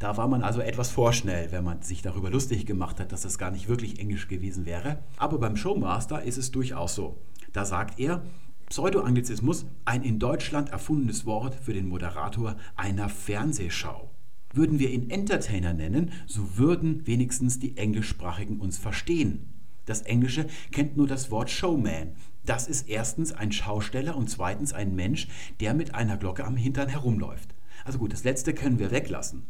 Da 0.00 0.16
war 0.16 0.26
man 0.26 0.42
also 0.42 0.60
etwas 0.60 0.90
vorschnell, 0.90 1.52
wenn 1.52 1.62
man 1.62 1.82
sich 1.82 2.02
darüber 2.02 2.28
lustig 2.28 2.66
gemacht 2.66 2.98
hat, 2.98 3.12
dass 3.12 3.22
das 3.22 3.38
gar 3.38 3.52
nicht 3.52 3.68
wirklich 3.68 4.00
Englisch 4.00 4.26
gewesen 4.26 4.66
wäre. 4.66 4.98
Aber 5.16 5.38
beim 5.38 5.56
Showmaster 5.56 6.24
ist 6.24 6.38
es 6.38 6.50
durchaus 6.50 6.96
so. 6.96 7.18
Da 7.52 7.64
sagt 7.64 8.00
er, 8.00 8.24
Pseudoanglizismus, 8.68 9.64
ein 9.84 10.02
in 10.02 10.18
Deutschland 10.18 10.70
erfundenes 10.70 11.24
Wort 11.24 11.54
für 11.54 11.72
den 11.72 11.88
Moderator 11.88 12.56
einer 12.74 13.08
Fernsehschau. 13.08 14.10
Würden 14.54 14.78
wir 14.78 14.90
ihn 14.90 15.10
Entertainer 15.10 15.74
nennen, 15.74 16.12
so 16.26 16.56
würden 16.56 17.06
wenigstens 17.06 17.58
die 17.58 17.76
Englischsprachigen 17.76 18.60
uns 18.60 18.78
verstehen. 18.78 19.48
Das 19.84 20.02
Englische 20.02 20.46
kennt 20.72 20.96
nur 20.96 21.06
das 21.06 21.30
Wort 21.30 21.50
Showman. 21.50 22.12
Das 22.46 22.68
ist 22.68 22.88
erstens 22.88 23.32
ein 23.32 23.52
Schausteller 23.52 24.16
und 24.16 24.30
zweitens 24.30 24.72
ein 24.72 24.94
Mensch, 24.94 25.28
der 25.60 25.74
mit 25.74 25.94
einer 25.94 26.16
Glocke 26.16 26.44
am 26.44 26.56
Hintern 26.56 26.88
herumläuft. 26.88 27.54
Also 27.84 27.98
gut, 27.98 28.12
das 28.12 28.24
letzte 28.24 28.54
können 28.54 28.78
wir 28.78 28.90
weglassen. 28.90 29.42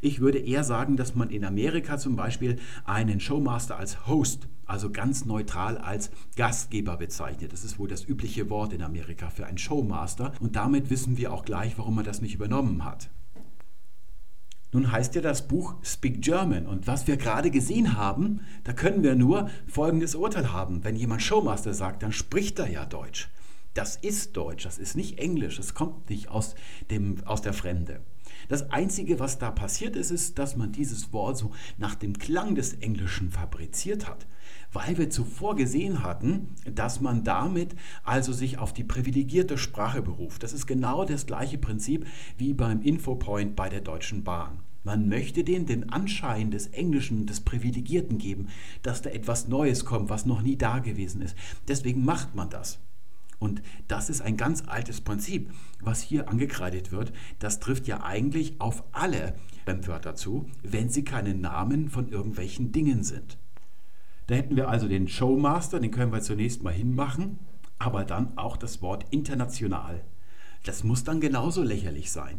Ich 0.00 0.20
würde 0.20 0.38
eher 0.38 0.62
sagen, 0.62 0.96
dass 0.96 1.14
man 1.14 1.30
in 1.30 1.44
Amerika 1.44 1.98
zum 1.98 2.14
Beispiel 2.14 2.56
einen 2.84 3.18
Showmaster 3.18 3.76
als 3.76 4.06
Host, 4.06 4.48
also 4.66 4.90
ganz 4.90 5.24
neutral 5.24 5.78
als 5.78 6.10
Gastgeber 6.36 6.96
bezeichnet. 6.96 7.52
Das 7.52 7.64
ist 7.64 7.78
wohl 7.78 7.88
das 7.88 8.06
übliche 8.06 8.48
Wort 8.50 8.72
in 8.72 8.82
Amerika 8.82 9.30
für 9.30 9.46
einen 9.46 9.58
Showmaster. 9.58 10.32
Und 10.38 10.54
damit 10.54 10.90
wissen 10.90 11.16
wir 11.16 11.32
auch 11.32 11.44
gleich, 11.44 11.78
warum 11.78 11.96
man 11.96 12.04
das 12.04 12.20
nicht 12.20 12.34
übernommen 12.34 12.84
hat. 12.84 13.10
Nun 14.72 14.92
heißt 14.92 15.14
ja 15.16 15.20
das 15.20 15.48
Buch 15.48 15.74
Speak 15.82 16.22
German 16.22 16.66
und 16.66 16.86
was 16.86 17.06
wir 17.06 17.16
gerade 17.16 17.50
gesehen 17.50 17.96
haben, 17.96 18.40
da 18.64 18.72
können 18.72 19.02
wir 19.02 19.16
nur 19.16 19.50
folgendes 19.66 20.14
Urteil 20.14 20.52
haben. 20.52 20.84
Wenn 20.84 20.96
jemand 20.96 21.22
Showmaster 21.22 21.74
sagt, 21.74 22.02
dann 22.02 22.12
spricht 22.12 22.58
er 22.58 22.70
ja 22.70 22.86
Deutsch. 22.86 23.28
Das 23.74 23.96
ist 23.96 24.36
Deutsch, 24.36 24.64
das 24.64 24.78
ist 24.78 24.96
nicht 24.96 25.18
Englisch, 25.18 25.56
das 25.56 25.74
kommt 25.74 26.10
nicht 26.10 26.28
aus, 26.28 26.54
dem, 26.90 27.24
aus 27.24 27.42
der 27.42 27.52
Fremde. 27.52 28.00
Das 28.48 28.70
Einzige, 28.70 29.20
was 29.20 29.38
da 29.38 29.50
passiert 29.50 29.96
ist, 29.96 30.10
ist, 30.10 30.38
dass 30.38 30.56
man 30.56 30.72
dieses 30.72 31.12
Wort 31.12 31.36
so 31.36 31.52
nach 31.78 31.94
dem 31.94 32.18
Klang 32.18 32.54
des 32.54 32.74
Englischen 32.74 33.30
fabriziert 33.30 34.08
hat 34.08 34.26
weil 34.72 34.98
wir 34.98 35.10
zuvor 35.10 35.56
gesehen 35.56 36.02
hatten, 36.02 36.48
dass 36.64 37.00
man 37.00 37.24
damit 37.24 37.74
also 38.04 38.32
sich 38.32 38.58
auf 38.58 38.72
die 38.72 38.84
privilegierte 38.84 39.58
Sprache 39.58 40.02
beruft. 40.02 40.42
Das 40.42 40.52
ist 40.52 40.66
genau 40.66 41.04
das 41.04 41.26
gleiche 41.26 41.58
Prinzip 41.58 42.06
wie 42.38 42.54
beim 42.54 42.82
Infopoint 42.82 43.56
bei 43.56 43.68
der 43.68 43.80
Deutschen 43.80 44.24
Bahn. 44.24 44.58
Man 44.82 45.08
möchte 45.08 45.44
denen 45.44 45.66
den 45.66 45.90
Anschein 45.90 46.50
des 46.50 46.68
Englischen, 46.68 47.26
des 47.26 47.40
Privilegierten 47.40 48.16
geben, 48.16 48.48
dass 48.82 49.02
da 49.02 49.10
etwas 49.10 49.46
Neues 49.46 49.84
kommt, 49.84 50.08
was 50.08 50.24
noch 50.24 50.40
nie 50.40 50.56
da 50.56 50.78
gewesen 50.78 51.20
ist. 51.20 51.36
Deswegen 51.68 52.04
macht 52.04 52.34
man 52.34 52.48
das. 52.48 52.78
Und 53.38 53.62
das 53.88 54.10
ist 54.10 54.20
ein 54.20 54.36
ganz 54.36 54.64
altes 54.66 55.00
Prinzip, 55.00 55.50
was 55.80 56.02
hier 56.02 56.28
angekreidet 56.28 56.92
wird. 56.92 57.12
Das 57.38 57.58
trifft 57.58 57.86
ja 57.88 58.02
eigentlich 58.02 58.60
auf 58.60 58.84
alle 58.92 59.34
Wörter 59.66 60.16
zu, 60.16 60.50
wenn 60.64 60.88
sie 60.88 61.04
keine 61.04 61.32
Namen 61.32 61.90
von 61.90 62.08
irgendwelchen 62.08 62.72
Dingen 62.72 63.04
sind. 63.04 63.38
Da 64.30 64.36
hätten 64.36 64.54
wir 64.54 64.68
also 64.68 64.86
den 64.86 65.08
Showmaster, 65.08 65.80
den 65.80 65.90
können 65.90 66.12
wir 66.12 66.20
zunächst 66.20 66.62
mal 66.62 66.72
hinmachen, 66.72 67.40
aber 67.80 68.04
dann 68.04 68.38
auch 68.38 68.56
das 68.56 68.80
Wort 68.80 69.04
international. 69.10 70.04
Das 70.62 70.84
muss 70.84 71.02
dann 71.02 71.20
genauso 71.20 71.64
lächerlich 71.64 72.12
sein. 72.12 72.38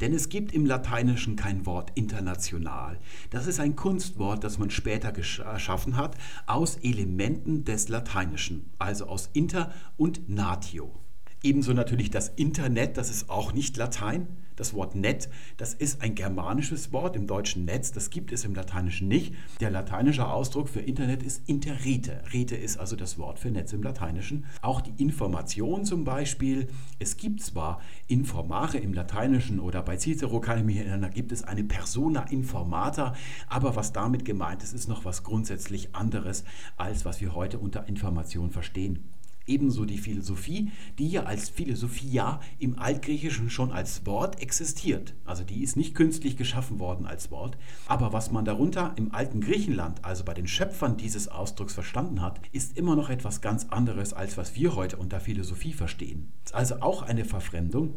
Denn 0.00 0.12
es 0.12 0.28
gibt 0.28 0.50
im 0.50 0.66
Lateinischen 0.66 1.36
kein 1.36 1.66
Wort 1.66 1.92
international. 1.94 2.98
Das 3.30 3.46
ist 3.46 3.60
ein 3.60 3.76
Kunstwort, 3.76 4.42
das 4.42 4.58
man 4.58 4.70
später 4.70 5.12
erschaffen 5.44 5.96
hat 5.96 6.16
aus 6.48 6.78
Elementen 6.78 7.64
des 7.64 7.88
Lateinischen, 7.88 8.68
also 8.80 9.06
aus 9.06 9.30
inter 9.32 9.72
und 9.96 10.28
natio. 10.28 10.98
Ebenso 11.42 11.72
natürlich 11.72 12.10
das 12.10 12.28
Internet, 12.28 12.98
das 12.98 13.08
ist 13.08 13.30
auch 13.30 13.54
nicht 13.54 13.78
Latein. 13.78 14.28
Das 14.56 14.74
Wort 14.74 14.94
Net, 14.94 15.30
das 15.56 15.72
ist 15.72 16.02
ein 16.02 16.14
germanisches 16.14 16.92
Wort 16.92 17.16
im 17.16 17.26
deutschen 17.26 17.64
Netz, 17.64 17.92
das 17.92 18.10
gibt 18.10 18.30
es 18.30 18.44
im 18.44 18.54
Lateinischen 18.54 19.08
nicht. 19.08 19.34
Der 19.58 19.70
lateinische 19.70 20.28
Ausdruck 20.28 20.68
für 20.68 20.80
Internet 20.80 21.22
ist 21.22 21.48
Interrete. 21.48 22.22
Rete 22.34 22.56
ist 22.56 22.76
also 22.76 22.94
das 22.94 23.16
Wort 23.16 23.38
für 23.38 23.50
Netz 23.50 23.72
im 23.72 23.82
Lateinischen. 23.82 24.44
Auch 24.60 24.82
die 24.82 25.02
Information 25.02 25.86
zum 25.86 26.04
Beispiel. 26.04 26.68
Es 26.98 27.16
gibt 27.16 27.40
zwar 27.40 27.80
Informare 28.06 28.76
im 28.76 28.92
Lateinischen 28.92 29.60
oder 29.60 29.82
bei 29.82 29.96
Cicero 29.96 30.40
kann 30.40 30.58
ich 30.58 30.64
mich 30.64 30.76
erinnern, 30.76 31.00
da 31.00 31.08
gibt 31.08 31.32
es 31.32 31.42
eine 31.42 31.64
Persona 31.64 32.24
informata, 32.24 33.14
aber 33.48 33.76
was 33.76 33.94
damit 33.94 34.26
gemeint 34.26 34.62
ist, 34.62 34.74
ist 34.74 34.88
noch 34.88 35.06
was 35.06 35.22
grundsätzlich 35.22 35.94
anderes, 35.94 36.44
als 36.76 37.06
was 37.06 37.22
wir 37.22 37.34
heute 37.34 37.58
unter 37.58 37.88
Information 37.88 38.50
verstehen. 38.50 39.08
Ebenso 39.46 39.84
die 39.84 39.98
Philosophie, 39.98 40.70
die 40.98 41.08
ja 41.08 41.24
als 41.24 41.48
Philosophia 41.48 42.40
im 42.58 42.78
Altgriechischen 42.78 43.50
schon 43.50 43.72
als 43.72 44.06
Wort 44.06 44.40
existiert. 44.40 45.14
Also 45.24 45.42
die 45.44 45.62
ist 45.62 45.76
nicht 45.76 45.94
künstlich 45.94 46.36
geschaffen 46.36 46.78
worden 46.78 47.06
als 47.06 47.30
Wort. 47.30 47.56
Aber 47.86 48.12
was 48.12 48.30
man 48.30 48.44
darunter 48.44 48.92
im 48.96 49.14
alten 49.14 49.40
Griechenland, 49.40 50.04
also 50.04 50.24
bei 50.24 50.34
den 50.34 50.46
Schöpfern 50.46 50.96
dieses 50.96 51.28
Ausdrucks 51.28 51.74
verstanden 51.74 52.20
hat, 52.20 52.40
ist 52.52 52.76
immer 52.76 52.96
noch 52.96 53.10
etwas 53.10 53.40
ganz 53.40 53.66
anderes, 53.70 54.12
als 54.12 54.36
was 54.36 54.54
wir 54.54 54.76
heute 54.76 54.96
unter 54.96 55.20
Philosophie 55.20 55.72
verstehen. 55.72 56.32
Also 56.52 56.80
auch 56.80 57.02
eine 57.02 57.24
Verfremdung. 57.24 57.94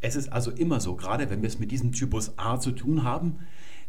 Es 0.00 0.16
ist 0.16 0.32
also 0.32 0.50
immer 0.50 0.80
so, 0.80 0.96
gerade 0.96 1.30
wenn 1.30 1.42
wir 1.42 1.48
es 1.48 1.60
mit 1.60 1.70
diesem 1.70 1.92
Typus 1.92 2.36
A 2.36 2.58
zu 2.58 2.72
tun 2.72 3.04
haben, 3.04 3.38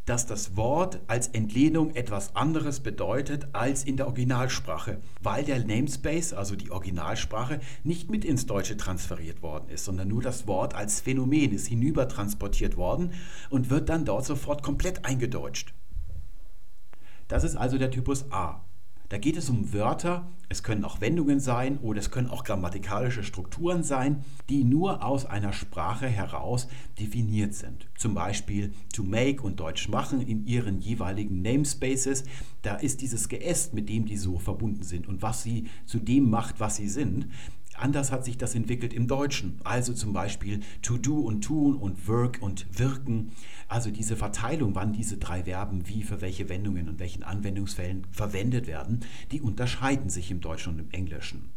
dass 0.06 0.26
das 0.26 0.58
Wort 0.58 1.00
als 1.08 1.28
Entlehnung 1.28 1.96
etwas 1.96 2.36
anderes 2.36 2.82
bedeutet 2.82 3.48
als 3.54 3.84
in 3.84 3.98
der 3.98 4.08
Originalsprache, 4.08 5.00
weil 5.22 5.46
der 5.46 5.60
Namespace, 5.60 6.34
also 6.34 6.56
die 6.56 6.72
Originalsprache, 6.72 7.60
nicht 7.84 8.10
mit 8.10 8.26
ins 8.26 8.46
Deutsche 8.46 8.76
transferiert 8.76 9.42
worden 9.42 9.70
ist, 9.70 9.86
sondern 9.86 10.10
nur 10.10 10.22
das 10.22 10.46
Wort 10.48 10.76
als 10.76 11.00
Phänomen 11.00 11.54
ist 11.54 11.68
hinübertransportiert 11.68 12.76
worden 12.76 13.14
und 13.50 13.70
wird 13.70 13.90
dann 13.90 14.06
dort 14.06 14.26
sofort 14.26 14.62
komplett 14.64 15.06
eingedeutscht. 15.06 15.74
Das 17.30 17.44
ist 17.44 17.56
also 17.56 17.78
der 17.78 17.92
Typus 17.92 18.32
A. 18.32 18.63
Da 19.14 19.20
geht 19.20 19.38
es 19.38 19.48
um 19.48 19.72
Wörter, 19.74 20.28
es 20.50 20.64
können 20.64 20.84
auch 20.84 21.00
Wendungen 21.00 21.40
sein 21.40 21.78
oder 21.84 22.00
es 22.00 22.10
können 22.10 22.32
auch 22.32 22.44
grammatikalische 22.44 23.22
Strukturen 23.22 23.84
sein, 23.84 24.26
die 24.50 24.64
nur 24.64 25.06
aus 25.06 25.28
einer 25.28 25.54
Sprache 25.54 26.08
heraus 26.08 26.68
definiert 27.00 27.54
sind. 27.54 27.88
Zum 27.96 28.16
Beispiel 28.16 28.74
to 28.92 29.04
make 29.04 29.44
und 29.44 29.60
Deutsch 29.60 29.88
machen 29.88 30.20
in 30.20 30.48
ihren 30.48 30.80
jeweiligen 30.80 31.44
Namespaces. 31.44 32.24
Da 32.64 32.74
ist 32.78 33.02
dieses 33.02 33.30
Geäst, 33.30 33.76
mit 33.76 33.88
dem 33.88 34.08
die 34.08 34.18
so 34.18 34.40
verbunden 34.40 34.82
sind 34.82 35.08
und 35.08 35.22
was 35.22 35.44
sie 35.44 35.68
zu 35.86 36.00
dem 36.00 36.32
macht, 36.32 36.60
was 36.60 36.78
sie 36.78 36.90
sind. 36.90 37.28
Anders 37.84 38.14
hat 38.14 38.24
sich 38.24 38.38
das 38.38 38.56
entwickelt 38.56 38.94
im 38.94 39.08
Deutschen. 39.08 39.60
Also 39.66 39.92
zum 39.92 40.14
Beispiel 40.14 40.62
to 40.82 40.98
do 40.98 41.20
und 41.20 41.44
tun 41.44 41.76
und 41.76 42.08
work 42.08 42.38
und 42.40 42.66
wirken. 42.80 43.34
Also 43.68 43.92
diese 43.92 44.16
Verteilung, 44.16 44.74
wann 44.74 44.94
diese 44.94 45.18
drei 45.18 45.44
Verben 45.44 45.86
wie 45.90 46.04
für 46.04 46.22
welche 46.22 46.48
Wendungen 46.48 46.88
und 46.88 47.00
welchen 47.00 47.24
Anwendungsfällen 47.24 48.08
verwendet 48.10 48.68
werden, 48.68 49.02
die 49.34 49.42
unterscheiden 49.42 50.10
sich 50.10 50.32
im 50.32 50.40
Deutschen 50.40 50.76
und 50.76 50.80
im 50.80 50.92
Englischen. 50.92 51.52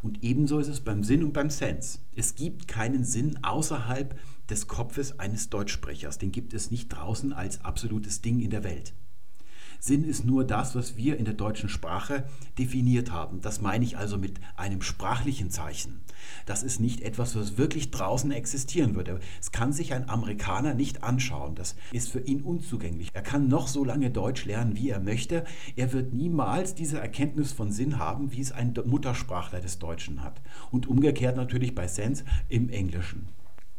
Und 0.00 0.24
ebenso 0.24 0.58
ist 0.58 0.68
es 0.68 0.80
beim 0.80 1.04
Sinn 1.04 1.22
und 1.22 1.34
beim 1.34 1.50
Sense. 1.50 1.98
Es 2.16 2.34
gibt 2.34 2.66
keinen 2.66 3.04
Sinn 3.04 3.44
außerhalb 3.44 4.18
des 4.48 4.68
Kopfes 4.68 5.18
eines 5.18 5.50
Deutschsprechers. 5.50 6.16
Den 6.16 6.32
gibt 6.32 6.54
es 6.54 6.70
nicht 6.70 6.88
draußen 6.88 7.34
als 7.34 7.62
absolutes 7.62 8.22
Ding 8.22 8.40
in 8.40 8.48
der 8.48 8.64
Welt. 8.64 8.94
Sinn 9.80 10.04
ist 10.04 10.24
nur 10.24 10.44
das, 10.44 10.74
was 10.74 10.96
wir 10.96 11.16
in 11.18 11.24
der 11.24 11.34
deutschen 11.34 11.68
Sprache 11.68 12.24
definiert 12.58 13.12
haben. 13.12 13.40
Das 13.40 13.60
meine 13.60 13.84
ich 13.84 13.96
also 13.96 14.18
mit 14.18 14.40
einem 14.56 14.82
sprachlichen 14.82 15.50
Zeichen. 15.50 16.00
Das 16.46 16.62
ist 16.62 16.80
nicht 16.80 17.00
etwas, 17.00 17.36
was 17.36 17.58
wirklich 17.58 17.90
draußen 17.90 18.30
existieren 18.32 18.94
würde. 18.94 19.20
Es 19.40 19.52
kann 19.52 19.72
sich 19.72 19.92
ein 19.92 20.08
Amerikaner 20.08 20.74
nicht 20.74 21.02
anschauen. 21.04 21.54
Das 21.54 21.76
ist 21.92 22.10
für 22.10 22.20
ihn 22.20 22.42
unzugänglich. 22.42 23.10
Er 23.12 23.22
kann 23.22 23.48
noch 23.48 23.68
so 23.68 23.84
lange 23.84 24.10
Deutsch 24.10 24.44
lernen, 24.44 24.76
wie 24.76 24.90
er 24.90 25.00
möchte. 25.00 25.44
Er 25.76 25.92
wird 25.92 26.12
niemals 26.12 26.74
diese 26.74 26.98
Erkenntnis 26.98 27.52
von 27.52 27.70
Sinn 27.70 27.98
haben, 27.98 28.32
wie 28.32 28.40
es 28.40 28.52
ein 28.52 28.74
Muttersprachler 28.84 29.60
des 29.60 29.78
Deutschen 29.78 30.22
hat. 30.22 30.40
Und 30.70 30.86
umgekehrt 30.88 31.36
natürlich 31.36 31.74
bei 31.74 31.86
Sense 31.86 32.24
im 32.48 32.68
Englischen. 32.68 33.28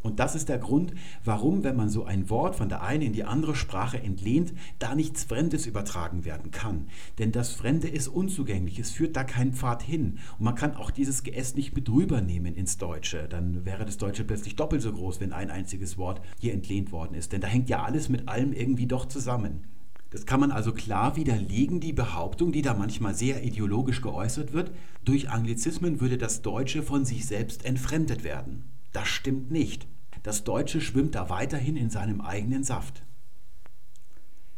Und 0.02 0.20
das 0.20 0.36
ist 0.36 0.48
der 0.48 0.60
Grund, 0.60 0.94
warum, 1.26 1.64
wenn 1.64 1.76
man 1.76 1.90
so 1.90 2.06
ein 2.06 2.30
Wort 2.30 2.56
von 2.56 2.70
der 2.70 2.82
einen 2.82 3.02
in 3.02 3.14
die 3.14 3.26
andere 3.26 3.54
Sprache 3.54 4.02
entlehnt, 4.02 4.54
da 4.80 4.96
nichts 4.96 5.26
Fremdes 5.26 5.66
übertragen 5.66 6.24
werden 6.24 6.52
kann. 6.52 6.88
Denn 7.18 7.32
das 7.34 7.52
Fremde 7.52 7.90
ist 7.90 8.08
unzugänglich, 8.08 8.80
es 8.80 8.92
führt 8.92 9.18
da 9.18 9.26
keinen 9.26 9.54
Pfad 9.54 9.84
hin. 9.84 10.20
Und 10.38 10.46
man 10.46 10.56
kann 10.56 10.76
auch 10.76 10.90
dieses 10.92 11.24
GS 11.24 11.56
nicht 11.56 11.76
mit 11.76 11.90
rübernehmen 11.90 12.56
ins 12.56 12.78
Deutsche. 12.78 13.28
Dann 13.28 13.66
wäre 13.66 13.86
das 13.86 13.98
Deutsche 13.98 14.24
plötzlich 14.24 14.56
doppelt 14.56 14.82
so 14.82 14.94
groß, 14.94 15.20
wenn 15.20 15.34
ein 15.34 15.52
einziges 15.52 15.98
Wort 15.98 16.22
hier 16.40 16.54
entlehnt 16.54 16.94
worden 16.94 17.16
ist. 17.16 17.34
Denn 17.34 17.42
da 17.42 17.48
hängt 17.48 17.70
ja 17.70 17.84
alles 17.84 18.08
mit 18.08 18.30
allem 18.30 18.54
irgendwie 18.54 18.88
doch 18.88 19.06
zusammen. 19.06 19.66
Das 20.12 20.26
kann 20.26 20.40
man 20.40 20.52
also 20.52 20.74
klar 20.74 21.18
widerlegen, 21.18 21.82
die 21.82 21.94
Behauptung, 21.94 22.52
die 22.52 22.64
da 22.64 22.74
manchmal 22.74 23.14
sehr 23.14 23.44
ideologisch 23.44 24.02
geäußert 24.02 24.54
wird. 24.54 24.72
Durch 25.06 25.30
Anglizismen 25.30 26.02
würde 26.02 26.18
das 26.18 26.42
Deutsche 26.42 26.82
von 26.82 27.06
sich 27.06 27.28
selbst 27.28 27.64
entfremdet 27.64 28.24
werden. 28.24 28.64
Das 28.92 29.08
stimmt 29.08 29.52
nicht. 29.52 29.88
Das 30.24 30.44
Deutsche 30.44 30.82
schwimmt 30.82 31.16
da 31.16 31.30
weiterhin 31.30 31.78
in 31.78 31.90
seinem 31.90 32.22
eigenen 32.22 32.64
Saft. 32.64 33.04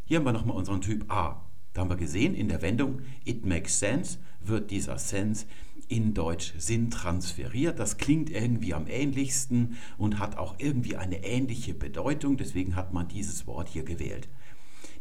Hier 0.06 0.18
haben 0.18 0.26
wir 0.26 0.34
nochmal 0.34 0.58
unseren 0.58 0.82
Typ 0.82 1.12
A. 1.12 1.46
Da 1.74 1.82
haben 1.82 1.90
wir 1.90 1.98
gesehen, 1.98 2.34
in 2.34 2.50
der 2.50 2.62
Wendung 2.62 3.02
It 3.24 3.46
makes 3.46 3.80
sense 3.80 4.18
wird 4.44 4.72
dieser 4.72 4.98
Sense 4.98 5.46
in 5.88 6.14
Deutsch 6.14 6.54
Sinn 6.58 6.90
transferiert. 6.90 7.80
Das 7.80 7.98
klingt 7.98 8.30
irgendwie 8.30 8.74
am 8.74 8.88
ähnlichsten 8.88 9.78
und 9.98 10.20
hat 10.20 10.38
auch 10.38 10.56
irgendwie 10.58 10.98
eine 10.98 11.24
ähnliche 11.24 11.74
Bedeutung. 11.74 12.38
Deswegen 12.38 12.76
hat 12.76 12.94
man 12.94 13.08
dieses 13.08 13.46
Wort 13.48 13.70
hier 13.70 13.84
gewählt. 13.84 14.28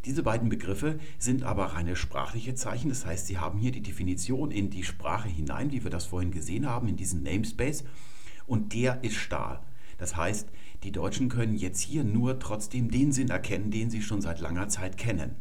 Diese 0.05 0.23
beiden 0.23 0.49
Begriffe 0.49 0.99
sind 1.19 1.43
aber 1.43 1.67
reine 1.67 1.97
sprachliche 1.97 2.55
Zeichen. 2.55 2.89
Das 2.89 3.05
heißt, 3.05 3.27
sie 3.27 3.39
haben 3.39 3.59
hier 3.59 3.73
die 3.73 3.83
Definition 3.83 4.51
in 4.51 4.71
die 4.71 4.85
Sprache 4.85 5.29
hinein, 5.29 5.73
wie 5.73 5.85
wir 5.85 5.91
das 5.91 6.07
vorhin 6.07 6.31
gesehen 6.31 6.67
haben, 6.67 6.89
in 6.89 6.97
diesen 6.97 7.23
Namespace 7.23 7.85
und 8.51 8.75
der 8.75 9.05
ist 9.05 9.15
Stahl. 9.15 9.61
Das 9.97 10.17
heißt, 10.17 10.49
die 10.83 10.91
Deutschen 10.91 11.29
können 11.29 11.55
jetzt 11.55 11.81
hier 11.81 12.03
nur 12.03 12.41
trotzdem 12.41 12.91
den 12.91 13.13
Sinn 13.13 13.31
erkennen, 13.31 13.71
den 13.71 13.91
sie 13.91 14.03
schon 14.03 14.21
seit 14.21 14.41
langer 14.41 14.69
Zeit 14.69 14.97
kennen. 14.97 15.37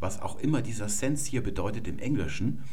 Was 0.00 0.20
auch 0.20 0.38
immer 0.40 0.60
dieser 0.60 0.88
Sense 0.88 1.30
hier 1.30 1.42
bedeutet 1.42 1.86
im 1.86 2.00
Englischen, 2.00 2.64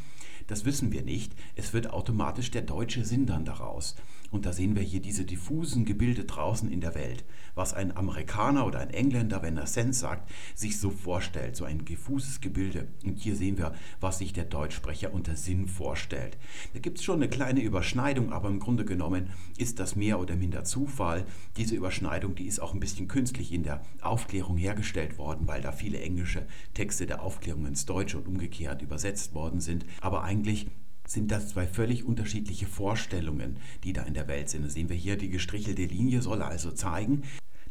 das 0.47 0.65
wissen 0.65 0.91
wir 0.91 1.03
nicht. 1.03 1.33
Es 1.55 1.73
wird 1.73 1.91
automatisch 1.91 2.49
der 2.49 2.63
deutsche 2.63 3.05
Sinn 3.05 3.27
dann 3.27 3.45
daraus. 3.45 3.95
Und 4.35 4.45
da 4.45 4.51
sehen 4.51 4.75
wir 4.75 4.83
hier 4.83 4.99
diese 4.99 5.23
diffusen 5.23 5.85
Gebilde 5.85 6.25
draußen 6.25 6.69
in 6.69 6.81
der 6.81 6.93
Welt, 6.93 7.23
was 7.55 7.73
ein 7.73 7.95
Amerikaner 7.95 8.65
oder 8.67 8.79
ein 8.79 8.89
Engländer, 8.89 9.41
wenn 9.41 9.55
er 9.55 9.65
Sense 9.65 10.01
sagt, 10.01 10.29
sich 10.55 10.77
so 10.77 10.89
vorstellt, 10.89 11.55
so 11.55 11.63
ein 11.63 11.85
diffuses 11.85 12.41
Gebilde. 12.41 12.89
Und 13.05 13.17
hier 13.17 13.37
sehen 13.37 13.57
wir, 13.57 13.73
was 14.01 14.17
sich 14.17 14.33
der 14.33 14.43
Deutschsprecher 14.43 15.13
unter 15.13 15.37
Sinn 15.37 15.69
vorstellt. 15.69 16.37
Da 16.73 16.81
gibt 16.81 16.97
es 16.97 17.05
schon 17.05 17.15
eine 17.15 17.29
kleine 17.29 17.61
Überschneidung, 17.61 18.33
aber 18.33 18.49
im 18.49 18.59
Grunde 18.59 18.83
genommen 18.83 19.29
ist 19.57 19.79
das 19.79 19.95
mehr 19.95 20.19
oder 20.19 20.35
minder 20.35 20.65
Zufall. 20.65 21.25
Diese 21.55 21.75
Überschneidung, 21.75 22.35
die 22.35 22.47
ist 22.47 22.59
auch 22.59 22.73
ein 22.73 22.81
bisschen 22.81 23.07
künstlich 23.07 23.53
in 23.53 23.63
der 23.63 23.83
Aufklärung 24.01 24.57
hergestellt 24.57 25.17
worden, 25.17 25.47
weil 25.47 25.61
da 25.61 25.71
viele 25.71 26.01
englische 26.01 26.45
Texte 26.73 27.05
der 27.05 27.23
Aufklärung 27.23 27.67
ins 27.67 27.85
Deutsche 27.85 28.17
und 28.17 28.27
umgekehrt 28.27 28.81
übersetzt 28.81 29.33
worden 29.33 29.61
sind. 29.61 29.85
Aber 30.01 30.25
eigentlich 30.25 30.67
sind 31.07 31.31
das 31.31 31.49
zwei 31.49 31.67
völlig 31.67 32.03
unterschiedliche 32.03 32.65
Vorstellungen, 32.65 33.57
die 33.83 33.93
da 33.93 34.03
in 34.03 34.13
der 34.13 34.27
Welt 34.27 34.49
sind. 34.49 34.63
Da 34.63 34.69
sehen 34.69 34.89
wir 34.89 34.95
hier, 34.95 35.17
die 35.17 35.29
gestrichelte 35.29 35.85
Linie 35.85 36.21
soll 36.21 36.41
also 36.41 36.71
zeigen, 36.71 37.23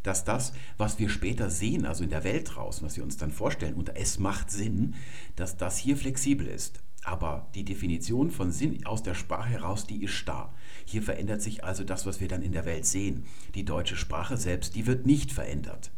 dass 0.03 0.25
das, 0.25 0.53
was 0.77 0.99
wir 0.99 1.09
später 1.09 1.51
sehen, 1.51 1.87
also 1.87 2.05
in 2.05 2.11
der 2.11 2.25
Welt 2.25 2.55
draußen, 2.55 2.87
was 2.87 2.97
wir 2.97 3.03
uns 3.03 3.17
dann 3.17 3.33
vorstellen, 3.33 3.75
unter 3.75 3.97
es 3.97 4.19
macht 4.19 4.51
Sinn, 4.51 4.95
dass 5.35 5.57
das 5.57 5.79
hier 5.79 5.97
flexibel 5.97 6.47
ist. 6.47 6.83
Aber 7.03 7.49
die 7.55 7.65
Definition 7.65 8.31
von 8.31 8.51
Sinn 8.53 8.87
aus 8.87 9.03
der 9.03 9.15
Sprache 9.15 9.51
heraus, 9.51 9.87
die 9.87 10.05
ist 10.05 10.13
starr. 10.13 10.55
Hier 10.87 11.03
verändert 11.03 11.43
sich 11.43 11.65
also 11.65 11.85
das, 11.85 12.07
was 12.07 12.21
wir 12.21 12.29
dann 12.29 12.43
in 12.43 12.53
der 12.53 12.65
Welt 12.65 12.87
sehen. 12.87 13.25
Die 13.55 13.65
deutsche 13.65 13.97
Sprache 13.97 14.37
selbst, 14.37 14.75
die 14.75 14.87
wird 14.87 15.05
nicht 15.05 15.33
verändert. 15.33 15.91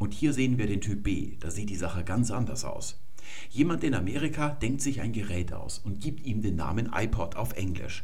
Und 0.00 0.14
hier 0.14 0.32
sehen 0.32 0.56
wir 0.56 0.66
den 0.66 0.80
Typ 0.80 1.02
B. 1.02 1.36
Da 1.40 1.50
sieht 1.50 1.68
die 1.68 1.76
Sache 1.76 2.04
ganz 2.04 2.30
anders 2.30 2.64
aus. 2.64 2.98
Jemand 3.50 3.84
in 3.84 3.94
Amerika 3.94 4.48
denkt 4.48 4.80
sich 4.80 5.02
ein 5.02 5.12
Gerät 5.12 5.52
aus 5.52 5.78
und 5.78 6.00
gibt 6.00 6.24
ihm 6.24 6.40
den 6.40 6.56
Namen 6.56 6.90
iPod 6.94 7.36
auf 7.36 7.52
Englisch. 7.52 8.02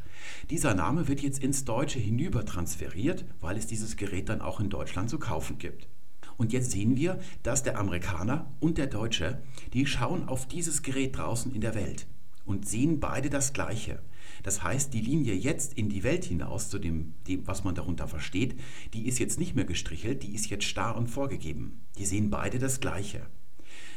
Dieser 0.51 0.75
Name 0.75 1.09
wird 1.09 1.23
jetzt 1.23 1.43
ins 1.43 1.65
Deutsche 1.65 1.99
hinüber 1.99 2.45
transferiert, 2.45 3.25
weil 3.41 3.57
es 3.57 3.67
dieses 3.67 3.97
Gerät 3.97 4.29
dann 4.29 4.43
auch 4.43 4.61
in 4.61 4.69
Deutschland 4.69 5.09
zu 5.09 5.19
kaufen 5.19 5.57
gibt. 5.57 5.89
Und 6.37 6.53
jetzt 6.53 6.71
sehen 6.71 6.97
wir, 6.97 7.19
dass 7.43 7.63
der 7.63 7.79
Amerikaner 7.79 8.53
und 8.61 8.77
der 8.77 8.89
Deutsche, 8.89 9.41
die 9.73 9.87
schauen 9.87 10.29
auf 10.29 10.47
dieses 10.47 10.83
Gerät 10.83 11.17
draußen 11.17 11.55
in 11.55 11.63
der 11.63 11.75
Welt 11.75 12.07
und 12.45 12.69
sehen 12.69 13.01
beide 13.01 13.31
das 13.31 13.55
Gleiche. 13.55 14.01
Das 14.47 14.63
heißt, 14.63 14.95
die 14.95 15.01
Linie 15.01 15.35
jetzt 15.35 15.75
in 15.75 15.89
die 15.89 16.05
Welt 16.05 16.25
hinaus, 16.25 16.71
zu 16.71 16.79
dem, 16.79 17.15
dem, 17.27 17.49
was 17.49 17.65
man 17.65 17.75
darunter 17.75 18.07
versteht, 18.07 18.55
die 18.95 19.09
ist 19.09 19.19
jetzt 19.19 19.41
nicht 19.41 19.57
mehr 19.57 19.65
gestrichelt, 19.65 20.23
die 20.23 20.37
ist 20.37 20.49
jetzt 20.51 20.67
starr 20.67 20.97
und 20.97 21.09
vorgegeben. 21.09 21.81
Die 21.99 22.07
sehen 22.07 22.31
beide 22.31 22.61
das 22.61 22.79
Gleiche. 22.79 23.27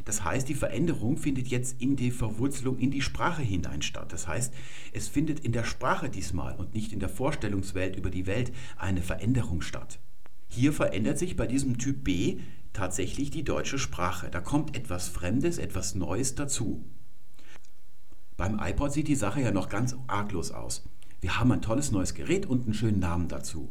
Das 0.05 0.23
heißt, 0.23 0.49
die 0.49 0.55
Veränderung 0.55 1.17
findet 1.17 1.49
jetzt 1.49 1.79
in 1.79 1.95
die 1.95 2.09
Verwurzelung 2.09 2.79
in 2.79 2.89
die 2.89 3.03
Sprache 3.03 3.43
hinein 3.43 3.83
statt. 3.83 4.11
Das 4.11 4.27
heißt, 4.27 4.51
es 4.91 5.07
findet 5.07 5.41
in 5.41 5.51
der 5.51 5.65
Sprache 5.65 6.09
diesmal 6.09 6.55
und 6.55 6.73
nicht 6.73 6.93
in 6.93 6.99
der 6.99 7.09
Vorstellungswelt 7.09 7.95
über 7.95 8.09
die 8.09 8.25
Welt 8.25 8.51
eine 8.75 9.03
Veränderung 9.03 9.61
statt. 9.61 9.99
Hier 10.47 10.73
verändert 10.73 11.19
sich 11.19 11.35
bei 11.35 11.45
diesem 11.45 11.77
Typ 11.77 12.03
B 12.03 12.39
tatsächlich 12.73 13.29
die 13.29 13.43
deutsche 13.43 13.77
Sprache. 13.77 14.31
Da 14.31 14.41
kommt 14.41 14.75
etwas 14.75 15.09
Fremdes, 15.09 15.59
etwas 15.59 15.93
Neues 15.93 16.33
dazu. 16.33 16.83
Beim 18.39 18.57
iPod 18.57 18.93
sieht 18.93 19.09
die 19.09 19.17
Sache 19.17 19.41
ja 19.41 19.51
noch 19.51 19.67
ganz 19.67 19.97
arglos 20.07 20.51
aus. 20.51 20.87
Wir 21.19 21.37
haben 21.37 21.51
ein 21.51 21.61
tolles 21.61 21.91
neues 21.91 22.13
Gerät 22.13 22.45
und 22.45 22.63
einen 22.63 22.73
schönen 22.73 22.99
Namen 22.99 23.27
dazu. 23.27 23.67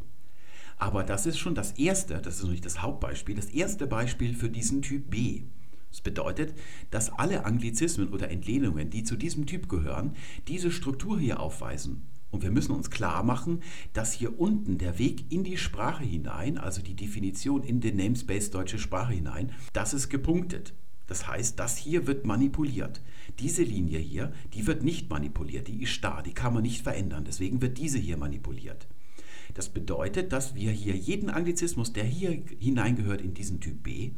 Aber 0.77 1.05
das 1.05 1.25
ist 1.25 1.39
schon 1.39 1.55
das 1.55 1.73
erste, 1.73 2.21
das 2.21 2.37
ist 2.37 2.43
noch 2.43 2.51
nicht 2.51 2.66
das 2.66 2.83
Hauptbeispiel, 2.83 3.35
das 3.35 3.47
erste 3.47 3.87
Beispiel 3.87 4.35
für 4.35 4.51
diesen 4.51 4.83
Typ 4.83 5.09
B. 5.09 5.45
Das 5.91 6.03
bedeutet, 6.03 6.53
dass 6.91 7.11
alle 7.11 7.47
Anglizismen 7.47 8.11
oder 8.11 8.31
Entlehnungen, 8.31 8.91
die 8.91 9.05
zu 9.05 9.16
diesem 9.16 9.47
Typ 9.47 9.71
gehören, 9.71 10.14
diese 10.49 10.71
Struktur 10.71 11.19
hier 11.19 11.41
aufweisen. 11.41 12.03
Und 12.31 12.43
wir 12.43 12.51
müssen 12.51 12.73
uns 12.73 12.91
klar 12.91 13.23
machen, 13.23 13.62
dass 13.95 14.12
hier 14.12 14.39
unten 14.39 14.77
der 14.77 14.99
Weg 14.99 15.33
in 15.33 15.45
die 15.45 15.57
Sprache 15.57 16.05
hinein, 16.05 16.59
also 16.59 16.83
die 16.83 16.95
Definition 16.95 17.62
in 17.62 17.81
den 17.81 17.97
Namespace 17.97 18.51
deutsche 18.51 18.79
Sprache 18.79 19.14
hinein, 19.14 19.53
das 19.73 19.95
ist 19.95 20.11
gepunktet. 20.11 20.75
Das 21.07 21.27
heißt, 21.27 21.59
das 21.59 21.79
hier 21.79 22.07
wird 22.07 22.27
manipuliert. 22.27 23.01
Diese 23.39 23.62
Linie 23.62 23.99
hier, 23.99 24.33
die 24.55 24.66
wird 24.66 24.83
nicht 24.83 25.11
manipuliert, 25.11 25.68
die 25.68 25.83
ist 25.83 25.91
starr, 25.91 26.22
die 26.22 26.33
kann 26.33 26.55
man 26.55 26.62
nicht 26.62 26.83
verändern. 26.83 27.24
Deswegen 27.24 27.61
wird 27.61 27.79
diese 27.79 27.99
hier 27.99 28.16
manipuliert. 28.16 28.89
Das 29.55 29.68
bedeutet, 29.68 30.33
dass 30.33 30.55
wir 30.55 30.72
hier 30.72 30.95
jeden 30.95 31.31
Anglizismus, 31.31 31.93
der 31.93 32.05
hier 32.05 32.43
hineingehört 32.59 33.20
in 33.20 33.35
diesen 33.35 33.61
Typ 33.61 33.83
B, 33.83 34.12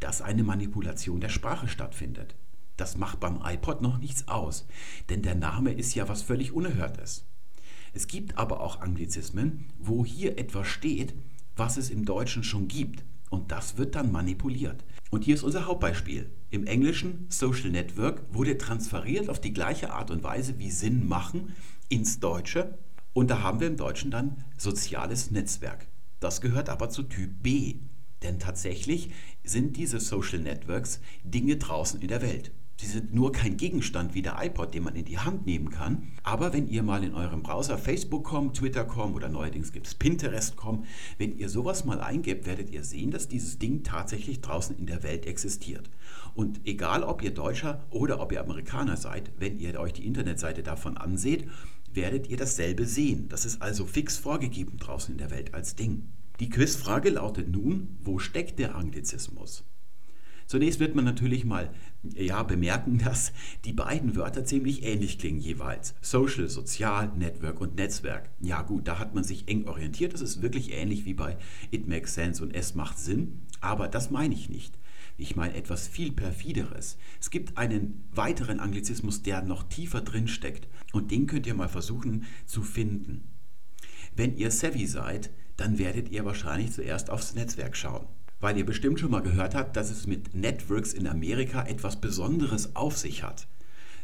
dass 0.00 0.22
eine 0.22 0.44
Manipulation 0.44 1.20
der 1.20 1.28
Sprache 1.28 1.68
stattfindet. 1.68 2.36
Das 2.76 2.96
macht 2.96 3.18
beim 3.18 3.40
iPod 3.44 3.82
noch 3.82 3.98
nichts 3.98 4.28
aus, 4.28 4.66
denn 5.08 5.22
der 5.22 5.34
Name 5.34 5.72
ist 5.72 5.94
ja 5.94 6.08
was 6.08 6.22
völlig 6.22 6.52
Unerhörtes. 6.52 7.26
Es 7.92 8.06
gibt 8.06 8.38
aber 8.38 8.60
auch 8.60 8.80
Anglizismen, 8.80 9.64
wo 9.78 10.04
hier 10.04 10.38
etwas 10.38 10.68
steht, 10.68 11.14
was 11.56 11.76
es 11.76 11.90
im 11.90 12.04
Deutschen 12.04 12.44
schon 12.44 12.68
gibt. 12.68 13.02
Und 13.30 13.50
das 13.50 13.76
wird 13.76 13.94
dann 13.94 14.12
manipuliert. 14.12 14.84
Und 15.10 15.24
hier 15.24 15.34
ist 15.34 15.42
unser 15.42 15.66
Hauptbeispiel. 15.66 16.30
Im 16.50 16.66
Englischen 16.66 17.26
Social 17.30 17.70
Network 17.70 18.22
wurde 18.30 18.58
transferiert 18.58 19.30
auf 19.30 19.40
die 19.40 19.52
gleiche 19.52 19.92
Art 19.92 20.10
und 20.10 20.22
Weise 20.22 20.58
wie 20.58 20.70
Sinn 20.70 21.08
machen 21.08 21.54
ins 21.88 22.20
Deutsche. 22.20 22.78
Und 23.14 23.30
da 23.30 23.42
haben 23.42 23.60
wir 23.60 23.68
im 23.68 23.76
Deutschen 23.76 24.10
dann 24.10 24.44
soziales 24.58 25.30
Netzwerk. 25.30 25.88
Das 26.20 26.40
gehört 26.40 26.68
aber 26.68 26.90
zu 26.90 27.04
Typ 27.04 27.42
B. 27.42 27.76
Denn 28.22 28.38
tatsächlich 28.38 29.10
sind 29.44 29.76
diese 29.76 30.00
Social 30.00 30.40
Networks 30.40 31.00
Dinge 31.24 31.56
draußen 31.56 32.00
in 32.02 32.08
der 32.08 32.20
Welt. 32.20 32.52
Sie 32.80 32.86
sind 32.86 33.12
nur 33.12 33.32
kein 33.32 33.56
Gegenstand 33.56 34.14
wie 34.14 34.22
der 34.22 34.36
iPod, 34.40 34.72
den 34.72 34.84
man 34.84 34.94
in 34.94 35.04
die 35.04 35.18
Hand 35.18 35.46
nehmen 35.46 35.70
kann. 35.70 36.12
Aber 36.22 36.52
wenn 36.52 36.68
ihr 36.68 36.84
mal 36.84 37.02
in 37.02 37.12
eurem 37.12 37.42
Browser 37.42 37.76
Facebook.com, 37.76 38.54
Twitter.com 38.54 39.14
oder 39.14 39.28
neuerdings 39.28 39.72
gibt 39.72 39.88
es 39.88 39.96
Pinterest.com, 39.96 40.84
wenn 41.18 41.36
ihr 41.36 41.48
sowas 41.48 41.84
mal 41.84 42.00
eingebt, 42.00 42.46
werdet 42.46 42.70
ihr 42.70 42.84
sehen, 42.84 43.10
dass 43.10 43.26
dieses 43.26 43.58
Ding 43.58 43.82
tatsächlich 43.82 44.42
draußen 44.42 44.78
in 44.78 44.86
der 44.86 45.02
Welt 45.02 45.26
existiert. 45.26 45.90
Und 46.34 46.60
egal, 46.66 47.02
ob 47.02 47.20
ihr 47.22 47.34
Deutscher 47.34 47.84
oder 47.90 48.20
ob 48.20 48.30
ihr 48.30 48.40
Amerikaner 48.40 48.96
seid, 48.96 49.32
wenn 49.38 49.58
ihr 49.58 49.80
euch 49.80 49.94
die 49.94 50.06
Internetseite 50.06 50.62
davon 50.62 50.96
anseht, 50.96 51.48
werdet 51.92 52.28
ihr 52.28 52.36
dasselbe 52.36 52.86
sehen. 52.86 53.28
Das 53.28 53.44
ist 53.44 53.60
also 53.60 53.86
fix 53.86 54.18
vorgegeben 54.18 54.76
draußen 54.78 55.10
in 55.10 55.18
der 55.18 55.32
Welt 55.32 55.52
als 55.52 55.74
Ding. 55.74 56.10
Die 56.38 56.48
Quizfrage 56.48 57.10
lautet 57.10 57.48
nun, 57.48 57.98
wo 58.04 58.20
steckt 58.20 58.60
der 58.60 58.76
Anglizismus? 58.76 59.64
Zunächst 60.48 60.80
wird 60.80 60.94
man 60.94 61.04
natürlich 61.04 61.44
mal 61.44 61.70
ja, 62.02 62.42
bemerken, 62.42 62.98
dass 63.04 63.32
die 63.64 63.72
beiden 63.72 64.16
Wörter 64.16 64.44
ziemlich 64.44 64.84
ähnlich 64.84 65.18
klingen 65.18 65.40
jeweils. 65.40 65.94
Social, 66.00 66.48
Sozial, 66.48 67.12
Network 67.16 67.60
und 67.60 67.76
Netzwerk. 67.76 68.30
Ja 68.40 68.62
gut, 68.62 68.88
da 68.88 68.98
hat 68.98 69.14
man 69.14 69.24
sich 69.24 69.48
eng 69.48 69.66
orientiert. 69.66 70.14
Das 70.14 70.20
ist 70.20 70.42
wirklich 70.42 70.72
ähnlich 70.72 71.04
wie 71.04 71.14
bei 71.14 71.36
It 71.70 71.88
Makes 71.88 72.14
Sense 72.14 72.42
und 72.42 72.54
Es 72.54 72.74
macht 72.74 72.98
Sinn. 72.98 73.42
Aber 73.60 73.88
das 73.88 74.10
meine 74.10 74.34
ich 74.34 74.48
nicht. 74.48 74.78
Ich 75.16 75.34
meine 75.34 75.54
etwas 75.54 75.88
viel 75.88 76.12
perfideres. 76.12 76.96
Es 77.20 77.30
gibt 77.30 77.58
einen 77.58 78.04
weiteren 78.12 78.60
Anglizismus, 78.60 79.22
der 79.22 79.42
noch 79.42 79.64
tiefer 79.64 80.00
drin 80.00 80.28
steckt. 80.28 80.68
Und 80.92 81.10
den 81.10 81.26
könnt 81.26 81.46
ihr 81.46 81.54
mal 81.54 81.68
versuchen 81.68 82.24
zu 82.46 82.62
finden. 82.62 83.24
Wenn 84.14 84.36
ihr 84.36 84.52
savvy 84.52 84.86
seid, 84.86 85.30
dann 85.56 85.78
werdet 85.78 86.10
ihr 86.10 86.24
wahrscheinlich 86.24 86.72
zuerst 86.72 87.10
aufs 87.10 87.34
Netzwerk 87.34 87.76
schauen. 87.76 88.06
Weil 88.40 88.56
ihr 88.56 88.66
bestimmt 88.66 89.00
schon 89.00 89.10
mal 89.10 89.22
gehört 89.22 89.54
habt, 89.54 89.76
dass 89.76 89.90
es 89.90 90.06
mit 90.06 90.34
Networks 90.34 90.92
in 90.92 91.06
Amerika 91.06 91.62
etwas 91.64 92.00
Besonderes 92.00 92.76
auf 92.76 92.96
sich 92.96 93.22
hat. 93.22 93.48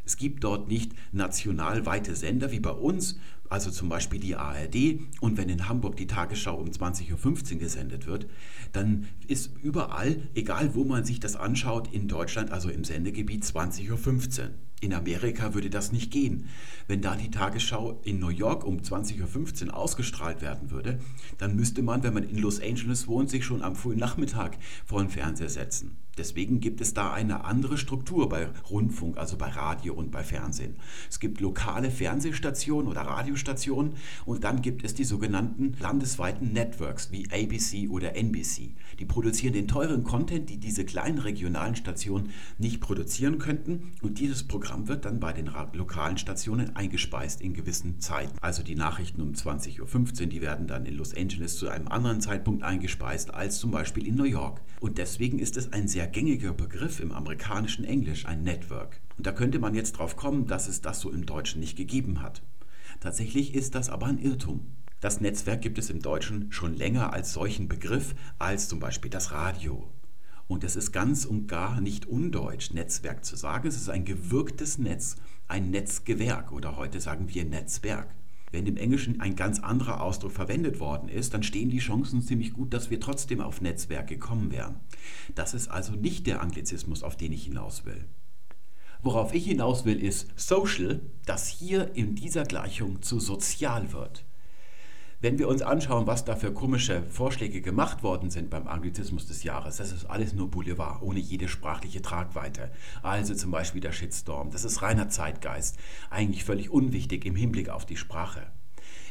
Es 0.04 0.16
gibt 0.16 0.44
dort 0.44 0.68
nicht 0.68 0.92
nationalweite 1.12 2.14
Sender 2.14 2.50
wie 2.50 2.60
bei 2.60 2.70
uns, 2.70 3.18
also 3.48 3.70
zum 3.70 3.88
Beispiel 3.88 4.20
die 4.20 4.36
ARD. 4.36 5.00
Und 5.20 5.36
wenn 5.38 5.48
in 5.48 5.68
Hamburg 5.68 5.96
die 5.96 6.06
Tagesschau 6.06 6.56
um 6.56 6.68
20.15 6.68 7.54
Uhr 7.54 7.58
gesendet 7.58 8.06
wird, 8.06 8.26
dann 8.72 9.06
ist 9.26 9.52
überall, 9.62 10.28
egal 10.34 10.74
wo 10.74 10.84
man 10.84 11.04
sich 11.04 11.20
das 11.20 11.36
anschaut, 11.36 11.92
in 11.92 12.08
Deutschland, 12.08 12.50
also 12.50 12.68
im 12.68 12.84
Sendegebiet 12.84 13.44
20.15 13.44 14.40
Uhr. 14.40 14.50
In 14.84 14.92
Amerika 14.92 15.54
würde 15.54 15.70
das 15.70 15.92
nicht 15.92 16.10
gehen. 16.10 16.44
Wenn 16.88 17.00
da 17.00 17.16
die 17.16 17.30
Tagesschau 17.30 18.02
in 18.04 18.18
New 18.18 18.28
York 18.28 18.66
um 18.66 18.80
20.15 18.80 19.68
Uhr 19.68 19.76
ausgestrahlt 19.78 20.42
werden 20.42 20.70
würde, 20.70 20.98
dann 21.38 21.56
müsste 21.56 21.80
man, 21.80 22.02
wenn 22.02 22.12
man 22.12 22.28
in 22.28 22.36
Los 22.36 22.60
Angeles 22.60 23.06
wohnt, 23.06 23.30
sich 23.30 23.46
schon 23.46 23.62
am 23.62 23.76
frühen 23.76 23.98
Nachmittag 23.98 24.58
vor 24.84 25.00
den 25.00 25.08
Fernseher 25.08 25.48
setzen. 25.48 25.96
Deswegen 26.16 26.60
gibt 26.60 26.80
es 26.80 26.94
da 26.94 27.12
eine 27.12 27.44
andere 27.44 27.76
Struktur 27.76 28.28
bei 28.28 28.48
Rundfunk, 28.70 29.16
also 29.18 29.36
bei 29.36 29.48
Radio 29.48 29.94
und 29.94 30.12
bei 30.12 30.22
Fernsehen. 30.22 30.76
Es 31.10 31.18
gibt 31.18 31.40
lokale 31.40 31.90
Fernsehstationen 31.90 32.88
oder 32.88 33.02
Radiostationen 33.02 33.94
und 34.24 34.44
dann 34.44 34.62
gibt 34.62 34.84
es 34.84 34.94
die 34.94 35.04
sogenannten 35.04 35.76
landesweiten 35.80 36.52
Networks 36.52 37.10
wie 37.10 37.26
ABC 37.30 37.88
oder 37.88 38.14
NBC. 38.14 38.74
Die 39.00 39.04
produzieren 39.04 39.54
den 39.54 39.66
teuren 39.66 40.04
Content, 40.04 40.50
die 40.50 40.58
diese 40.58 40.84
kleinen 40.84 41.18
regionalen 41.18 41.74
Stationen 41.74 42.30
nicht 42.58 42.80
produzieren 42.80 43.38
könnten 43.38 43.92
und 44.02 44.20
dieses 44.20 44.44
Programm 44.44 44.73
wird 44.86 45.04
dann 45.04 45.18
bei 45.18 45.32
den 45.32 45.50
lokalen 45.72 46.18
Stationen 46.18 46.76
eingespeist 46.76 47.40
in 47.40 47.54
gewissen 47.54 47.98
Zeiten. 47.98 48.38
Also 48.40 48.62
die 48.62 48.76
Nachrichten 48.76 49.20
um 49.20 49.32
20.15 49.32 49.80
Uhr, 50.20 50.26
die 50.26 50.40
werden 50.40 50.68
dann 50.68 50.86
in 50.86 50.96
Los 50.96 51.16
Angeles 51.16 51.56
zu 51.56 51.68
einem 51.68 51.88
anderen 51.88 52.20
Zeitpunkt 52.20 52.62
eingespeist 52.62 53.34
als 53.34 53.58
zum 53.58 53.72
Beispiel 53.72 54.06
in 54.06 54.14
New 54.14 54.24
York. 54.24 54.60
Und 54.80 54.98
deswegen 54.98 55.38
ist 55.38 55.56
es 55.56 55.72
ein 55.72 55.88
sehr 55.88 56.04
sehr 56.04 56.12
gängiger 56.12 56.52
Begriff 56.52 57.00
im 57.00 57.12
amerikanischen 57.12 57.84
Englisch, 57.84 58.26
ein 58.26 58.42
Network. 58.42 59.00
Und 59.16 59.26
da 59.26 59.32
könnte 59.32 59.58
man 59.58 59.74
jetzt 59.74 59.92
drauf 59.92 60.16
kommen, 60.16 60.46
dass 60.46 60.68
es 60.68 60.82
das 60.82 61.00
so 61.00 61.10
im 61.10 61.24
Deutschen 61.24 61.60
nicht 61.60 61.76
gegeben 61.76 62.20
hat. 62.20 62.42
Tatsächlich 63.00 63.54
ist 63.54 63.74
das 63.74 63.88
aber 63.88 64.06
ein 64.06 64.18
Irrtum. 64.18 64.66
Das 65.00 65.22
Netzwerk 65.22 65.62
gibt 65.62 65.78
es 65.78 65.88
im 65.88 66.02
Deutschen 66.02 66.52
schon 66.52 66.74
länger 66.74 67.14
als 67.14 67.32
solchen 67.32 67.68
Begriff 67.68 68.14
als 68.38 68.68
zum 68.68 68.80
Beispiel 68.80 69.10
das 69.10 69.32
Radio. 69.32 69.88
Und 70.46 70.64
es 70.64 70.76
ist 70.76 70.92
ganz 70.92 71.24
und 71.24 71.46
gar 71.46 71.80
nicht 71.80 72.06
undeutsch, 72.06 72.72
Netzwerk 72.72 73.24
zu 73.24 73.36
sagen. 73.36 73.66
Es 73.66 73.76
ist 73.76 73.88
ein 73.88 74.04
gewirktes 74.04 74.78
Netz, 74.78 75.16
ein 75.48 75.70
Netzgewerk 75.70 76.52
oder 76.52 76.76
heute 76.76 77.00
sagen 77.00 77.28
wir 77.32 77.44
Netzwerk. 77.44 78.14
Wenn 78.52 78.66
im 78.66 78.76
Englischen 78.76 79.20
ein 79.20 79.34
ganz 79.34 79.58
anderer 79.58 80.00
Ausdruck 80.00 80.30
verwendet 80.30 80.78
worden 80.78 81.08
ist, 81.08 81.34
dann 81.34 81.42
stehen 81.42 81.70
die 81.70 81.78
Chancen 81.78 82.22
ziemlich 82.22 82.52
gut, 82.52 82.72
dass 82.72 82.88
wir 82.88 83.00
trotzdem 83.00 83.40
auf 83.40 83.60
Netzwerke 83.60 84.16
kommen 84.16 84.52
wären. 84.52 84.76
Das 85.34 85.54
ist 85.54 85.68
also 85.68 85.94
nicht 85.94 86.26
der 86.28 86.40
Anglizismus, 86.40 87.02
auf 87.02 87.16
den 87.16 87.32
ich 87.32 87.46
hinaus 87.46 87.84
will. 87.84 88.04
Worauf 89.02 89.34
ich 89.34 89.44
hinaus 89.44 89.84
will, 89.84 90.00
ist 90.00 90.28
Social, 90.36 91.00
das 91.26 91.48
hier 91.48 91.94
in 91.96 92.14
dieser 92.14 92.44
Gleichung 92.44 93.02
zu 93.02 93.18
sozial 93.18 93.92
wird. 93.92 94.24
Wenn 95.24 95.38
wir 95.38 95.48
uns 95.48 95.62
anschauen, 95.62 96.06
was 96.06 96.26
da 96.26 96.36
für 96.36 96.52
komische 96.52 97.02
Vorschläge 97.04 97.62
gemacht 97.62 98.02
worden 98.02 98.28
sind 98.28 98.50
beim 98.50 98.68
Anglizismus 98.68 99.26
des 99.26 99.42
Jahres, 99.42 99.78
das 99.78 99.90
ist 99.90 100.04
alles 100.04 100.34
nur 100.34 100.50
Boulevard, 100.50 101.00
ohne 101.00 101.18
jede 101.18 101.48
sprachliche 101.48 102.02
Tragweite. 102.02 102.70
Also 103.02 103.34
zum 103.34 103.50
Beispiel 103.50 103.80
der 103.80 103.92
Shitstorm, 103.92 104.50
das 104.50 104.66
ist 104.66 104.82
reiner 104.82 105.08
Zeitgeist, 105.08 105.78
eigentlich 106.10 106.44
völlig 106.44 106.68
unwichtig 106.68 107.24
im 107.24 107.36
Hinblick 107.36 107.70
auf 107.70 107.86
die 107.86 107.96
Sprache. 107.96 108.48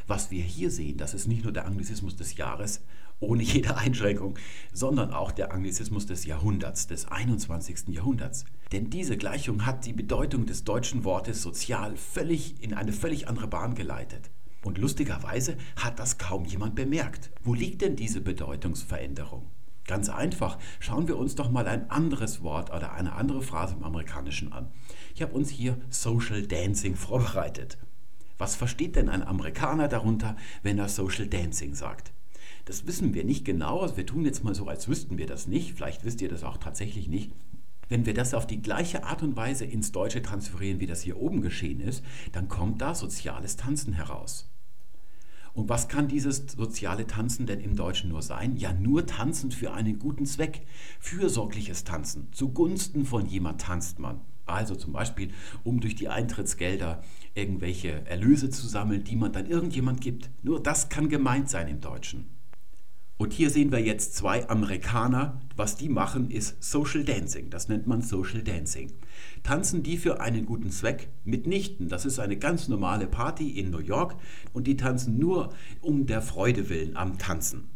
Was 0.06 0.30
wir 0.30 0.44
hier 0.44 0.70
sehen, 0.70 0.98
das 0.98 1.16
ist 1.16 1.26
nicht 1.26 1.46
nur 1.46 1.52
der 1.52 1.66
Anglizismus 1.66 2.16
des 2.16 2.38
Jahres 2.38 2.84
ohne 3.20 3.42
jede 3.42 3.76
Einschränkung, 3.78 4.38
sondern 4.72 5.14
auch 5.14 5.32
der 5.32 5.52
Anglizismus 5.52 6.06
des 6.06 6.26
Jahrhunderts, 6.26 6.86
des 6.86 7.08
21. 7.08 7.88
Jahrhunderts. 7.88 8.46
Denn 8.72 8.92
diese 8.92 9.18
Gleichung 9.18 9.66
hat 9.66 9.88
die 9.88 9.94
Bedeutung 9.94 10.46
des 10.46 10.64
deutschen 10.64 11.06
Wortes 11.06 11.42
sozial 11.42 11.98
völlig 11.98 12.62
in 12.62 12.76
eine 12.76 12.94
völlig 12.94 13.28
andere 13.28 13.48
Bahn 13.48 13.74
geleitet. 13.74 14.30
Und 14.64 14.78
lustigerweise 14.78 15.58
hat 15.76 16.00
das 16.00 16.18
kaum 16.18 16.46
jemand 16.46 16.76
bemerkt. 16.76 17.32
Wo 17.44 17.54
liegt 17.54 17.82
denn 17.82 17.96
diese 17.96 18.22
Bedeutungsveränderung? 18.22 19.48
Ganz 19.86 20.08
einfach, 20.08 20.58
schauen 20.80 21.10
wir 21.10 21.18
uns 21.18 21.36
doch 21.36 21.52
mal 21.52 21.68
ein 21.68 21.90
anderes 21.92 22.42
Wort 22.42 22.74
oder 22.74 22.94
eine 22.94 23.14
andere 23.14 23.42
Phrase 23.42 23.76
im 23.76 23.84
Amerikanischen 23.84 24.54
an. 24.54 24.72
Ich 25.14 25.22
habe 25.22 25.34
uns 25.34 25.50
hier 25.50 25.78
Social 25.90 26.44
Dancing 26.44 26.96
vorbereitet. 26.96 27.78
Was 28.38 28.56
versteht 28.56 28.96
denn 28.96 29.10
ein 29.10 29.24
Amerikaner 29.24 29.90
darunter, 29.90 30.38
wenn 30.64 30.80
er 30.80 30.88
Social 30.88 31.28
Dancing 31.28 31.76
sagt? 31.76 32.14
Das 32.66 32.88
wissen 32.88 33.14
wir 33.14 33.26
nicht 33.26 33.44
genau. 33.44 33.82
Also 33.82 33.98
wir 33.98 34.06
tun 34.06 34.24
jetzt 34.24 34.46
mal 34.46 34.56
so, 34.56 34.68
als 34.68 34.88
wüssten 34.88 35.18
wir 35.18 35.28
das 35.28 35.48
nicht. 35.48 35.74
Vielleicht 35.74 36.06
wisst 36.06 36.22
ihr 36.22 36.30
das 36.30 36.46
auch 36.46 36.58
tatsächlich 36.58 37.10
nicht. 37.10 37.32
Wenn 37.90 38.06
wir 38.06 38.14
das 38.14 38.34
auf 38.34 38.48
die 38.48 38.62
gleiche 38.62 39.04
Art 39.04 39.22
und 39.22 39.36
Weise 39.36 39.66
ins 39.66 39.92
Deutsche 39.92 40.22
transferieren, 40.22 40.80
wie 40.80 40.88
das 40.88 41.02
hier 41.02 41.20
oben 41.20 41.42
geschehen 41.42 41.82
ist, 41.82 42.04
dann 42.32 42.48
kommt 42.48 42.82
da 42.82 42.96
soziales 42.96 43.58
Tanzen 43.58 43.94
heraus. 43.94 44.50
Und 45.54 45.70
was 45.70 45.88
kann 45.88 46.08
dieses 46.08 46.46
soziale 46.58 47.06
Tanzen 47.06 47.46
denn 47.46 47.60
im 47.60 47.76
Deutschen 47.76 48.10
nur 48.10 48.24
sein? 48.24 48.58
Ja, 48.58 48.74
nur 48.74 49.06
tanzen 49.06 49.52
für 49.52 49.74
einen 49.74 50.00
guten 50.00 50.26
Zweck. 50.26 50.66
Fürsorgliches 51.00 51.84
Tanzen. 51.84 52.28
Zugunsten 52.32 53.06
von 53.06 53.28
jemand 53.28 53.62
tanzt 53.62 54.00
man. 54.00 54.22
Also 54.46 54.76
zum 54.76 54.92
Beispiel, 54.94 55.30
um 55.64 55.80
durch 55.80 55.96
die 55.96 56.10
Eintrittsgelder 56.10 57.04
irgendwelche 57.34 58.06
Erlöse 58.08 58.50
zu 58.50 58.68
sammeln, 58.68 59.04
die 59.04 59.16
man 59.16 59.32
dann 59.32 59.46
irgendjemand 59.46 60.02
gibt. 60.02 60.30
Nur 60.42 60.62
das 60.62 60.90
kann 60.90 61.08
gemeint 61.08 61.50
sein 61.50 61.68
im 61.68 61.80
Deutschen. 61.80 62.26
Und 63.18 63.32
hier 63.32 63.50
sehen 63.50 63.72
wir 63.72 63.80
jetzt 63.80 64.16
zwei 64.16 64.50
Amerikaner. 64.50 65.40
Was 65.56 65.78
die 65.78 65.90
machen, 65.90 66.32
ist 66.32 66.64
Social 66.64 67.04
Dancing. 67.04 67.50
Das 67.50 67.70
nennt 67.70 67.86
man 67.86 68.02
Social 68.02 68.42
Dancing. 68.42 68.92
Tanzen 69.44 69.84
die 69.84 69.98
für 69.98 70.20
einen 70.20 70.46
guten 70.46 70.72
Zweck? 70.72 71.10
Mitnichten. 71.24 71.90
Das 71.90 72.06
ist 72.06 72.20
eine 72.20 72.38
ganz 72.38 72.68
normale 72.68 73.08
Party 73.08 73.52
in 73.52 73.70
New 73.70 73.80
York 73.80 74.16
und 74.52 74.66
die 74.66 74.78
tanzen 74.78 75.20
nur 75.20 75.54
um 75.82 76.08
der 76.08 76.22
Freude 76.22 76.70
willen 76.70 76.98
am 76.98 77.18
Tanzen. 77.18 77.70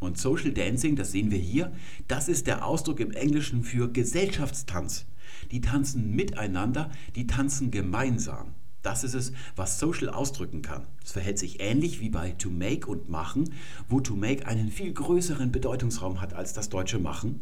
Und 0.00 0.18
Social 0.18 0.52
Dancing, 0.52 0.96
das 0.96 1.12
sehen 1.12 1.30
wir 1.30 1.38
hier, 1.38 1.72
das 2.08 2.28
ist 2.28 2.46
der 2.46 2.66
Ausdruck 2.66 3.00
im 3.00 3.12
Englischen 3.12 3.62
für 3.62 3.90
Gesellschaftstanz. 3.90 5.06
Die 5.50 5.60
tanzen 5.60 6.14
miteinander, 6.14 6.90
die 7.14 7.26
tanzen 7.26 7.70
gemeinsam. 7.70 8.54
Das 8.84 9.02
ist 9.02 9.14
es, 9.14 9.32
was 9.56 9.78
Social 9.78 10.10
ausdrücken 10.10 10.60
kann. 10.60 10.86
Es 11.02 11.12
verhält 11.12 11.38
sich 11.38 11.58
ähnlich 11.58 12.00
wie 12.00 12.10
bei 12.10 12.32
To 12.32 12.50
Make 12.50 12.86
und 12.86 13.08
Machen, 13.08 13.54
wo 13.88 13.98
To 14.00 14.14
Make 14.14 14.46
einen 14.46 14.70
viel 14.70 14.92
größeren 14.92 15.50
Bedeutungsraum 15.50 16.20
hat 16.20 16.34
als 16.34 16.52
das 16.52 16.68
deutsche 16.68 16.98
Machen. 16.98 17.40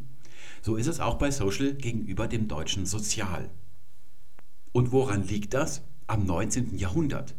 So 0.62 0.76
ist 0.76 0.86
es 0.86 1.00
auch 1.00 1.16
bei 1.16 1.32
Social 1.32 1.74
gegenüber 1.74 2.28
dem 2.28 2.46
deutschen 2.46 2.86
Sozial. 2.86 3.50
Und 4.70 4.92
woran 4.92 5.26
liegt 5.26 5.52
das? 5.52 5.82
Am 6.06 6.24
19. 6.24 6.78
Jahrhundert. 6.78 7.34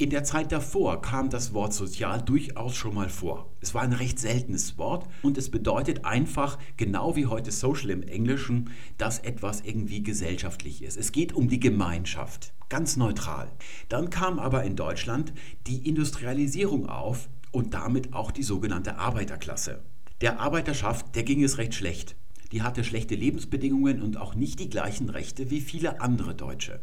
In 0.00 0.08
der 0.08 0.24
Zeit 0.24 0.50
davor 0.50 1.02
kam 1.02 1.28
das 1.28 1.52
Wort 1.52 1.74
sozial 1.74 2.22
durchaus 2.22 2.74
schon 2.74 2.94
mal 2.94 3.10
vor. 3.10 3.52
Es 3.60 3.74
war 3.74 3.82
ein 3.82 3.92
recht 3.92 4.18
seltenes 4.18 4.78
Wort 4.78 5.06
und 5.20 5.36
es 5.36 5.50
bedeutet 5.50 6.06
einfach, 6.06 6.58
genau 6.78 7.16
wie 7.16 7.26
heute 7.26 7.52
Social 7.52 7.90
im 7.90 8.02
Englischen, 8.02 8.70
dass 8.96 9.18
etwas 9.18 9.60
irgendwie 9.60 10.02
gesellschaftlich 10.02 10.82
ist. 10.82 10.96
Es 10.96 11.12
geht 11.12 11.34
um 11.34 11.50
die 11.50 11.60
Gemeinschaft, 11.60 12.54
ganz 12.70 12.96
neutral. 12.96 13.52
Dann 13.90 14.08
kam 14.08 14.38
aber 14.38 14.64
in 14.64 14.74
Deutschland 14.74 15.34
die 15.66 15.86
Industrialisierung 15.86 16.88
auf 16.88 17.28
und 17.52 17.74
damit 17.74 18.14
auch 18.14 18.30
die 18.30 18.42
sogenannte 18.42 18.96
Arbeiterklasse. 18.96 19.82
Der 20.22 20.40
Arbeiterschaft, 20.40 21.14
der 21.14 21.24
ging 21.24 21.44
es 21.44 21.58
recht 21.58 21.74
schlecht. 21.74 22.16
Die 22.52 22.62
hatte 22.62 22.84
schlechte 22.84 23.16
Lebensbedingungen 23.16 24.00
und 24.00 24.16
auch 24.16 24.34
nicht 24.34 24.60
die 24.60 24.70
gleichen 24.70 25.10
Rechte 25.10 25.50
wie 25.50 25.60
viele 25.60 26.00
andere 26.00 26.34
Deutsche. 26.34 26.80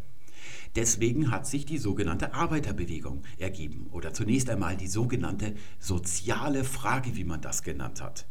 Deswegen 0.78 1.32
hat 1.32 1.48
sich 1.48 1.66
die 1.66 1.80
sogenannte 1.80 2.36
Arbeiterbewegung 2.36 3.24
ergeben 3.40 3.88
oder 3.92 4.14
zunächst 4.14 4.48
einmal 4.48 4.78
die 4.78 4.86
sogenannte 4.86 5.56
soziale 5.80 6.64
Frage, 6.64 7.16
wie 7.16 7.24
man 7.24 7.42
das 7.42 7.64
genannt 7.64 8.00
hat. 8.00 8.28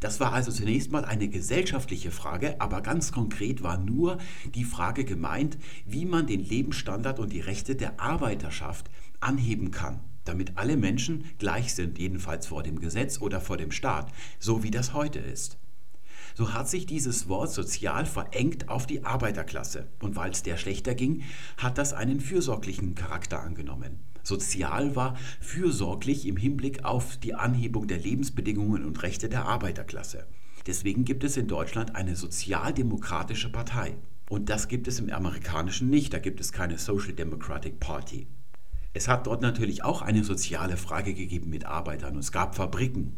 Das 0.00 0.18
war 0.18 0.32
also 0.32 0.50
zunächst 0.50 0.92
mal 0.92 1.04
eine 1.04 1.28
gesellschaftliche 1.28 2.10
Frage, 2.10 2.58
aber 2.58 2.80
ganz 2.80 3.12
konkret 3.12 3.62
war 3.62 3.76
nur 3.76 4.16
die 4.54 4.64
Frage 4.64 5.04
gemeint, 5.04 5.58
wie 5.84 6.06
man 6.06 6.26
den 6.26 6.40
Lebensstandard 6.40 7.18
und 7.18 7.34
die 7.34 7.40
Rechte 7.40 7.76
der 7.76 8.00
Arbeiterschaft 8.00 8.88
anheben 9.20 9.70
kann, 9.70 10.00
damit 10.24 10.56
alle 10.56 10.78
Menschen 10.78 11.26
gleich 11.38 11.74
sind, 11.74 11.98
jedenfalls 11.98 12.46
vor 12.46 12.62
dem 12.62 12.80
Gesetz 12.80 13.20
oder 13.20 13.42
vor 13.42 13.58
dem 13.58 13.70
Staat, 13.70 14.10
so 14.38 14.62
wie 14.62 14.70
das 14.70 14.94
heute 14.94 15.18
ist 15.18 15.58
so 16.34 16.52
hat 16.52 16.68
sich 16.68 16.86
dieses 16.86 17.28
Wort 17.28 17.52
sozial 17.52 18.06
verengt 18.06 18.68
auf 18.68 18.86
die 18.86 19.04
Arbeiterklasse. 19.04 19.86
Und 20.00 20.16
weil 20.16 20.32
es 20.32 20.42
der 20.42 20.56
schlechter 20.56 20.94
ging, 20.94 21.22
hat 21.56 21.78
das 21.78 21.92
einen 21.92 22.20
fürsorglichen 22.20 22.94
Charakter 22.94 23.40
angenommen. 23.40 24.00
Sozial 24.24 24.96
war 24.96 25.16
fürsorglich 25.40 26.26
im 26.26 26.36
Hinblick 26.36 26.84
auf 26.84 27.18
die 27.18 27.34
Anhebung 27.34 27.86
der 27.86 27.98
Lebensbedingungen 27.98 28.84
und 28.84 29.02
Rechte 29.02 29.28
der 29.28 29.44
Arbeiterklasse. 29.44 30.26
Deswegen 30.66 31.04
gibt 31.04 31.24
es 31.24 31.36
in 31.36 31.46
Deutschland 31.46 31.94
eine 31.94 32.16
sozialdemokratische 32.16 33.52
Partei. 33.52 33.96
Und 34.30 34.48
das 34.48 34.68
gibt 34.68 34.88
es 34.88 34.98
im 34.98 35.10
amerikanischen 35.10 35.90
nicht. 35.90 36.14
Da 36.14 36.18
gibt 36.18 36.40
es 36.40 36.52
keine 36.52 36.78
Social 36.78 37.12
Democratic 37.12 37.78
Party. 37.78 38.26
Es 38.94 39.08
hat 39.08 39.26
dort 39.26 39.42
natürlich 39.42 39.84
auch 39.84 40.02
eine 40.02 40.24
soziale 40.24 40.76
Frage 40.76 41.14
gegeben 41.14 41.50
mit 41.50 41.66
Arbeitern 41.66 42.14
und 42.14 42.20
es 42.20 42.32
gab 42.32 42.54
Fabriken. 42.54 43.16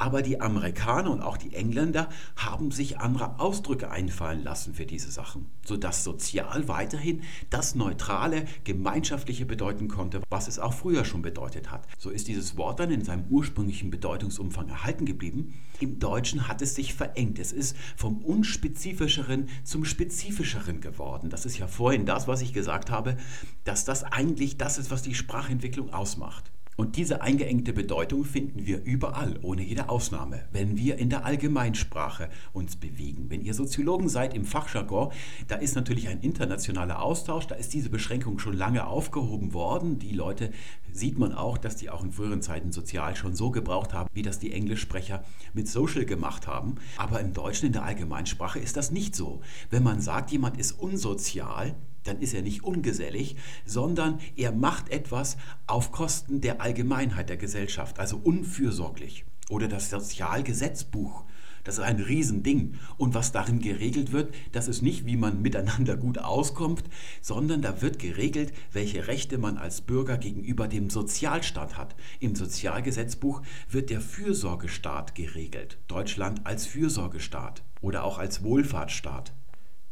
Aber 0.00 0.22
die 0.22 0.40
Amerikaner 0.40 1.10
und 1.10 1.20
auch 1.20 1.36
die 1.36 1.52
Engländer 1.54 2.08
haben 2.34 2.70
sich 2.70 2.98
andere 2.98 3.38
Ausdrücke 3.38 3.90
einfallen 3.90 4.42
lassen 4.42 4.72
für 4.72 4.86
diese 4.86 5.10
Sachen, 5.10 5.50
sodass 5.62 6.04
sozial 6.04 6.68
weiterhin 6.68 7.20
das 7.50 7.74
neutrale, 7.74 8.46
gemeinschaftliche 8.64 9.44
bedeuten 9.44 9.88
konnte, 9.88 10.22
was 10.30 10.48
es 10.48 10.58
auch 10.58 10.72
früher 10.72 11.04
schon 11.04 11.20
bedeutet 11.20 11.70
hat. 11.70 11.86
So 11.98 12.08
ist 12.08 12.28
dieses 12.28 12.56
Wort 12.56 12.80
dann 12.80 12.90
in 12.90 13.04
seinem 13.04 13.26
ursprünglichen 13.28 13.90
Bedeutungsumfang 13.90 14.70
erhalten 14.70 15.04
geblieben. 15.04 15.52
Im 15.80 15.98
Deutschen 15.98 16.48
hat 16.48 16.62
es 16.62 16.74
sich 16.74 16.94
verengt. 16.94 17.38
Es 17.38 17.52
ist 17.52 17.76
vom 17.94 18.22
unspezifischeren 18.22 19.50
zum 19.64 19.84
spezifischeren 19.84 20.80
geworden. 20.80 21.28
Das 21.28 21.44
ist 21.44 21.58
ja 21.58 21.66
vorhin 21.66 22.06
das, 22.06 22.26
was 22.26 22.40
ich 22.40 22.54
gesagt 22.54 22.90
habe, 22.90 23.18
dass 23.64 23.84
das 23.84 24.02
eigentlich 24.02 24.56
das 24.56 24.78
ist, 24.78 24.90
was 24.90 25.02
die 25.02 25.14
Sprachentwicklung 25.14 25.92
ausmacht. 25.92 26.50
Und 26.80 26.96
diese 26.96 27.20
eingeengte 27.20 27.74
Bedeutung 27.74 28.24
finden 28.24 28.64
wir 28.64 28.82
überall, 28.84 29.38
ohne 29.42 29.60
jede 29.60 29.90
Ausnahme, 29.90 30.46
wenn 30.50 30.78
wir 30.78 30.96
in 30.96 31.10
der 31.10 31.26
Allgemeinsprache 31.26 32.30
uns 32.54 32.76
bewegen. 32.76 33.26
Wenn 33.28 33.42
ihr 33.42 33.52
Soziologen 33.52 34.08
seid 34.08 34.32
im 34.32 34.46
Fachjargon, 34.46 35.12
da 35.46 35.56
ist 35.56 35.74
natürlich 35.74 36.08
ein 36.08 36.22
internationaler 36.22 37.02
Austausch, 37.02 37.46
da 37.46 37.54
ist 37.54 37.74
diese 37.74 37.90
Beschränkung 37.90 38.38
schon 38.38 38.54
lange 38.54 38.86
aufgehoben 38.86 39.52
worden. 39.52 39.98
Die 39.98 40.12
Leute 40.12 40.52
sieht 40.90 41.18
man 41.18 41.34
auch, 41.34 41.58
dass 41.58 41.76
die 41.76 41.90
auch 41.90 42.02
in 42.02 42.12
früheren 42.12 42.40
Zeiten 42.40 42.72
sozial 42.72 43.14
schon 43.14 43.36
so 43.36 43.50
gebraucht 43.50 43.92
haben, 43.92 44.08
wie 44.14 44.22
das 44.22 44.38
die 44.38 44.54
Englischsprecher 44.54 45.22
mit 45.52 45.68
Social 45.68 46.06
gemacht 46.06 46.46
haben. 46.46 46.76
Aber 46.96 47.20
im 47.20 47.34
Deutschen, 47.34 47.66
in 47.66 47.72
der 47.74 47.82
Allgemeinsprache, 47.82 48.58
ist 48.58 48.78
das 48.78 48.90
nicht 48.90 49.14
so. 49.14 49.42
Wenn 49.68 49.82
man 49.82 50.00
sagt, 50.00 50.30
jemand 50.30 50.56
ist 50.56 50.72
unsozial, 50.72 51.74
dann 52.04 52.20
ist 52.20 52.34
er 52.34 52.42
nicht 52.42 52.64
ungesellig, 52.64 53.36
sondern 53.64 54.18
er 54.36 54.52
macht 54.52 54.90
etwas 54.90 55.36
auf 55.66 55.92
Kosten 55.92 56.40
der 56.40 56.60
Allgemeinheit 56.60 57.28
der 57.28 57.36
Gesellschaft, 57.36 57.98
also 57.98 58.16
unfürsorglich. 58.16 59.24
Oder 59.48 59.66
das 59.66 59.90
Sozialgesetzbuch, 59.90 61.24
das 61.64 61.78
ist 61.78 61.84
ein 61.84 62.00
Riesending. 62.00 62.74
Und 62.96 63.14
was 63.14 63.32
darin 63.32 63.60
geregelt 63.60 64.12
wird, 64.12 64.34
das 64.52 64.68
ist 64.68 64.82
nicht, 64.82 65.06
wie 65.06 65.16
man 65.16 65.42
miteinander 65.42 65.96
gut 65.96 66.18
auskommt, 66.18 66.84
sondern 67.20 67.62
da 67.62 67.82
wird 67.82 67.98
geregelt, 67.98 68.52
welche 68.72 69.08
Rechte 69.08 69.38
man 69.38 69.58
als 69.58 69.80
Bürger 69.80 70.18
gegenüber 70.18 70.68
dem 70.68 70.88
Sozialstaat 70.88 71.76
hat. 71.76 71.96
Im 72.20 72.34
Sozialgesetzbuch 72.34 73.42
wird 73.68 73.90
der 73.90 74.00
Fürsorgestaat 74.00 75.14
geregelt. 75.14 75.78
Deutschland 75.88 76.46
als 76.46 76.66
Fürsorgestaat 76.66 77.62
oder 77.80 78.04
auch 78.04 78.18
als 78.18 78.42
Wohlfahrtsstaat. 78.42 79.32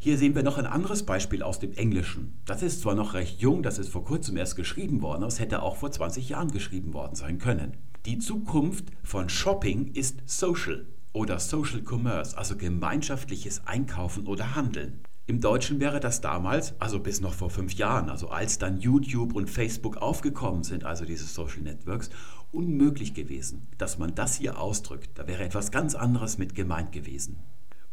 Hier 0.00 0.16
sehen 0.16 0.36
wir 0.36 0.44
noch 0.44 0.58
ein 0.58 0.66
anderes 0.66 1.02
Beispiel 1.02 1.42
aus 1.42 1.58
dem 1.58 1.72
Englischen. 1.72 2.40
Das 2.44 2.62
ist 2.62 2.82
zwar 2.82 2.94
noch 2.94 3.14
recht 3.14 3.40
jung, 3.40 3.64
das 3.64 3.78
ist 3.78 3.88
vor 3.88 4.04
kurzem 4.04 4.36
erst 4.36 4.54
geschrieben 4.54 5.02
worden, 5.02 5.24
aber 5.24 5.26
es 5.26 5.40
hätte 5.40 5.60
auch 5.60 5.74
vor 5.74 5.90
20 5.90 6.28
Jahren 6.28 6.52
geschrieben 6.52 6.94
worden 6.94 7.16
sein 7.16 7.38
können. 7.38 7.76
Die 8.06 8.18
Zukunft 8.18 8.84
von 9.02 9.28
Shopping 9.28 9.92
ist 9.94 10.20
Social 10.24 10.86
oder 11.12 11.40
Social 11.40 11.82
Commerce, 11.82 12.38
also 12.38 12.56
gemeinschaftliches 12.56 13.66
Einkaufen 13.66 14.28
oder 14.28 14.54
Handeln. 14.54 15.00
Im 15.26 15.40
Deutschen 15.40 15.80
wäre 15.80 15.98
das 15.98 16.20
damals, 16.20 16.80
also 16.80 17.00
bis 17.00 17.20
noch 17.20 17.34
vor 17.34 17.50
fünf 17.50 17.74
Jahren, 17.74 18.08
also 18.08 18.28
als 18.28 18.58
dann 18.58 18.78
YouTube 18.78 19.34
und 19.34 19.50
Facebook 19.50 19.96
aufgekommen 19.96 20.62
sind, 20.62 20.84
also 20.84 21.06
diese 21.06 21.26
Social 21.26 21.62
Networks, 21.62 22.08
unmöglich 22.52 23.14
gewesen, 23.14 23.66
dass 23.78 23.98
man 23.98 24.14
das 24.14 24.36
hier 24.36 24.60
ausdrückt. 24.60 25.10
Da 25.16 25.26
wäre 25.26 25.42
etwas 25.42 25.72
ganz 25.72 25.96
anderes 25.96 26.38
mit 26.38 26.54
gemeint 26.54 26.92
gewesen. 26.92 27.36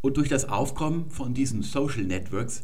Und 0.06 0.18
durch 0.18 0.30
das 0.30 0.48
Aufkommen 0.48 1.10
von 1.10 1.34
diesen 1.34 1.64
Social 1.64 2.04
Networks 2.04 2.62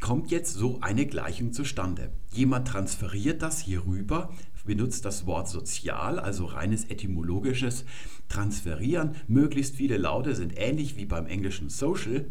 kommt 0.00 0.32
jetzt 0.32 0.54
so 0.54 0.80
eine 0.80 1.06
Gleichung 1.06 1.52
zustande. 1.52 2.10
Jemand 2.32 2.66
transferiert 2.66 3.42
das 3.42 3.60
hier 3.60 3.86
rüber 3.86 4.30
benutzt 4.70 5.04
das 5.04 5.26
Wort 5.26 5.48
sozial, 5.48 6.20
also 6.20 6.44
reines 6.44 6.84
etymologisches 6.84 7.84
Transferieren. 8.28 9.16
Möglichst 9.26 9.74
viele 9.74 9.96
Laute 9.96 10.36
sind 10.36 10.52
ähnlich 10.56 10.96
wie 10.96 11.06
beim 11.06 11.26
englischen 11.26 11.70
Social. 11.70 12.26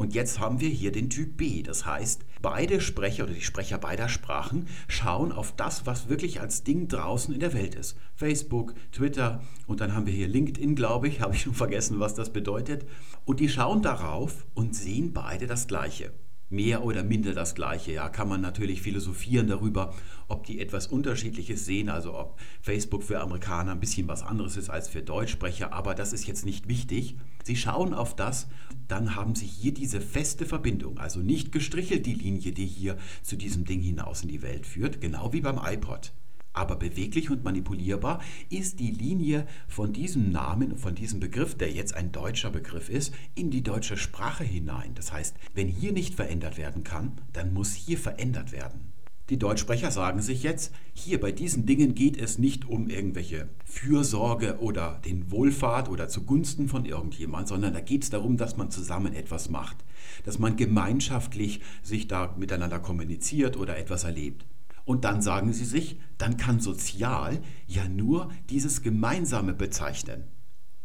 Und 0.00 0.14
jetzt 0.14 0.40
haben 0.40 0.60
wir 0.60 0.70
hier 0.70 0.92
den 0.92 1.10
Typ 1.10 1.36
B. 1.36 1.62
Das 1.62 1.84
heißt, 1.84 2.24
beide 2.40 2.80
Sprecher 2.80 3.24
oder 3.24 3.34
die 3.34 3.42
Sprecher 3.42 3.76
beider 3.76 4.08
Sprachen 4.08 4.66
schauen 4.88 5.30
auf 5.30 5.54
das, 5.54 5.84
was 5.84 6.08
wirklich 6.08 6.40
als 6.40 6.64
Ding 6.64 6.88
draußen 6.88 7.34
in 7.34 7.40
der 7.40 7.52
Welt 7.52 7.74
ist. 7.74 7.98
Facebook, 8.14 8.72
Twitter 8.92 9.42
und 9.66 9.82
dann 9.82 9.94
haben 9.94 10.06
wir 10.06 10.14
hier 10.14 10.26
LinkedIn, 10.26 10.74
glaube 10.74 11.08
ich, 11.08 11.20
habe 11.20 11.34
ich 11.34 11.42
schon 11.42 11.52
vergessen, 11.52 12.00
was 12.00 12.14
das 12.14 12.32
bedeutet. 12.32 12.86
Und 13.26 13.40
die 13.40 13.50
schauen 13.50 13.82
darauf 13.82 14.46
und 14.54 14.74
sehen 14.74 15.12
beide 15.12 15.46
das 15.46 15.66
Gleiche 15.66 16.14
mehr 16.50 16.84
oder 16.84 17.02
minder 17.02 17.32
das 17.32 17.54
Gleiche. 17.54 17.92
Ja, 17.92 18.08
kann 18.08 18.28
man 18.28 18.40
natürlich 18.40 18.82
philosophieren 18.82 19.46
darüber, 19.46 19.94
ob 20.28 20.44
die 20.44 20.60
etwas 20.60 20.88
Unterschiedliches 20.88 21.64
sehen, 21.64 21.88
also 21.88 22.14
ob 22.18 22.38
Facebook 22.60 23.02
für 23.02 23.20
Amerikaner 23.20 23.72
ein 23.72 23.80
bisschen 23.80 24.08
was 24.08 24.22
anderes 24.22 24.56
ist 24.56 24.68
als 24.68 24.88
für 24.88 25.02
Deutschsprecher, 25.02 25.72
aber 25.72 25.94
das 25.94 26.12
ist 26.12 26.26
jetzt 26.26 26.44
nicht 26.44 26.68
wichtig. 26.68 27.16
Sie 27.44 27.56
schauen 27.56 27.94
auf 27.94 28.14
das, 28.14 28.48
dann 28.88 29.14
haben 29.14 29.34
Sie 29.34 29.46
hier 29.46 29.72
diese 29.72 30.00
feste 30.00 30.44
Verbindung, 30.44 30.98
also 30.98 31.20
nicht 31.20 31.52
gestrichelt 31.52 32.04
die 32.04 32.14
Linie, 32.14 32.52
die 32.52 32.66
hier 32.66 32.98
zu 33.22 33.36
diesem 33.36 33.64
Ding 33.64 33.80
hinaus 33.80 34.22
in 34.22 34.28
die 34.28 34.42
Welt 34.42 34.66
führt, 34.66 35.00
genau 35.00 35.32
wie 35.32 35.40
beim 35.40 35.60
iPod. 35.64 36.12
Aber 36.52 36.76
beweglich 36.76 37.30
und 37.30 37.44
manipulierbar 37.44 38.20
ist 38.48 38.80
die 38.80 38.90
Linie 38.90 39.46
von 39.68 39.92
diesem 39.92 40.30
Namen, 40.30 40.76
von 40.76 40.94
diesem 40.94 41.20
Begriff, 41.20 41.56
der 41.56 41.70
jetzt 41.70 41.94
ein 41.94 42.12
deutscher 42.12 42.50
Begriff 42.50 42.88
ist, 42.88 43.14
in 43.34 43.50
die 43.50 43.62
deutsche 43.62 43.96
Sprache 43.96 44.44
hinein. 44.44 44.92
Das 44.94 45.12
heißt, 45.12 45.36
wenn 45.54 45.68
hier 45.68 45.92
nicht 45.92 46.14
verändert 46.14 46.58
werden 46.58 46.82
kann, 46.82 47.20
dann 47.32 47.52
muss 47.52 47.74
hier 47.74 47.98
verändert 47.98 48.52
werden. 48.52 48.90
Die 49.30 49.38
Deutschsprecher 49.38 49.92
sagen 49.92 50.20
sich 50.20 50.42
jetzt, 50.42 50.74
hier 50.92 51.20
bei 51.20 51.30
diesen 51.30 51.64
Dingen 51.64 51.94
geht 51.94 52.16
es 52.20 52.38
nicht 52.38 52.68
um 52.68 52.88
irgendwelche 52.88 53.48
Fürsorge 53.64 54.58
oder 54.58 55.00
den 55.04 55.30
Wohlfahrt 55.30 55.88
oder 55.88 56.08
zugunsten 56.08 56.68
von 56.68 56.84
irgendjemand, 56.84 57.46
sondern 57.46 57.72
da 57.72 57.80
geht 57.80 58.02
es 58.02 58.10
darum, 58.10 58.36
dass 58.36 58.56
man 58.56 58.72
zusammen 58.72 59.14
etwas 59.14 59.48
macht, 59.48 59.84
dass 60.24 60.40
man 60.40 60.56
gemeinschaftlich 60.56 61.60
sich 61.80 62.08
da 62.08 62.34
miteinander 62.36 62.80
kommuniziert 62.80 63.56
oder 63.56 63.78
etwas 63.78 64.02
erlebt. 64.02 64.44
Und 64.90 65.04
dann 65.04 65.22
sagen 65.22 65.52
sie 65.52 65.66
sich, 65.66 66.00
dann 66.18 66.36
kann 66.36 66.58
sozial 66.58 67.40
ja 67.68 67.88
nur 67.88 68.28
dieses 68.48 68.82
Gemeinsame 68.82 69.54
bezeichnen. 69.54 70.24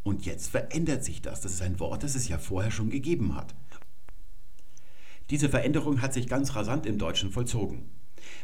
Und 0.04 0.28
jetzt 0.28 0.50
verändert 0.50 1.04
sich 1.04 1.24
das. 1.24 1.42
Das 1.42 1.54
ist 1.54 1.64
ein 1.64 1.80
Wort, 1.80 2.04
das 2.04 2.14
es 2.14 2.28
ja 2.28 2.38
vorher 2.38 2.70
schon 2.70 2.92
gegeben 2.92 3.36
hat. 3.36 3.56
Diese 5.32 5.50
Veränderung 5.50 6.04
hat 6.04 6.14
sich 6.14 6.28
ganz 6.28 6.54
rasant 6.54 6.86
im 6.86 7.00
Deutschen 7.00 7.32
vollzogen. 7.32 7.90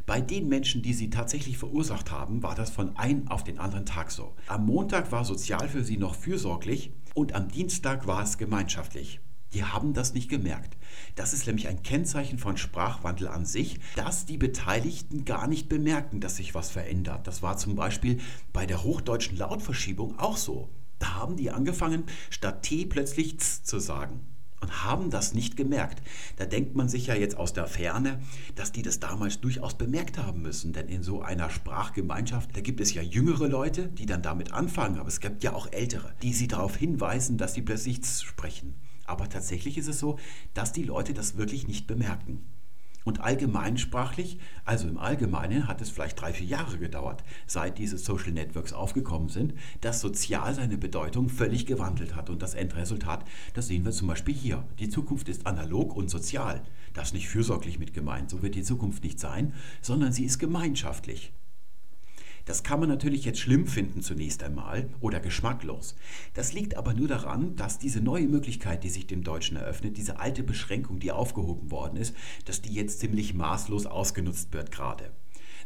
Bei 0.08 0.20
den 0.20 0.50
Menschen, 0.50 0.82
die 0.82 0.94
sie 0.94 1.12
tatsächlich 1.12 1.60
verursacht 1.60 2.10
haben, 2.10 2.42
war 2.42 2.56
das 2.56 2.72
von 2.72 2.98
einem 2.98 3.28
auf 3.28 3.44
den 3.44 3.60
anderen 3.60 3.86
Tag 3.86 4.10
so. 4.10 4.34
Am 4.48 4.66
Montag 4.66 5.12
war 5.12 5.26
sozial 5.26 5.70
für 5.70 5.84
sie 5.84 5.98
noch 5.98 6.16
fürsorglich 6.16 6.92
und 7.14 7.36
am 7.36 7.50
Dienstag 7.50 8.08
war 8.08 8.24
es 8.24 8.40
gemeinschaftlich. 8.40 9.20
Die 9.54 9.66
haben 9.66 9.94
das 9.94 10.14
nicht 10.14 10.30
gemerkt. 10.30 10.78
Das 11.16 11.34
ist 11.34 11.46
nämlich 11.46 11.68
ein 11.68 11.84
Kennzeichen 11.84 12.40
von 12.40 12.58
Sprachwandel 12.58 13.28
an 13.28 13.46
sich, 13.46 13.80
dass 13.96 14.26
die 14.26 14.38
Beteiligten 14.38 15.26
gar 15.26 15.48
nicht 15.48 15.68
bemerken, 15.68 16.22
dass 16.22 16.38
sich 16.38 16.56
was 16.56 16.70
verändert. 16.70 17.28
Das 17.28 17.42
war 17.42 17.58
zum 17.58 17.76
Beispiel 17.76 18.20
bei 18.54 18.66
der 18.66 18.84
hochdeutschen 18.84 19.38
Lautverschiebung 19.38 20.18
auch 20.20 20.38
so. 20.38 20.70
Da 21.00 21.16
haben 21.16 21.36
die 21.36 21.52
angefangen, 21.52 22.04
statt 22.30 22.64
T 22.64 22.86
plötzlich 22.86 23.40
Z 23.40 23.66
zu 23.66 23.80
sagen 23.80 24.22
und 24.62 24.86
haben 24.86 25.10
das 25.10 25.34
nicht 25.34 25.58
gemerkt. 25.58 26.02
Da 26.38 26.46
denkt 26.46 26.76
man 26.76 26.88
sich 26.88 27.08
ja 27.08 27.16
jetzt 27.16 27.36
aus 27.36 27.54
der 27.54 27.68
Ferne, 27.68 28.22
dass 28.56 28.72
die 28.72 28.84
das 28.84 29.00
damals 29.00 29.42
durchaus 29.42 29.74
bemerkt 29.74 30.18
haben 30.18 30.42
müssen, 30.42 30.72
denn 30.72 30.88
in 30.88 31.04
so 31.04 31.22
einer 31.22 31.50
Sprachgemeinschaft, 31.50 32.56
da 32.56 32.62
gibt 32.62 32.80
es 32.80 32.94
ja 32.94 33.02
jüngere 33.02 33.48
Leute, 33.48 33.88
die 33.88 34.06
dann 34.06 34.22
damit 34.22 34.54
anfangen, 34.54 35.00
aber 35.00 35.08
es 35.08 35.20
gibt 35.20 35.44
ja 35.44 35.54
auch 35.54 35.72
ältere, 35.72 36.14
die 36.22 36.34
sie 36.34 36.48
darauf 36.48 36.76
hinweisen, 36.76 37.38
dass 37.38 37.56
sie 37.56 37.64
plötzlich 37.64 38.06
sprechen. 38.06 38.76
Aber 39.12 39.28
tatsächlich 39.28 39.78
ist 39.78 39.90
es 39.90 40.00
so, 40.00 40.18
dass 40.54 40.72
die 40.72 40.84
Leute 40.84 41.14
das 41.14 41.36
wirklich 41.36 41.68
nicht 41.68 41.86
bemerken. 41.86 42.46
Und 43.04 43.20
allgemeinsprachlich, 43.20 44.40
also 44.64 44.88
im 44.88 44.98
Allgemeinen, 44.98 45.68
hat 45.68 45.82
es 45.82 45.90
vielleicht 45.90 46.22
drei, 46.22 46.32
vier 46.32 46.48
Jahre 46.48 46.78
gedauert, 46.78 47.26
seit 47.46 47.78
diese 47.78 47.98
Social 47.98 48.32
Networks 48.32 48.72
aufgekommen 48.72 49.28
sind, 49.28 49.54
dass 49.82 50.00
sozial 50.00 50.54
seine 50.54 50.78
Bedeutung 50.78 51.28
völlig 51.28 51.66
gewandelt 51.66 52.16
hat. 52.16 52.30
Und 52.30 52.42
das 52.42 52.54
Endresultat, 52.54 53.26
das 53.54 53.68
sehen 53.68 53.84
wir 53.84 53.92
zum 53.92 54.08
Beispiel 54.08 54.36
hier. 54.36 54.64
Die 54.80 54.88
Zukunft 54.88 55.28
ist 55.28 55.46
analog 55.46 55.94
und 55.94 56.10
sozial. 56.10 56.62
Das 56.94 57.10
ist 57.10 57.14
nicht 57.14 57.28
fürsorglich 57.28 57.80
mit 57.80 57.94
gemeint, 57.94 58.30
so 58.30 58.42
wird 58.42 58.56
die 58.56 58.64
Zukunft 58.64 59.04
nicht 59.04 59.20
sein, 59.20 59.54
sondern 59.82 60.14
sie 60.14 60.24
ist 60.24 60.40
gemeinschaftlich. 60.40 61.34
Das 62.52 62.64
kann 62.64 62.82
man 62.82 62.90
natürlich 62.90 63.24
jetzt 63.24 63.40
schlimm 63.40 63.66
finden 63.66 64.02
zunächst 64.02 64.44
einmal 64.44 64.90
oder 65.00 65.22
geschmacklos. 65.22 65.96
Das 66.34 66.52
liegt 66.52 66.76
aber 66.76 66.94
nur 66.94 67.08
daran, 67.08 67.56
dass 67.56 67.80
diese 67.80 68.02
neue 68.02 68.28
Möglichkeit, 68.28 68.84
die 68.84 68.90
sich 68.90 69.08
dem 69.08 69.24
Deutschen 69.24 69.56
eröffnet, 69.56 69.96
diese 69.96 70.20
alte 70.20 70.44
Beschränkung, 70.44 71.00
die 71.00 71.14
aufgehoben 71.14 71.72
worden 71.72 71.96
ist, 71.96 72.14
dass 72.44 72.62
die 72.62 72.74
jetzt 72.74 73.00
ziemlich 73.00 73.34
maßlos 73.34 73.86
ausgenutzt 73.86 74.52
wird 74.52 74.70
gerade. 74.70 75.14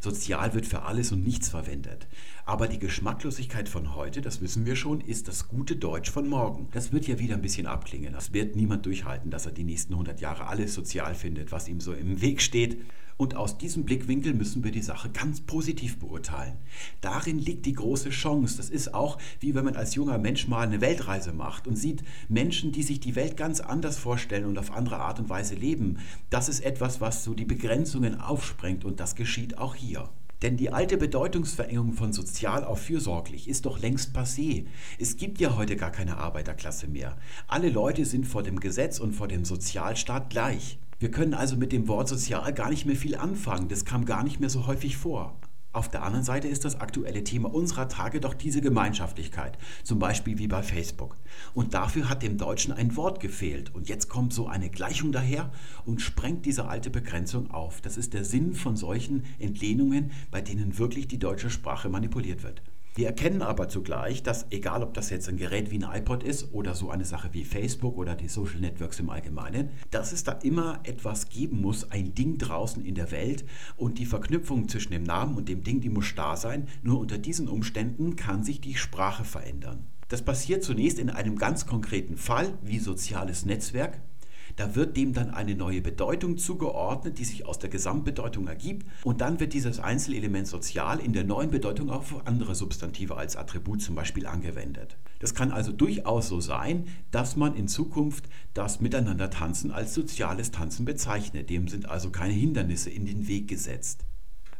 Sozial 0.00 0.54
wird 0.54 0.64
für 0.64 0.82
alles 0.82 1.10
und 1.10 1.24
nichts 1.24 1.48
verwendet. 1.48 2.06
Aber 2.48 2.68
die 2.68 2.78
Geschmacklosigkeit 2.78 3.68
von 3.68 3.96
heute, 3.96 4.20
das 4.20 4.40
wissen 4.40 4.66
wir 4.66 4.76
schon, 4.76 5.00
ist 5.00 5.26
das 5.26 5.48
gute 5.48 5.74
Deutsch 5.74 6.12
von 6.12 6.28
morgen. 6.28 6.68
Das 6.70 6.92
wird 6.92 7.08
ja 7.08 7.18
wieder 7.18 7.34
ein 7.34 7.42
bisschen 7.42 7.66
abklingen. 7.66 8.12
Das 8.12 8.32
wird 8.32 8.54
niemand 8.54 8.86
durchhalten, 8.86 9.32
dass 9.32 9.46
er 9.46 9.52
die 9.52 9.64
nächsten 9.64 9.94
100 9.94 10.20
Jahre 10.20 10.46
alles 10.46 10.72
sozial 10.72 11.16
findet, 11.16 11.50
was 11.50 11.66
ihm 11.66 11.80
so 11.80 11.92
im 11.92 12.20
Weg 12.20 12.40
steht. 12.40 12.80
Und 13.16 13.34
aus 13.34 13.58
diesem 13.58 13.84
Blickwinkel 13.84 14.32
müssen 14.32 14.62
wir 14.62 14.70
die 14.70 14.80
Sache 14.80 15.10
ganz 15.10 15.40
positiv 15.40 15.98
beurteilen. 15.98 16.56
Darin 17.00 17.40
liegt 17.40 17.66
die 17.66 17.72
große 17.72 18.10
Chance. 18.10 18.58
Das 18.58 18.70
ist 18.70 18.94
auch 18.94 19.18
wie 19.40 19.56
wenn 19.56 19.64
man 19.64 19.74
als 19.74 19.96
junger 19.96 20.18
Mensch 20.18 20.46
mal 20.46 20.68
eine 20.68 20.80
Weltreise 20.80 21.32
macht 21.32 21.66
und 21.66 21.74
sieht 21.74 22.04
Menschen, 22.28 22.70
die 22.70 22.84
sich 22.84 23.00
die 23.00 23.16
Welt 23.16 23.36
ganz 23.36 23.58
anders 23.58 23.98
vorstellen 23.98 24.44
und 24.44 24.56
auf 24.56 24.70
andere 24.70 24.98
Art 24.98 25.18
und 25.18 25.28
Weise 25.28 25.56
leben. 25.56 25.98
Das 26.30 26.48
ist 26.48 26.60
etwas, 26.60 27.00
was 27.00 27.24
so 27.24 27.34
die 27.34 27.44
Begrenzungen 27.44 28.20
aufsprengt 28.20 28.84
und 28.84 29.00
das 29.00 29.16
geschieht 29.16 29.58
auch 29.58 29.74
hier. 29.74 30.08
Denn 30.42 30.56
die 30.56 30.70
alte 30.70 30.96
Bedeutungsverengung 30.98 31.92
von 31.94 32.12
sozial 32.12 32.64
auf 32.64 32.82
fürsorglich 32.82 33.48
ist 33.48 33.66
doch 33.66 33.78
längst 33.78 34.14
passé. 34.14 34.66
Es 34.98 35.16
gibt 35.16 35.40
ja 35.40 35.56
heute 35.56 35.76
gar 35.76 35.90
keine 35.90 36.18
Arbeiterklasse 36.18 36.88
mehr. 36.88 37.16
Alle 37.46 37.70
Leute 37.70 38.04
sind 38.04 38.26
vor 38.26 38.42
dem 38.42 38.60
Gesetz 38.60 38.98
und 38.98 39.12
vor 39.12 39.28
dem 39.28 39.44
Sozialstaat 39.44 40.30
gleich. 40.30 40.78
Wir 40.98 41.10
können 41.10 41.34
also 41.34 41.56
mit 41.56 41.72
dem 41.72 41.88
Wort 41.88 42.08
sozial 42.08 42.52
gar 42.54 42.70
nicht 42.70 42.86
mehr 42.86 42.96
viel 42.96 43.16
anfangen. 43.16 43.68
Das 43.68 43.84
kam 43.84 44.04
gar 44.04 44.24
nicht 44.24 44.40
mehr 44.40 44.50
so 44.50 44.66
häufig 44.66 44.96
vor. 44.96 45.36
Auf 45.76 45.90
der 45.90 46.04
anderen 46.04 46.24
Seite 46.24 46.48
ist 46.48 46.64
das 46.64 46.80
aktuelle 46.80 47.22
Thema 47.22 47.52
unserer 47.52 47.86
Tage 47.86 48.18
doch 48.18 48.32
diese 48.32 48.62
Gemeinschaftlichkeit, 48.62 49.58
zum 49.84 49.98
Beispiel 49.98 50.38
wie 50.38 50.48
bei 50.48 50.62
Facebook. 50.62 51.18
Und 51.52 51.74
dafür 51.74 52.08
hat 52.08 52.22
dem 52.22 52.38
Deutschen 52.38 52.72
ein 52.72 52.96
Wort 52.96 53.20
gefehlt. 53.20 53.74
Und 53.74 53.86
jetzt 53.86 54.08
kommt 54.08 54.32
so 54.32 54.46
eine 54.46 54.70
Gleichung 54.70 55.12
daher 55.12 55.52
und 55.84 56.00
sprengt 56.00 56.46
diese 56.46 56.66
alte 56.66 56.88
Begrenzung 56.88 57.50
auf. 57.50 57.82
Das 57.82 57.98
ist 57.98 58.14
der 58.14 58.24
Sinn 58.24 58.54
von 58.54 58.74
solchen 58.74 59.24
Entlehnungen, 59.38 60.12
bei 60.30 60.40
denen 60.40 60.78
wirklich 60.78 61.08
die 61.08 61.18
deutsche 61.18 61.50
Sprache 61.50 61.90
manipuliert 61.90 62.42
wird. 62.42 62.62
Wir 62.96 63.08
erkennen 63.08 63.42
aber 63.42 63.68
zugleich, 63.68 64.22
dass 64.22 64.46
egal 64.48 64.82
ob 64.82 64.94
das 64.94 65.10
jetzt 65.10 65.28
ein 65.28 65.36
Gerät 65.36 65.70
wie 65.70 65.84
ein 65.84 66.00
iPod 66.00 66.22
ist 66.22 66.54
oder 66.54 66.74
so 66.74 66.88
eine 66.88 67.04
Sache 67.04 67.28
wie 67.32 67.44
Facebook 67.44 67.98
oder 67.98 68.14
die 68.14 68.28
Social 68.28 68.58
Networks 68.58 68.98
im 69.00 69.10
Allgemeinen, 69.10 69.68
dass 69.90 70.12
es 70.12 70.24
da 70.24 70.32
immer 70.32 70.80
etwas 70.84 71.28
geben 71.28 71.60
muss, 71.60 71.90
ein 71.90 72.14
Ding 72.14 72.38
draußen 72.38 72.82
in 72.82 72.94
der 72.94 73.10
Welt 73.10 73.44
und 73.76 73.98
die 73.98 74.06
Verknüpfung 74.06 74.70
zwischen 74.70 74.92
dem 74.92 75.02
Namen 75.02 75.36
und 75.36 75.50
dem 75.50 75.62
Ding, 75.62 75.82
die 75.82 75.90
muss 75.90 76.14
da 76.14 76.38
sein. 76.38 76.68
Nur 76.82 76.98
unter 76.98 77.18
diesen 77.18 77.48
Umständen 77.48 78.16
kann 78.16 78.42
sich 78.42 78.62
die 78.62 78.76
Sprache 78.76 79.24
verändern. 79.24 79.84
Das 80.08 80.22
passiert 80.22 80.64
zunächst 80.64 80.98
in 80.98 81.10
einem 81.10 81.36
ganz 81.36 81.66
konkreten 81.66 82.16
Fall 82.16 82.56
wie 82.62 82.78
soziales 82.78 83.44
Netzwerk. 83.44 84.00
Da 84.56 84.74
wird 84.74 84.96
dem 84.96 85.12
dann 85.12 85.30
eine 85.30 85.54
neue 85.54 85.82
Bedeutung 85.82 86.38
zugeordnet, 86.38 87.18
die 87.18 87.24
sich 87.24 87.46
aus 87.46 87.58
der 87.58 87.68
Gesamtbedeutung 87.68 88.48
ergibt. 88.48 88.86
Und 89.04 89.20
dann 89.20 89.38
wird 89.38 89.52
dieses 89.52 89.80
Einzelelement 89.80 90.48
sozial 90.48 90.98
in 90.98 91.12
der 91.12 91.24
neuen 91.24 91.50
Bedeutung 91.50 91.90
auf 91.90 92.26
andere 92.26 92.54
Substantive 92.54 93.18
als 93.18 93.36
Attribut 93.36 93.82
zum 93.82 93.94
Beispiel 93.94 94.26
angewendet. 94.26 94.96
Das 95.18 95.34
kann 95.34 95.52
also 95.52 95.72
durchaus 95.72 96.28
so 96.28 96.40
sein, 96.40 96.86
dass 97.10 97.36
man 97.36 97.54
in 97.54 97.68
Zukunft 97.68 98.30
das 98.54 98.80
Miteinander 98.80 99.28
tanzen 99.28 99.70
als 99.70 99.92
soziales 99.92 100.52
Tanzen 100.52 100.86
bezeichnet. 100.86 101.50
Dem 101.50 101.68
sind 101.68 101.90
also 101.90 102.10
keine 102.10 102.32
Hindernisse 102.32 102.88
in 102.88 103.04
den 103.04 103.28
Weg 103.28 103.48
gesetzt. 103.48 104.06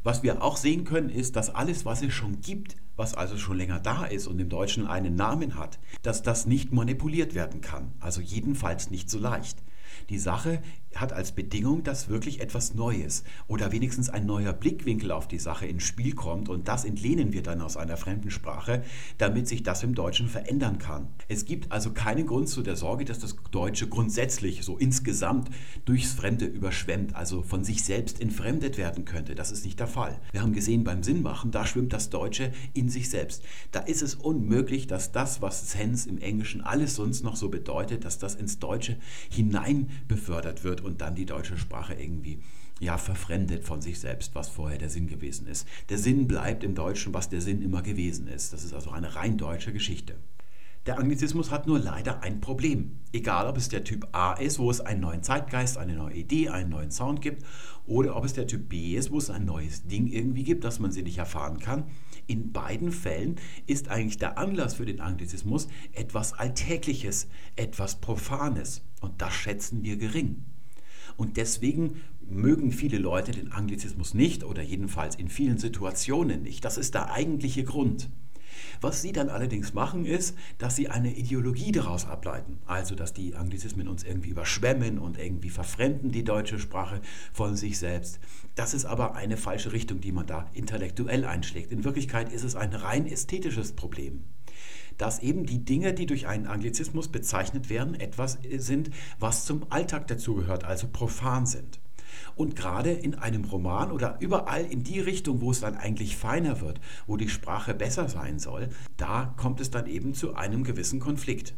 Was 0.03 0.23
wir 0.23 0.43
auch 0.43 0.59
sehen 0.59 0.85
können, 0.85 1.09
ist, 1.09 1.37
dass 1.37 1.53
alles, 1.53 1.87
was 1.87 2.03
es 2.03 2.13
schon 2.13 2.41
gibt, 2.43 2.77
was 2.97 3.15
also 3.15 3.39
schon 3.39 3.57
länger 3.57 3.81
da 3.81 4.05
ist 4.05 4.27
und 4.27 4.39
im 4.39 4.51
Deutschen 4.51 4.87
einen 4.87 5.17
Namen 5.17 5.57
hat, 5.57 5.79
dass 6.03 6.23
das 6.23 6.47
nicht 6.47 6.73
manipuliert 6.73 7.35
werden 7.35 7.61
kann, 7.61 7.93
also 7.99 8.21
jedenfalls 8.21 8.91
nicht 8.91 9.11
so 9.11 9.19
leicht. 9.19 9.63
Die 10.09 10.19
Sache 10.19 10.63
hat 11.01 11.13
als 11.13 11.33
Bedingung, 11.33 11.83
dass 11.83 12.09
wirklich 12.09 12.41
etwas 12.41 12.75
Neues 12.75 13.25
oder 13.47 13.73
wenigstens 13.73 14.09
ein 14.09 14.27
neuer 14.27 14.53
Blickwinkel 14.53 15.11
auf 15.11 15.29
die 15.29 15.39
Sache 15.39 15.67
ins 15.67 15.85
Spiel 15.85 16.15
kommt 16.15 16.49
und 16.49 16.69
das 16.69 16.85
entlehnen 16.85 17.33
wir 17.33 17.43
dann 17.43 17.61
aus 17.61 17.77
einer 17.77 17.97
fremden 17.97 18.31
Sprache, 18.31 18.83
damit 19.19 19.49
sich 19.49 19.63
das 19.63 19.83
im 19.83 19.95
Deutschen 19.95 20.29
verändern 20.29 20.79
kann. 20.79 21.09
Es 21.29 21.45
gibt 21.45 21.73
also 21.73 21.93
keinen 21.93 22.27
Grund 22.27 22.49
zu 22.49 22.63
der 22.63 22.77
Sorge, 22.77 23.05
dass 23.05 23.19
das 23.19 23.37
Deutsche 23.51 23.89
grundsätzlich 23.89 24.65
so 24.65 24.79
insgesamt 24.79 25.51
durchs 25.85 26.13
Fremde 26.13 26.47
überschwemmt, 26.47 27.15
also 27.15 27.43
von 27.43 27.65
sich 27.65 27.85
selbst 27.85 28.21
entfremdet 28.21 28.79
werden 28.79 29.05
könnte. 29.05 29.35
Das 29.35 29.53
ist 29.53 29.65
nicht 29.65 29.81
der 29.81 29.87
Fall. 29.87 30.19
Wir 30.33 30.43
haben 30.43 30.53
gesehen 30.53 30.85
beim 30.85 31.03
Sinnmachen, 31.03 31.51
da 31.51 31.67
schwimmt 31.67 31.93
das 31.93 32.11
Deutsche 32.11 32.53
in 32.73 32.89
sich 32.89 33.11
selbst. 33.11 33.43
Da 33.73 33.81
ist 33.81 34.03
es 34.03 34.15
unmöglich, 34.15 34.87
dass 34.87 35.13
das, 35.13 35.43
was 35.43 35.71
Sense 35.71 36.09
im 36.09 36.19
Englischen 36.19 36.61
alles 36.61 36.95
sonst 36.95 37.23
noch 37.23 37.37
so 37.37 37.49
bedeutet, 37.49 38.05
dass 38.05 38.19
das 38.19 38.35
ins 38.35 38.59
Deutsche 38.59 38.97
hinein 39.31 39.91
befördert 40.09 40.65
wird 40.65 40.81
und 40.87 41.01
dann 41.01 41.15
die 41.15 41.27
deutsche 41.27 41.59
Sprache 41.59 41.95
irgendwie 41.95 42.41
ja, 42.81 42.99
verfremdet 42.99 43.65
von 43.65 43.81
sich 43.81 44.01
selbst, 44.01 44.35
was 44.35 44.49
vorher 44.49 44.79
der 44.79 44.91
Sinn 44.91 45.07
gewesen 45.07 45.47
ist. 45.47 45.67
Der 45.89 45.99
Sinn 45.99 46.27
bleibt 46.27 46.63
im 46.63 46.75
Deutschen, 46.75 47.15
was 47.15 47.29
der 47.29 47.41
Sinn 47.41 47.63
immer 47.63 47.83
gewesen 47.83 48.29
ist. 48.29 48.53
Das 48.53 48.65
ist 48.65 48.75
also 48.75 48.91
eine 48.91 49.15
rein 49.17 49.39
deutsche 49.39 49.73
Geschichte. 49.73 50.17
Der 50.87 51.01
Anglizismus 51.01 51.51
hat 51.51 51.67
nur 51.67 51.81
leider 51.81 52.23
ein 52.23 52.41
Problem. 52.41 53.01
Egal, 53.13 53.49
ob 53.49 53.57
es 53.57 53.69
der 53.69 53.83
Typ 53.83 54.07
A 54.13 54.35
ist, 54.35 54.61
wo 54.61 54.71
es 54.71 54.81
einen 54.81 55.01
neuen 55.01 55.25
Zeitgeist, 55.25 55.79
eine 55.79 55.97
neue 55.97 56.15
Idee, 56.15 56.51
einen 56.51 56.71
neuen 56.71 56.93
Sound 56.93 57.21
gibt, 57.21 57.45
oder 57.87 58.15
ob 58.15 58.25
es 58.25 58.35
der 58.35 58.47
Typ 58.47 58.69
B 58.69 58.95
ist, 58.95 59.11
wo 59.11 59.19
es 59.19 59.29
ein 59.29 59.45
neues 59.45 59.89
Ding 59.89 60.07
irgendwie 60.07 60.45
gibt, 60.45 60.63
das 60.63 60.79
man 60.79 60.93
sie 60.93 61.03
nicht 61.03 61.19
erfahren 61.19 61.59
kann. 61.59 61.85
In 62.29 62.53
beiden 62.53 62.93
Fällen 62.93 63.37
ist 63.67 63.89
eigentlich 63.89 64.19
der 64.19 64.39
Anlass 64.39 64.75
für 64.75 64.87
den 64.87 65.01
Anglizismus 65.01 65.67
etwas 65.93 66.35
Alltägliches, 66.35 67.27
etwas 67.57 68.01
Profanes. 68.01 68.83
Und 69.01 69.21
das 69.23 69.35
schätzen 69.35 69.83
wir 69.83 69.97
gering. 69.97 70.45
Und 71.17 71.37
deswegen 71.37 72.03
mögen 72.29 72.73
viele 72.73 72.99
Leute 72.99 73.33
den 73.33 73.53
Anglizismus 73.53 74.15
nicht 74.15 74.45
oder 74.45 74.63
jedenfalls 74.63 75.15
in 75.15 75.29
vielen 75.29 75.59
Situationen 75.59 76.43
nicht. 76.43 76.65
Das 76.65 76.77
ist 76.77 76.95
der 76.95 77.13
eigentliche 77.13 77.65
Grund. 77.65 78.11
Was 78.81 79.03
sie 79.03 79.13
dann 79.13 79.29
allerdings 79.29 79.75
machen, 79.75 80.05
ist, 80.07 80.37
dass 80.59 80.77
sie 80.77 80.89
eine 80.89 81.15
Ideologie 81.15 81.73
daraus 81.73 82.07
ableiten. 82.07 82.59
Also, 82.67 82.95
dass 82.95 83.13
die 83.13 83.35
Anglizismen 83.35 83.89
uns 83.89 84.03
irgendwie 84.03 84.31
überschwemmen 84.31 84.99
und 84.99 85.19
irgendwie 85.19 85.51
verfremden 85.51 86.11
die 86.11 86.25
deutsche 86.25 86.59
Sprache 86.59 87.01
von 87.33 87.57
sich 87.57 87.79
selbst. 87.79 88.19
Das 88.55 88.75
ist 88.75 88.85
aber 88.85 89.15
eine 89.15 89.37
falsche 89.37 89.73
Richtung, 89.73 90.01
die 90.01 90.13
man 90.13 90.27
da 90.27 90.51
intellektuell 90.53 91.25
einschlägt. 91.25 91.73
In 91.73 91.85
Wirklichkeit 91.85 92.33
ist 92.33 92.45
es 92.45 92.57
ein 92.57 92.73
rein 92.73 93.07
ästhetisches 93.07 93.73
Problem 93.73 94.25
dass 94.99 95.21
eben 95.21 95.47
die 95.47 95.65
Dinge, 95.65 95.95
die 95.95 96.07
durch 96.07 96.27
einen 96.27 96.47
Anglizismus 96.47 97.09
bezeichnet 97.09 97.71
werden, 97.71 97.95
etwas 97.95 98.39
sind, 98.59 98.91
was 99.19 99.45
zum 99.45 99.67
Alltag 99.71 100.07
dazugehört, 100.07 100.65
also 100.65 100.89
profan 100.89 101.47
sind. 101.47 101.81
Und 102.35 102.57
gerade 102.57 102.91
in 102.91 103.15
einem 103.15 103.45
Roman 103.45 103.91
oder 103.91 104.19
überall 104.21 104.65
in 104.65 104.83
die 104.83 105.01
Richtung, 105.01 105.41
wo 105.41 105.51
es 105.51 105.61
dann 105.61 105.77
eigentlich 105.77 106.17
feiner 106.17 106.61
wird, 106.61 106.81
wo 107.07 107.17
die 107.17 107.29
Sprache 107.29 107.75
besser 107.75 108.09
sein 108.09 108.39
soll, 108.39 108.69
da 108.97 109.35
kommt 109.37 109.61
es 109.61 109.71
dann 109.71 109.87
eben 109.87 110.15
zu 110.15 110.35
einem 110.35 110.65
gewissen 110.65 111.01
Konflikt. 111.01 111.55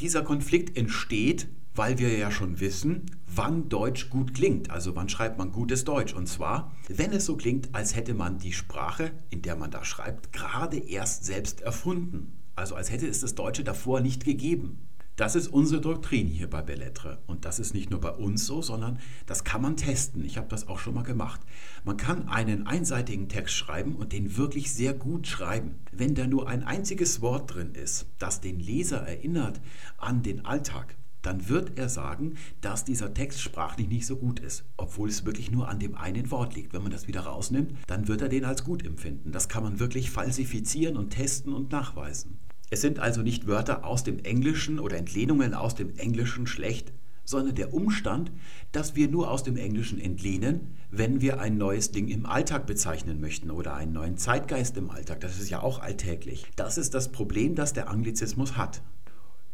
Dieser 0.00 0.22
Konflikt 0.22 0.76
entsteht, 0.76 1.48
weil 1.74 1.98
wir 1.98 2.16
ja 2.16 2.30
schon 2.30 2.60
wissen, 2.60 3.06
wann 3.26 3.68
Deutsch 3.68 4.10
gut 4.10 4.34
klingt. 4.34 4.70
Also 4.70 4.96
wann 4.96 5.08
schreibt 5.08 5.38
man 5.38 5.52
gutes 5.52 5.84
Deutsch. 5.84 6.14
Und 6.14 6.26
zwar, 6.26 6.74
wenn 6.88 7.12
es 7.12 7.26
so 7.26 7.36
klingt, 7.36 7.74
als 7.74 7.94
hätte 7.94 8.14
man 8.14 8.38
die 8.38 8.52
Sprache, 8.52 9.12
in 9.30 9.42
der 9.42 9.56
man 9.56 9.70
da 9.70 9.84
schreibt, 9.84 10.32
gerade 10.32 10.78
erst 10.78 11.24
selbst 11.24 11.60
erfunden. 11.60 12.39
Also 12.56 12.74
als 12.74 12.90
hätte 12.90 13.06
es 13.06 13.20
das 13.20 13.34
Deutsche 13.34 13.64
davor 13.64 14.00
nicht 14.00 14.24
gegeben. 14.24 14.86
Das 15.20 15.34
ist 15.34 15.48
unsere 15.48 15.82
Doktrin 15.82 16.26
hier 16.28 16.48
bei 16.48 16.62
Bellettre. 16.62 17.18
Und 17.26 17.44
das 17.44 17.58
ist 17.58 17.74
nicht 17.74 17.90
nur 17.90 18.00
bei 18.00 18.10
uns 18.10 18.46
so, 18.46 18.62
sondern 18.62 18.98
das 19.26 19.44
kann 19.44 19.60
man 19.60 19.76
testen. 19.76 20.24
Ich 20.24 20.38
habe 20.38 20.48
das 20.48 20.66
auch 20.66 20.78
schon 20.78 20.94
mal 20.94 21.02
gemacht. 21.02 21.42
Man 21.84 21.98
kann 21.98 22.26
einen 22.28 22.66
einseitigen 22.66 23.28
Text 23.28 23.54
schreiben 23.54 23.96
und 23.96 24.14
den 24.14 24.38
wirklich 24.38 24.72
sehr 24.72 24.94
gut 24.94 25.26
schreiben. 25.26 25.74
Wenn 25.92 26.14
da 26.14 26.26
nur 26.26 26.48
ein 26.48 26.62
einziges 26.62 27.20
Wort 27.20 27.54
drin 27.54 27.74
ist, 27.74 28.06
das 28.18 28.40
den 28.40 28.60
Leser 28.60 29.06
erinnert 29.06 29.60
an 29.98 30.22
den 30.22 30.46
Alltag, 30.46 30.96
dann 31.22 31.48
wird 31.48 31.78
er 31.78 31.88
sagen, 31.88 32.34
dass 32.60 32.84
dieser 32.84 33.12
Text 33.14 33.40
sprachlich 33.40 33.88
nicht 33.88 34.06
so 34.06 34.16
gut 34.16 34.40
ist, 34.40 34.64
obwohl 34.76 35.08
es 35.08 35.24
wirklich 35.24 35.50
nur 35.50 35.68
an 35.68 35.78
dem 35.78 35.94
einen 35.94 36.30
Wort 36.30 36.54
liegt. 36.54 36.72
Wenn 36.72 36.82
man 36.82 36.92
das 36.92 37.08
wieder 37.08 37.20
rausnimmt, 37.20 37.74
dann 37.86 38.08
wird 38.08 38.22
er 38.22 38.28
den 38.28 38.44
als 38.44 38.64
gut 38.64 38.84
empfinden. 38.84 39.32
Das 39.32 39.48
kann 39.48 39.62
man 39.62 39.80
wirklich 39.80 40.10
falsifizieren 40.10 40.96
und 40.96 41.10
testen 41.10 41.52
und 41.52 41.72
nachweisen. 41.72 42.38
Es 42.70 42.80
sind 42.80 43.00
also 43.00 43.22
nicht 43.22 43.46
Wörter 43.46 43.84
aus 43.84 44.04
dem 44.04 44.20
Englischen 44.20 44.78
oder 44.78 44.96
Entlehnungen 44.96 45.54
aus 45.54 45.74
dem 45.74 45.96
Englischen 45.96 46.46
schlecht, 46.46 46.92
sondern 47.24 47.54
der 47.54 47.74
Umstand, 47.74 48.32
dass 48.72 48.96
wir 48.96 49.08
nur 49.08 49.30
aus 49.30 49.42
dem 49.42 49.56
Englischen 49.56 50.00
entlehnen, 50.00 50.74
wenn 50.90 51.20
wir 51.20 51.40
ein 51.40 51.56
neues 51.56 51.92
Ding 51.92 52.08
im 52.08 52.26
Alltag 52.26 52.66
bezeichnen 52.66 53.20
möchten 53.20 53.50
oder 53.50 53.74
einen 53.74 53.92
neuen 53.92 54.16
Zeitgeist 54.16 54.76
im 54.76 54.90
Alltag. 54.90 55.20
Das 55.20 55.38
ist 55.38 55.50
ja 55.50 55.62
auch 55.62 55.80
alltäglich. 55.80 56.46
Das 56.56 56.78
ist 56.78 56.94
das 56.94 57.12
Problem, 57.12 57.54
das 57.54 57.72
der 57.72 57.88
Anglizismus 57.88 58.56
hat. 58.56 58.82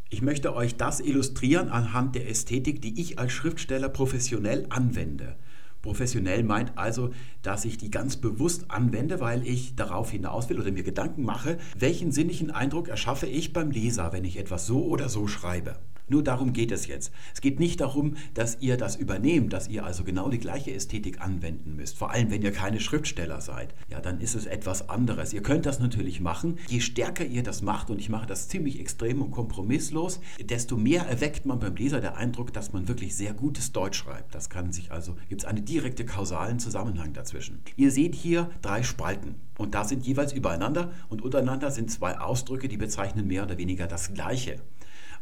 Ich 0.08 0.22
möchte 0.22 0.54
euch 0.54 0.76
das 0.76 1.00
illustrieren 1.00 1.68
anhand 1.68 2.14
der 2.14 2.30
Ästhetik, 2.30 2.80
die 2.80 3.00
ich 3.00 3.18
als 3.18 3.32
Schriftsteller 3.32 3.88
professionell 3.88 4.66
anwende. 4.68 5.34
Professionell 5.82 6.44
meint 6.44 6.78
also, 6.78 7.10
dass 7.42 7.64
ich 7.64 7.76
die 7.76 7.90
ganz 7.90 8.16
bewusst 8.16 8.70
anwende, 8.70 9.18
weil 9.18 9.44
ich 9.44 9.74
darauf 9.74 10.12
hinaus 10.12 10.48
will 10.48 10.60
oder 10.60 10.70
mir 10.70 10.84
Gedanken 10.84 11.24
mache, 11.24 11.58
welchen 11.76 12.12
sinnigen 12.12 12.52
Eindruck 12.52 12.86
erschaffe 12.86 13.26
ich 13.26 13.52
beim 13.52 13.72
Leser, 13.72 14.12
wenn 14.12 14.24
ich 14.24 14.36
etwas 14.38 14.66
so 14.66 14.84
oder 14.84 15.08
so 15.08 15.26
schreibe. 15.26 15.76
Nur 16.08 16.22
darum 16.22 16.52
geht 16.52 16.70
es 16.72 16.86
jetzt. 16.86 17.12
Es 17.34 17.40
geht 17.40 17.58
nicht 17.58 17.80
darum, 17.80 18.14
dass 18.34 18.58
ihr 18.60 18.76
das 18.76 18.96
übernehmt, 18.96 19.52
dass 19.52 19.68
ihr 19.68 19.84
also 19.84 20.04
genau 20.04 20.28
die 20.28 20.38
gleiche 20.38 20.72
Ästhetik 20.72 21.20
anwenden 21.20 21.74
müsst. 21.74 21.98
Vor 21.98 22.10
allem, 22.10 22.30
wenn 22.30 22.42
ihr 22.42 22.52
keine 22.52 22.80
Schriftsteller 22.80 23.40
seid. 23.40 23.74
Ja, 23.90 24.00
dann 24.00 24.20
ist 24.20 24.34
es 24.34 24.46
etwas 24.46 24.88
anderes. 24.88 25.32
Ihr 25.32 25.42
könnt 25.42 25.66
das 25.66 25.80
natürlich 25.80 26.20
machen. 26.20 26.58
Je 26.68 26.80
stärker 26.80 27.24
ihr 27.24 27.42
das 27.42 27.62
macht, 27.62 27.90
und 27.90 27.98
ich 27.98 28.08
mache 28.08 28.26
das 28.26 28.48
ziemlich 28.48 28.78
extrem 28.78 29.20
und 29.20 29.32
kompromisslos, 29.32 30.20
desto 30.40 30.76
mehr 30.76 31.06
erweckt 31.06 31.44
man 31.44 31.58
beim 31.58 31.74
Leser 31.74 32.00
der 32.00 32.16
Eindruck, 32.16 32.52
dass 32.52 32.72
man 32.72 32.88
wirklich 32.88 33.16
sehr 33.16 33.34
gutes 33.34 33.72
Deutsch 33.72 33.98
schreibt. 33.98 34.34
Das 34.34 34.48
kann 34.48 34.72
sich 34.72 34.92
also, 34.92 35.16
gibt 35.28 35.42
es 35.42 35.46
einen 35.46 35.64
direkte 35.64 36.04
kausalen 36.04 36.58
Zusammenhang 36.58 37.12
dazwischen. 37.12 37.60
Ihr 37.76 37.90
seht 37.90 38.14
hier 38.14 38.50
drei 38.62 38.82
Spalten. 38.82 39.34
Und 39.58 39.74
da 39.74 39.84
sind 39.84 40.06
jeweils 40.06 40.32
übereinander 40.32 40.92
und 41.08 41.22
untereinander 41.22 41.70
sind 41.70 41.90
zwei 41.90 42.18
Ausdrücke, 42.18 42.68
die 42.68 42.76
bezeichnen 42.76 43.26
mehr 43.26 43.42
oder 43.42 43.56
weniger 43.58 43.86
das 43.86 44.12
Gleiche. 44.12 44.56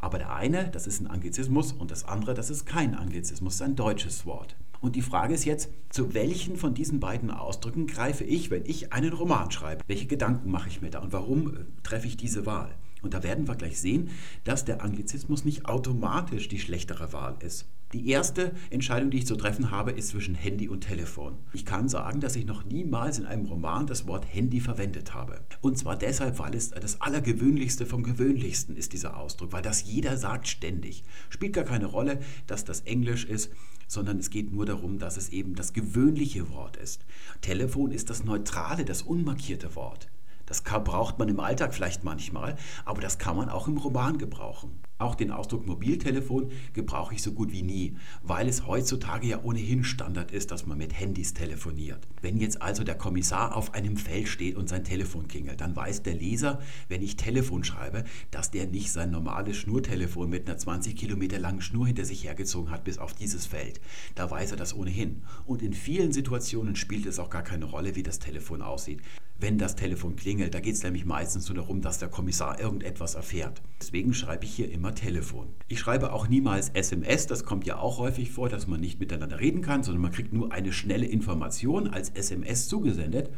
Aber 0.05 0.18
der 0.18 0.34
eine, 0.34 0.68
das 0.68 0.86
ist 0.86 1.00
ein 1.00 1.07
Anglizismus 1.07 1.72
und 1.72 1.90
das 1.90 2.05
andere, 2.05 2.34
das 2.34 2.50
ist 2.50 2.66
kein 2.66 2.94
Anglizismus, 2.94 3.62
ein 3.62 3.74
deutsches 3.74 4.26
Wort. 4.26 4.55
Und 4.82 4.96
die 4.96 5.00
Frage 5.00 5.32
ist 5.32 5.46
jetzt, 5.46 5.70
zu 5.88 6.12
welchen 6.12 6.59
von 6.59 6.74
diesen 6.74 7.00
beiden 7.00 7.30
Ausdrücken 7.30 7.86
greife 7.86 8.22
ich, 8.22 8.50
wenn 8.50 8.66
ich 8.66 8.92
einen 8.92 9.14
Roman 9.14 9.50
schreibe? 9.50 9.82
Welche 9.86 10.05
Gedanken 10.05 10.50
mache 10.50 10.68
ich 10.68 10.82
mir 10.82 10.90
da 10.90 10.98
und 10.98 11.14
warum 11.14 11.57
äh, 11.57 11.61
treffe 11.84 12.07
ich 12.07 12.18
diese 12.18 12.44
Wahl? 12.44 12.74
Und 13.00 13.14
da 13.14 13.22
werden 13.22 13.48
wir 13.48 13.55
gleich 13.55 13.80
sehen, 13.80 14.11
dass 14.44 14.66
der 14.66 14.82
Anglizismus 14.82 15.46
nicht 15.46 15.64
automatisch 15.64 16.48
die 16.48 16.59
schlechtere 16.59 17.14
Wahl 17.14 17.36
ist. 17.40 17.64
Die 17.95 18.09
erste 18.09 18.51
Entscheidung, 18.70 19.12
die 19.12 19.18
ich 19.18 19.26
zu 19.28 19.36
treffen 19.36 19.70
habe, 19.70 19.92
ist 19.92 20.09
zwischen 20.09 20.34
Handy 20.34 20.68
und 20.68 20.80
Telefon. 20.80 21.36
Ich 21.53 21.64
kann 21.64 21.88
sagen, 21.88 22.18
dass 22.18 22.34
ich 22.34 22.45
noch 22.45 22.64
niemals 22.64 23.20
in 23.20 23.24
einem 23.24 23.47
Roman 23.47 23.86
das 23.86 24.09
Wort 24.09 24.26
Handy 24.28 24.59
verwendet 24.59 25.14
habe. 25.14 25.40
Und 25.61 25.78
zwar 25.78 25.97
deshalb, 25.97 26.40
weil 26.40 26.57
es 26.57 26.70
das 26.70 27.01
Allergewöhnlichste 27.01 27.86
vom 27.86 28.03
Gewöhnlichsten 28.03 28.76
ist, 28.76 28.95
dieser 28.95 29.16
Ausdruck, 29.16 29.53
weil 29.53 29.62
das 29.62 29.84
jeder 29.84 30.16
sagt 30.16 30.49
ständig. 30.49 31.05
Spielt 31.30 31.53
gar 31.53 31.62
keine 31.62 31.86
Rolle, 31.86 32.18
dass 32.49 32.64
das 32.64 32.80
Englisch 32.80 33.26
ist, 33.26 33.53
sondern 33.86 34.18
es 34.18 34.30
geht 34.30 34.53
nur 34.53 34.66
darum, 34.66 34.99
dass 34.99 35.16
es 35.16 35.28
eben 35.28 35.55
das 35.55 35.72
gewöhnliche 35.72 36.51
Wort 36.51 36.76
ist. 36.76 37.05
Telefon 37.42 37.92
ist 37.92 38.11
das 38.11 38.24
neutrale, 38.24 38.84
das 38.84 39.03
unmarkierte 39.03 39.76
Wort. 39.76 40.09
Das 40.47 40.62
braucht 40.62 41.18
man 41.18 41.28
im 41.28 41.40
Alltag 41.40 41.74
vielleicht 41.74 42.05
manchmal, 42.05 42.57
aber 42.84 43.01
das 43.01 43.18
kann 43.18 43.36
man 43.36 43.49
auch 43.49 43.68
im 43.68 43.78
Roman 43.78 44.18
gebrauchen. 44.18 44.80
Auch 44.99 45.16
den 45.16 45.32
Ausdruck 45.32 45.66
Mobiltelefon 45.66 46.53
gebrauche 46.72 47.14
ich 47.14 47.22
so 47.22 47.32
gut 47.32 47.51
wie 47.51 47.62
nie, 47.62 47.97
weil 48.22 48.49
es 48.49 48.66
heutzutage 48.66 49.26
ja 49.26 49.42
ohnehin 49.42 49.82
Standard 49.82 50.30
ist, 50.30 50.53
dass 50.53 50.66
man 50.66 50.78
mit 50.78 50.99
Handys 50.99 51.34
telefoniert. 51.34 52.07
Wenn 52.22 52.38
jetzt 52.38 52.62
also 52.62 52.84
der 52.84 52.95
Kommissar 52.95 53.57
auf 53.57 53.74
einem 53.74 53.97
Feld 53.97 54.28
steht 54.28 54.57
und 54.57 54.68
sein 54.68 54.84
Telefon 54.84 55.26
klingelt, 55.26 55.61
dann 55.61 55.74
weiß 55.74 56.05
der 56.05 56.14
Leser, 56.14 56.61
wenn 56.88 57.03
ich 57.03 57.16
Telefon 57.16 57.64
schreibe, 57.64 58.05
dass 58.30 58.53
der 58.53 58.68
nicht 58.68 58.92
sein 58.92 59.11
normales 59.11 59.57
Schnurtelefon 59.57 60.30
mit 60.30 60.49
einer 60.49 60.59
20 60.59 60.95
Kilometer 60.95 61.40
langen 61.40 61.61
Schnur 61.61 61.88
hinter 61.88 62.05
sich 62.05 62.22
hergezogen 62.22 62.70
hat 62.70 62.84
bis 62.84 62.99
auf 62.99 63.14
dieses 63.14 63.47
Feld. 63.47 63.80
Da 64.14 64.30
weiß 64.30 64.53
er 64.53 64.57
das 64.57 64.76
ohnehin. 64.76 65.24
Und 65.45 65.61
in 65.61 65.72
vielen 65.72 66.12
Situationen 66.12 66.76
spielt 66.76 67.07
es 67.07 67.18
auch 67.18 67.30
gar 67.30 67.42
keine 67.42 67.64
Rolle, 67.64 67.97
wie 67.97 68.05
das 68.05 68.20
Telefon 68.20 68.62
aussieht. 68.62 69.03
Wenn 69.39 69.59
das 69.59 69.74
Telefon 69.74 70.16
klingelt. 70.16 70.55
Da 70.55 70.61
geht 70.61 70.74
es 70.74 70.82
nämlich 70.82 71.05
meistens 71.05 71.49
nur 71.49 71.57
darum, 71.57 71.80
dass 71.80 71.99
der 71.99 72.09
Kommissar 72.09 72.61
irgendetwas 72.61 73.14
erfährt. 73.14 73.62
Deswegen 73.80 74.14
schreibe 74.14 74.45
ich 74.45 74.55
hier 74.55 74.70
immer 74.70 74.95
Telefon. 74.95 75.49
Ich 75.68 75.80
schreibe 75.80 76.12
auch 76.12 76.28
niemals 76.28 76.70
SMS, 76.70 77.26
das 77.26 77.45
kommt 77.45 77.66
ja 77.66 77.78
auch 77.78 77.99
häufig 77.99 78.30
vor, 78.30 78.49
dass 78.49 78.66
man 78.66 78.80
nicht 78.80 79.01
miteinander 79.01 79.41
reden 79.41 79.61
kann, 79.61 79.82
sondern 79.82 80.03
man 80.03 80.12
kriegt 80.12 80.32
nur 80.32 80.53
eine 80.53 80.72
schnelle 80.72 81.07
Information 81.07 81.89
als 81.89 82.11
SMS 82.11 82.68
zugesendet. 82.68 83.30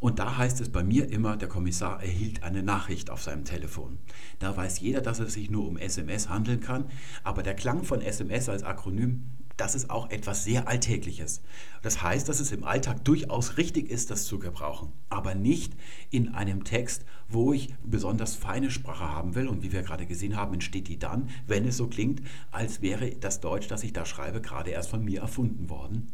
Und 0.00 0.18
da 0.18 0.36
heißt 0.36 0.60
es 0.60 0.68
bei 0.68 0.82
mir 0.82 1.10
immer, 1.10 1.36
der 1.36 1.48
Kommissar 1.48 2.02
erhielt 2.02 2.42
eine 2.42 2.62
Nachricht 2.62 3.08
auf 3.10 3.22
seinem 3.22 3.44
Telefon. 3.44 3.98
Da 4.40 4.54
weiß 4.56 4.80
jeder, 4.80 5.00
dass 5.00 5.20
es 5.20 5.34
sich 5.34 5.50
nur 5.50 5.66
um 5.66 5.78
SMS 5.78 6.28
handeln 6.28 6.60
kann, 6.60 6.86
aber 7.22 7.42
der 7.42 7.54
Klang 7.54 7.84
von 7.84 8.02
SMS 8.02 8.48
als 8.48 8.64
Akronym 8.64 9.24
das 9.56 9.74
ist 9.74 9.90
auch 9.90 10.10
etwas 10.10 10.44
sehr 10.44 10.66
Alltägliches. 10.66 11.40
Das 11.82 12.02
heißt, 12.02 12.28
dass 12.28 12.40
es 12.40 12.50
im 12.50 12.64
Alltag 12.64 13.04
durchaus 13.04 13.56
richtig 13.56 13.90
ist, 13.90 14.10
das 14.10 14.24
zu 14.24 14.38
gebrauchen, 14.38 14.92
aber 15.08 15.34
nicht 15.34 15.74
in 16.10 16.34
einem 16.34 16.64
Text, 16.64 17.04
wo 17.28 17.52
ich 17.52 17.74
besonders 17.84 18.34
feine 18.34 18.70
Sprache 18.70 19.08
haben 19.08 19.34
will. 19.34 19.48
Und 19.48 19.62
wie 19.62 19.72
wir 19.72 19.82
gerade 19.82 20.06
gesehen 20.06 20.36
haben, 20.36 20.54
entsteht 20.54 20.88
die 20.88 20.98
dann, 20.98 21.28
wenn 21.46 21.66
es 21.66 21.76
so 21.76 21.86
klingt, 21.86 22.22
als 22.50 22.82
wäre 22.82 23.10
das 23.10 23.40
Deutsch, 23.40 23.68
das 23.68 23.84
ich 23.84 23.92
da 23.92 24.04
schreibe, 24.04 24.40
gerade 24.40 24.70
erst 24.70 24.90
von 24.90 25.04
mir 25.04 25.20
erfunden 25.20 25.68
worden. 25.68 26.10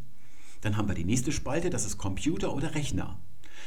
Dann 0.61 0.77
haben 0.77 0.89
wir 0.89 0.95
die 0.95 1.05
nächste 1.05 1.33
Spalte, 1.33 1.71
das 1.71 1.87
ist 1.87 1.97
Computer 1.97 2.55
oder 2.55 2.75
Rechner. 2.75 3.19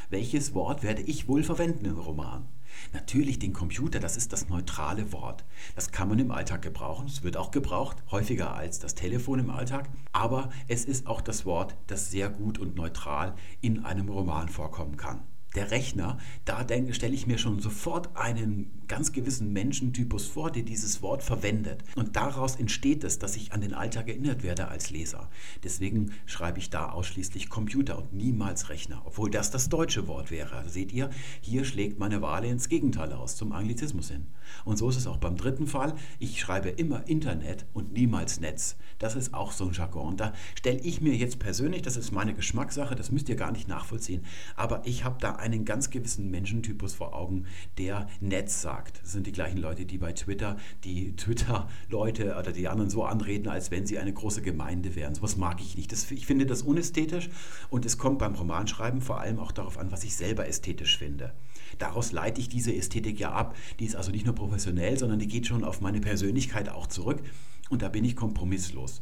Welches 0.10 0.54
Wort 0.54 0.84
werde 0.84 1.02
ich 1.02 1.28
wohl 1.28 1.44
verwenden 1.44 1.86
im 1.86 1.98
Roman? 1.98 2.46
Natürlich 2.92 3.40
den 3.40 3.54
Computer, 3.54 4.00
das 4.00 4.18
ist 4.18 4.34
das 4.34 4.50
neutrale 4.50 5.12
Wort. 5.12 5.46
Das 5.76 5.92
kann 5.92 6.10
man 6.10 6.20
im 6.20 6.32
Alltag 6.32 6.62
gebrauchen. 6.62 7.08
Es 7.08 7.24
wird 7.24 7.38
auch 7.38 7.52
gebraucht, 7.52 7.98
häufiger 8.12 8.54
als 8.54 8.80
das 8.80 8.96
Telefon 8.96 9.40
im 9.40 9.50
Alltag. 9.50 9.90
Aber 10.12 10.50
es 10.68 10.86
ist 10.86 11.08
auch 11.08 11.22
das 11.22 11.46
Wort, 11.46 11.76
das 11.88 12.12
sehr 12.12 12.30
gut 12.30 12.58
und 12.58 12.76
neutral 12.76 13.36
in 13.62 13.86
einem 13.86 14.10
Roman 14.10 14.50
vorkommen 14.50 14.98
kann 14.98 15.22
der 15.56 15.72
Rechner, 15.72 16.18
da 16.46 16.64
denke, 16.64 16.94
stelle 16.94 17.14
ich 17.14 17.28
mir 17.28 17.38
schon 17.38 17.60
sofort 17.60 18.16
einen 18.16 18.83
ganz 18.88 19.12
gewissen 19.12 19.54
Menschentypus 19.54 20.28
vor, 20.28 20.52
der 20.52 20.64
dieses 20.64 21.02
Wort 21.02 21.24
verwendet. 21.24 21.84
Und 21.96 22.16
daraus 22.16 22.56
entsteht 22.56 23.04
es, 23.04 23.20
dass 23.20 23.36
ich 23.36 23.54
an 23.54 23.62
den 23.62 23.74
Alltag 23.74 24.08
erinnert 24.08 24.44
werde 24.44 24.68
als 24.68 24.90
Leser. 24.90 25.30
Deswegen 25.64 26.12
schreibe 26.26 26.60
ich 26.60 26.70
da 26.70 26.90
ausschließlich 26.92 27.50
Computer 27.50 27.98
und 27.98 28.14
niemals 28.14 28.70
Rechner, 28.70 29.02
obwohl 29.06 29.30
das 29.30 29.52
das 29.52 29.70
deutsche 29.70 30.08
Wort 30.08 30.32
wäre. 30.32 30.56
Also 30.56 30.70
seht 30.70 30.92
ihr, 30.92 31.10
hier 31.42 31.66
schlägt 31.66 32.00
meine 32.00 32.22
Wahl 32.22 32.46
ins 32.46 32.70
Gegenteil 32.70 33.14
aus, 33.14 33.36
zum 33.36 33.52
Anglizismus 33.52 34.10
hin. 34.10 34.28
Und 34.66 34.78
so 34.78 34.90
ist 34.90 34.98
es 34.98 35.08
auch 35.08 35.18
beim 35.18 35.38
dritten 35.38 35.68
Fall. 35.68 35.96
Ich 36.20 36.40
schreibe 36.40 36.70
immer 36.70 37.08
Internet 37.08 37.66
und 37.74 37.94
niemals 37.94 38.40
Netz. 38.40 38.76
Das 39.00 39.16
ist 39.16 39.34
auch 39.34 39.52
so 39.52 39.66
ein 39.66 39.74
Jargon. 39.74 40.08
Und 40.08 40.20
da 40.20 40.34
stelle 40.56 40.80
ich 40.80 41.02
mir 41.02 41.16
jetzt 41.16 41.40
persönlich, 41.40 41.82
das 41.82 41.98
ist 41.98 42.12
meine 42.12 42.34
Geschmackssache, 42.34 42.96
das 42.96 43.12
müsst 43.12 43.30
ihr 43.30 43.36
gar 43.36 43.52
nicht 43.52 43.68
nachvollziehen, 43.68 44.26
aber 44.56 44.82
ich 44.86 45.04
habe 45.04 45.18
da 45.20 45.34
einen 45.36 45.66
ganz 45.66 45.90
gewissen 45.90 46.30
Menschentypus 46.32 46.94
vor 46.94 47.14
Augen, 47.16 47.46
der 47.78 48.08
Netz 48.20 48.62
sagt. 48.62 48.83
Das 49.02 49.12
sind 49.12 49.28
die 49.28 49.32
gleichen 49.32 49.58
Leute, 49.58 49.86
die 49.86 49.98
bei 49.98 50.14
Twitter 50.14 50.58
die 50.84 51.16
Twitter-Leute 51.16 52.36
oder 52.38 52.52
die 52.52 52.68
anderen 52.68 52.90
so 52.90 53.04
anreden, 53.04 53.50
als 53.50 53.72
wenn 53.72 53.86
sie 53.86 54.00
eine 54.00 54.14
große 54.14 54.42
Gemeinde 54.42 54.96
wären. 54.96 55.16
So 55.16 55.22
was 55.22 55.38
mag 55.38 55.62
ich 55.62 55.78
nicht. 55.78 55.92
Das, 55.92 56.10
ich 56.12 56.26
finde 56.26 56.46
das 56.46 56.62
unästhetisch 56.62 57.30
und 57.70 57.86
es 57.86 57.98
kommt 57.98 58.20
beim 58.20 58.36
Romanschreiben 58.36 59.02
vor 59.02 59.20
allem 59.20 59.40
auch 59.40 59.52
darauf 59.52 59.78
an, 59.78 59.92
was 59.92 60.04
ich 60.04 60.16
selber 60.16 60.48
ästhetisch 60.48 60.98
finde. 60.98 61.34
Daraus 61.78 62.12
leite 62.12 62.42
ich 62.42 62.50
diese 62.50 62.76
Ästhetik 62.76 63.20
ja 63.20 63.32
ab. 63.32 63.56
Die 63.80 63.86
ist 63.86 63.96
also 63.96 64.12
nicht 64.12 64.26
nur 64.26 64.36
professionell, 64.36 64.98
sondern 64.98 65.20
die 65.20 65.28
geht 65.28 65.48
schon 65.48 65.64
auf 65.64 65.82
meine 65.82 66.02
Persönlichkeit 66.02 66.70
auch 66.70 66.88
zurück. 66.88 67.22
Und 67.70 67.82
da 67.82 67.90
bin 67.90 68.06
ich 68.06 68.16
kompromisslos. 68.16 69.02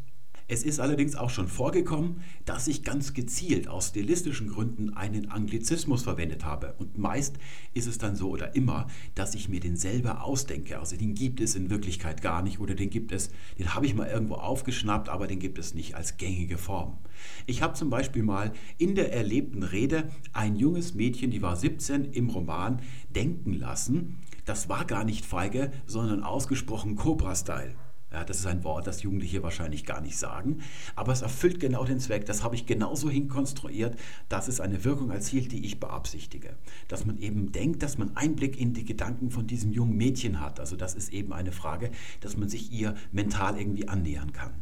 Es 0.52 0.64
ist 0.64 0.82
allerdings 0.82 1.16
auch 1.16 1.30
schon 1.30 1.47
vorgekommen, 1.47 2.24
dass 2.43 2.68
ich 2.68 2.84
ganz 2.84 3.14
gezielt 3.14 3.70
aus 3.70 3.88
stilistischen 3.88 4.49
Gründen 4.49 4.89
einen 4.89 5.32
Anglizismus 5.32 6.04
verwendet 6.04 6.43
habe. 6.43 6.76
Und 6.78 6.97
meist 6.97 7.38
ist 7.74 7.88
es 7.88 7.99
dann 7.99 8.18
so 8.18 8.32
oder 8.32 8.54
immer, 8.54 8.88
dass 9.16 9.34
ich 9.34 9.47
mir 9.47 9.62
den 9.62 9.78
selber 9.78 10.26
ausdenke. 10.26 10.78
Also 10.78 10.97
den 10.97 11.14
gibt 11.14 11.39
es 11.39 11.56
in 11.56 11.70
Wirklichkeit 11.70 12.22
gar 12.22 12.41
nicht 12.41 12.60
oder 12.60 12.76
den 12.76 12.89
gibt 12.89 13.14
es, 13.14 13.30
den 13.60 13.74
habe 13.74 13.86
ich 13.86 13.95
mal 13.95 14.10
irgendwo 14.10 14.34
aufgeschnappt, 14.34 15.08
aber 15.08 15.26
den 15.26 15.39
gibt 15.39 15.58
es 15.58 15.74
nicht 15.74 15.95
als 15.95 16.18
gängige 16.18 16.58
Form. 16.58 16.97
Ich 17.45 17.62
habe 17.62 17.76
zum 17.76 17.89
Beispiel 17.89 18.24
mal 18.24 18.52
in 18.78 18.95
der 18.95 19.14
erlebten 19.14 19.64
Rede 19.64 20.12
ein 20.34 20.58
junges 20.58 20.93
Mädchen, 20.93 21.32
die 21.32 21.41
war 21.41 21.56
17, 21.56 22.12
im 22.12 22.30
Roman 22.30 22.82
denken 23.16 23.54
lassen, 23.54 24.18
das 24.43 24.68
war 24.68 24.84
gar 24.84 25.06
nicht 25.06 25.26
feige, 25.26 25.72
sondern 25.86 26.24
ausgesprochen 26.24 26.97
Cobra-Style. 26.97 27.74
Ja, 28.12 28.26
das 28.26 28.39
ist 28.39 28.45
ein 28.45 28.66
Wort, 28.66 28.88
das 28.88 29.03
Jugendliche 29.03 29.41
wahrscheinlich 29.41 29.86
gar 29.86 30.01
nicht 30.01 30.18
sagen, 30.18 30.59
aber 30.95 31.14
es 31.14 31.22
erfüllt 31.22 31.62
genau 31.62 31.86
den 31.86 31.99
Zweck. 31.99 32.26
Das 32.26 32.43
habe 32.43 32.55
ich 32.55 32.66
genauso 32.66 33.09
hinkonstruiert, 33.09 33.97
dass 34.28 34.49
es 34.49 34.59
eine 34.59 34.84
Wirkung 34.84 35.12
erzielt, 35.12 35.53
die 35.53 35.66
ich 35.66 35.80
beabsichtige. 35.80 36.57
Dass 36.89 37.05
man 37.05 37.18
eben 37.20 37.53
denkt, 37.53 37.84
dass 37.84 37.97
man 37.97 38.18
Einblick 38.18 38.59
in 38.59 38.74
die 38.74 38.84
Gedanken 38.84 39.32
von 39.32 39.47
diesem 39.47 39.72
jungen 39.72 39.95
Mädchen 39.95 40.41
hat. 40.41 40.59
Also 40.59 40.76
das 40.76 40.93
ist 40.93 41.14
eben 41.14 41.32
eine 41.32 41.53
Frage, 41.53 41.89
dass 42.20 42.36
man 42.36 42.49
sich 42.49 42.74
ihr 42.74 42.95
mental 43.14 43.57
irgendwie 43.57 43.88
annähern 43.88 44.34
kann. 44.34 44.55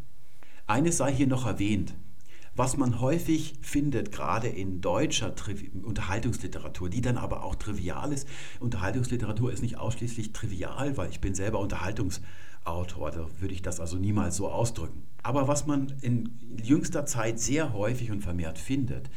Eines 0.67 0.97
sei 0.97 1.11
hier 1.11 1.27
noch 1.27 1.47
erwähnt. 1.47 1.95
Was 2.55 2.77
man 2.77 2.99
häufig 2.99 3.55
findet, 3.61 4.11
gerade 4.11 4.47
in 4.47 4.81
deutscher 4.81 5.33
Tri 5.33 5.71
Unterhaltungsliteratur, 5.81 6.89
die 6.89 7.01
dann 7.01 7.17
aber 7.17 7.43
auch 7.43 7.55
trivial 7.55 8.11
ist. 8.11 8.27
Unterhaltungsliteratur 8.59 9.51
ist 9.51 9.61
nicht 9.61 9.77
ausschließlich 9.77 10.33
trivial, 10.33 10.97
weil 10.97 11.09
ich 11.09 11.21
bin 11.21 11.33
selber 11.33 11.59
Unterhaltungs 11.59 12.21
Autor. 12.63 13.11
Da 13.11 13.27
würde 13.39 13.53
ich 13.53 13.61
das 13.61 13.79
also 13.79 13.97
niemals 13.97 14.35
so 14.35 14.49
ausdrücken. 14.49 15.03
Aber 15.23 15.47
was 15.47 15.65
man 15.65 15.93
in 16.01 16.37
jüngster 16.61 17.05
Zeit 17.05 17.39
sehr 17.39 17.73
häufig 17.73 18.11
und 18.11 18.21
vermehrt 18.21 18.57
findet, 18.57 19.09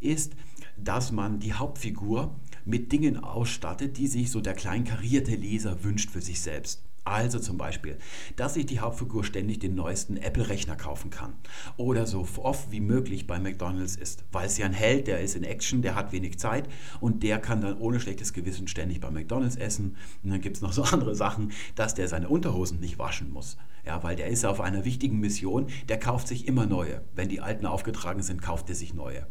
ist, 0.00 0.34
dass 0.76 1.12
man 1.12 1.40
die 1.40 1.54
Hauptfigur 1.54 2.34
mit 2.64 2.92
Dingen 2.92 3.22
ausstattet, 3.22 3.98
die 3.98 4.06
sich 4.06 4.30
so 4.30 4.40
der 4.40 4.54
kleinkarierte 4.54 5.34
Leser 5.34 5.84
wünscht 5.84 6.10
für 6.10 6.20
sich 6.20 6.40
selbst. 6.40 6.82
Also 7.10 7.40
zum 7.40 7.58
Beispiel, 7.58 7.98
dass 8.36 8.54
sich 8.54 8.66
die 8.66 8.78
Hauptfigur 8.78 9.24
ständig 9.24 9.58
den 9.58 9.74
neuesten 9.74 10.16
Apple-Rechner 10.16 10.76
kaufen 10.76 11.10
kann 11.10 11.32
oder 11.76 12.06
so 12.06 12.24
oft 12.40 12.70
wie 12.70 12.78
möglich 12.78 13.26
bei 13.26 13.40
McDonald's 13.40 13.96
ist, 13.96 14.22
weil 14.30 14.46
es 14.46 14.58
ja 14.58 14.66
ein 14.66 14.72
Held, 14.72 15.08
der 15.08 15.20
ist 15.20 15.34
in 15.34 15.42
Action, 15.42 15.82
der 15.82 15.96
hat 15.96 16.12
wenig 16.12 16.38
Zeit 16.38 16.68
und 17.00 17.24
der 17.24 17.40
kann 17.40 17.62
dann 17.62 17.78
ohne 17.78 17.98
schlechtes 17.98 18.32
Gewissen 18.32 18.68
ständig 18.68 19.00
bei 19.00 19.10
McDonald's 19.10 19.56
essen. 19.56 19.96
Und 20.22 20.30
dann 20.30 20.40
gibt 20.40 20.54
es 20.54 20.62
noch 20.62 20.72
so 20.72 20.84
andere 20.84 21.16
Sachen, 21.16 21.50
dass 21.74 21.94
der 21.96 22.06
seine 22.06 22.28
Unterhosen 22.28 22.78
nicht 22.78 23.00
waschen 23.00 23.32
muss. 23.32 23.56
Ja, 23.84 24.00
weil 24.04 24.14
der 24.14 24.28
ist 24.28 24.44
auf 24.44 24.60
einer 24.60 24.84
wichtigen 24.84 25.18
Mission, 25.18 25.66
der 25.88 25.98
kauft 25.98 26.28
sich 26.28 26.46
immer 26.46 26.66
neue. 26.66 27.02
Wenn 27.16 27.28
die 27.28 27.40
alten 27.40 27.66
aufgetragen 27.66 28.22
sind, 28.22 28.40
kauft 28.40 28.68
er 28.68 28.76
sich 28.76 28.94
neue. 28.94 29.26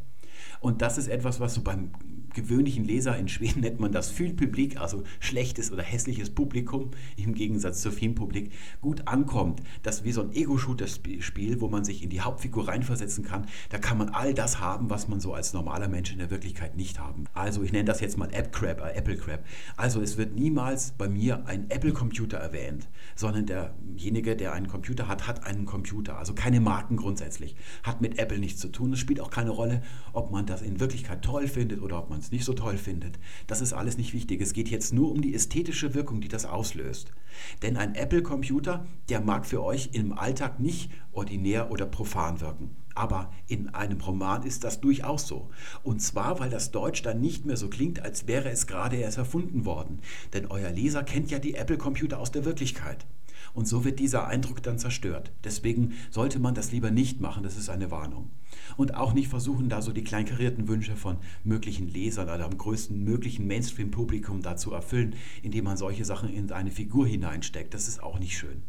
Und 0.60 0.82
das 0.82 0.98
ist 0.98 1.08
etwas, 1.08 1.40
was 1.40 1.54
so 1.54 1.62
beim 1.62 1.92
gewöhnlichen 2.34 2.86
Leser, 2.86 3.18
in 3.18 3.28
Schweden 3.28 3.62
nennt 3.62 3.80
man 3.80 3.92
das 3.92 4.10
Fühlpublik, 4.10 4.80
also 4.80 5.04
schlechtes 5.20 5.72
oder 5.72 5.84
hässliches 5.84 6.30
Publikum 6.30 6.92
im 7.18 7.34
Gegensatz 7.34 7.82
zur 7.82 7.92
Filmpublik, 7.92 8.52
gut 8.82 9.08
ankommt. 9.08 9.62
Das 9.84 9.98
ist 9.98 10.04
wie 10.06 10.12
so 10.12 10.22
ein 10.22 10.32
Ego-Shooter-Spiel, 10.32 11.62
wo 11.62 11.68
man 11.68 11.84
sich 11.84 12.04
in 12.04 12.10
die 12.10 12.22
Hauptfigur 12.22 12.68
reinversetzen 12.68 13.24
kann. 13.24 13.46
Da 13.70 13.78
kann 13.78 13.98
man 13.98 14.10
all 14.10 14.34
das 14.34 14.60
haben, 14.60 14.90
was 14.90 15.08
man 15.08 15.20
so 15.20 15.34
als 15.34 15.54
normaler 15.54 15.88
Mensch 15.88 16.12
in 16.12 16.20
der 16.20 16.30
Wirklichkeit 16.30 16.78
nicht 16.78 17.00
haben. 17.00 17.26
Also 17.34 17.64
ich 17.64 17.72
nenne 17.72 17.86
das 17.86 18.02
jetzt 18.02 18.18
mal 18.18 18.30
App 18.34 18.52
Crab, 18.52 18.82
äh, 18.82 18.98
Apple 18.98 19.18
Crab. 19.18 19.44
Also 19.78 20.02
es 20.02 20.18
wird 20.18 20.36
niemals 20.36 20.92
bei 20.98 21.08
mir 21.08 21.46
ein 21.46 21.70
Apple-Computer 21.70 22.38
erwähnt, 22.38 22.88
sondern 23.16 23.46
derjenige, 23.46 24.36
der 24.36 24.54
einen 24.54 24.68
Computer 24.68 25.08
hat, 25.08 25.28
hat 25.28 25.46
einen 25.46 25.66
Computer. 25.66 26.18
Also 26.18 26.34
keine 26.34 26.60
Marken 26.60 26.98
grundsätzlich. 26.98 27.56
Hat 27.84 28.02
mit 28.02 28.20
Apple 28.20 28.40
nichts 28.40 28.60
zu 28.60 28.70
tun. 28.70 28.94
Es 28.94 29.00
spielt 29.00 29.20
auch 29.20 29.30
keine 29.30 29.50
Rolle, 29.50 29.82
ob 30.14 30.32
man 30.32 30.46
das 30.46 30.62
in 30.62 30.80
Wirklichkeit 30.80 31.24
toll 31.24 31.48
findet 31.48 31.82
oder 31.82 32.00
ob 32.00 32.10
man 32.10 32.19
es 32.20 32.32
nicht 32.32 32.46
so 32.46 32.54
toll 32.54 32.78
findet. 32.78 33.20
Das 33.48 33.62
ist 33.62 33.74
alles 33.74 33.98
nicht 33.98 34.14
wichtig. 34.14 34.42
Es 34.42 34.54
geht 34.54 34.70
jetzt 34.70 34.94
nur 34.94 35.12
um 35.12 35.22
die 35.22 35.34
ästhetische 35.34 35.94
Wirkung, 35.94 36.22
die 36.22 36.28
das 36.28 36.46
auslöst. 36.46 37.12
Denn 37.62 37.78
ein 37.78 37.96
Apple-Computer, 37.96 38.86
der 39.10 39.22
mag 39.22 39.46
für 39.46 39.64
euch 39.64 39.90
im 39.94 40.14
Alltag 40.14 40.60
nicht 40.60 40.92
ordinär 41.12 41.72
oder 41.72 41.86
profan 41.86 42.42
wirken. 42.42 42.76
Aber 42.96 43.32
in 43.48 43.70
einem 43.70 44.02
Roman 44.02 44.44
ist 44.44 44.64
das 44.64 44.82
durchaus 44.82 45.28
so. 45.28 45.50
Und 45.84 46.02
zwar, 46.02 46.40
weil 46.40 46.50
das 46.50 46.72
Deutsch 46.72 47.02
dann 47.02 47.22
nicht 47.22 47.46
mehr 47.46 47.58
so 47.58 47.70
klingt, 47.70 48.02
als 48.02 48.28
wäre 48.28 48.50
es 48.50 48.68
gerade 48.68 48.98
erst 48.98 49.18
erfunden 49.18 49.66
worden. 49.66 50.00
Denn 50.34 50.48
euer 50.48 50.72
Leser 50.72 51.04
kennt 51.04 51.32
ja 51.32 51.40
die 51.40 51.56
Apple-Computer 51.56 52.20
aus 52.20 52.32
der 52.32 52.46
Wirklichkeit. 52.46 53.06
Und 53.54 53.68
so 53.68 53.84
wird 53.84 54.00
dieser 54.00 54.28
Eindruck 54.28 54.64
dann 54.64 54.80
zerstört. 54.80 55.32
Deswegen 55.44 55.94
sollte 56.10 56.40
man 56.40 56.56
das 56.56 56.72
lieber 56.72 56.92
nicht 56.92 57.22
machen, 57.22 57.44
das 57.44 57.58
ist 57.58 57.70
eine 57.70 57.92
Warnung. 57.92 58.30
Und 58.78 58.96
auch 58.96 59.14
nicht 59.14 59.28
versuchen, 59.28 59.70
da 59.70 59.82
so 59.82 59.92
die 59.92 60.04
kleinkarierten 60.04 60.68
Wünsche 60.68 60.96
von 60.96 61.18
möglichen 61.44 61.88
Lesern 61.88 62.30
oder 62.30 62.46
am 62.46 62.58
größten 62.58 63.04
möglichen 63.04 63.48
Mainstream-Publikum 63.48 64.42
da 64.42 64.56
zu 64.56 64.74
erfüllen, 64.74 65.16
indem 65.44 65.66
man 65.66 65.78
solche 65.78 66.06
Sachen 66.06 66.30
in 66.30 66.52
eine 66.52 66.72
Figur 66.72 67.08
hineinsteckt. 67.08 67.74
Das 67.74 67.88
ist 67.88 68.02
auch 68.02 68.20
nicht 68.20 68.38
schön. 68.38 68.64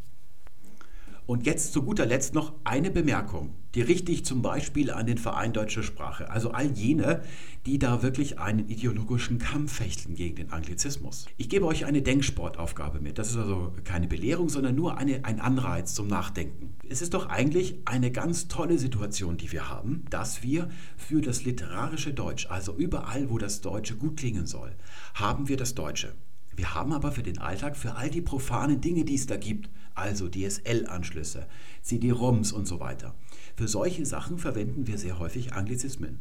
Und 1.30 1.46
jetzt 1.46 1.72
zu 1.72 1.84
guter 1.84 2.06
Letzt 2.06 2.34
noch 2.34 2.54
eine 2.64 2.90
Bemerkung. 2.90 3.54
Die 3.76 3.82
richte 3.82 4.10
ich 4.10 4.24
zum 4.24 4.42
Beispiel 4.42 4.90
an 4.90 5.06
den 5.06 5.16
Verein 5.16 5.52
Deutsche 5.52 5.84
Sprache. 5.84 6.28
Also 6.28 6.50
all 6.50 6.72
jene, 6.72 7.22
die 7.66 7.78
da 7.78 8.02
wirklich 8.02 8.40
einen 8.40 8.68
ideologischen 8.68 9.38
Kampf 9.38 9.74
fechten 9.74 10.16
gegen 10.16 10.34
den 10.34 10.50
Anglizismus. 10.50 11.26
Ich 11.36 11.48
gebe 11.48 11.66
euch 11.66 11.84
eine 11.84 12.02
Denksportaufgabe 12.02 12.98
mit. 12.98 13.16
Das 13.16 13.30
ist 13.30 13.36
also 13.36 13.72
keine 13.84 14.08
Belehrung, 14.08 14.48
sondern 14.48 14.74
nur 14.74 14.98
eine, 14.98 15.24
ein 15.24 15.38
Anreiz 15.38 15.94
zum 15.94 16.08
Nachdenken. 16.08 16.74
Es 16.88 17.00
ist 17.00 17.14
doch 17.14 17.28
eigentlich 17.28 17.76
eine 17.84 18.10
ganz 18.10 18.48
tolle 18.48 18.76
Situation, 18.76 19.36
die 19.36 19.52
wir 19.52 19.68
haben, 19.68 20.06
dass 20.10 20.42
wir 20.42 20.68
für 20.96 21.20
das 21.20 21.44
literarische 21.44 22.12
Deutsch, 22.12 22.48
also 22.50 22.74
überall, 22.74 23.30
wo 23.30 23.38
das 23.38 23.60
Deutsche 23.60 23.94
gut 23.94 24.16
klingen 24.16 24.46
soll, 24.46 24.72
haben 25.14 25.48
wir 25.48 25.56
das 25.56 25.76
Deutsche. 25.76 26.12
Wir 26.60 26.74
haben 26.74 26.92
aber 26.92 27.10
für 27.10 27.22
den 27.22 27.38
Alltag, 27.38 27.74
für 27.74 27.94
all 27.94 28.10
die 28.10 28.20
profanen 28.20 28.82
Dinge, 28.82 29.06
die 29.06 29.14
es 29.14 29.26
da 29.26 29.38
gibt, 29.38 29.70
also 29.94 30.28
DSL-Anschlüsse, 30.28 31.46
CD-ROMs 31.80 32.52
und 32.52 32.66
so 32.66 32.80
weiter, 32.80 33.14
für 33.56 33.66
solche 33.66 34.04
Sachen 34.04 34.36
verwenden 34.36 34.86
wir 34.86 34.98
sehr 34.98 35.18
häufig 35.18 35.54
Anglizismen. 35.54 36.18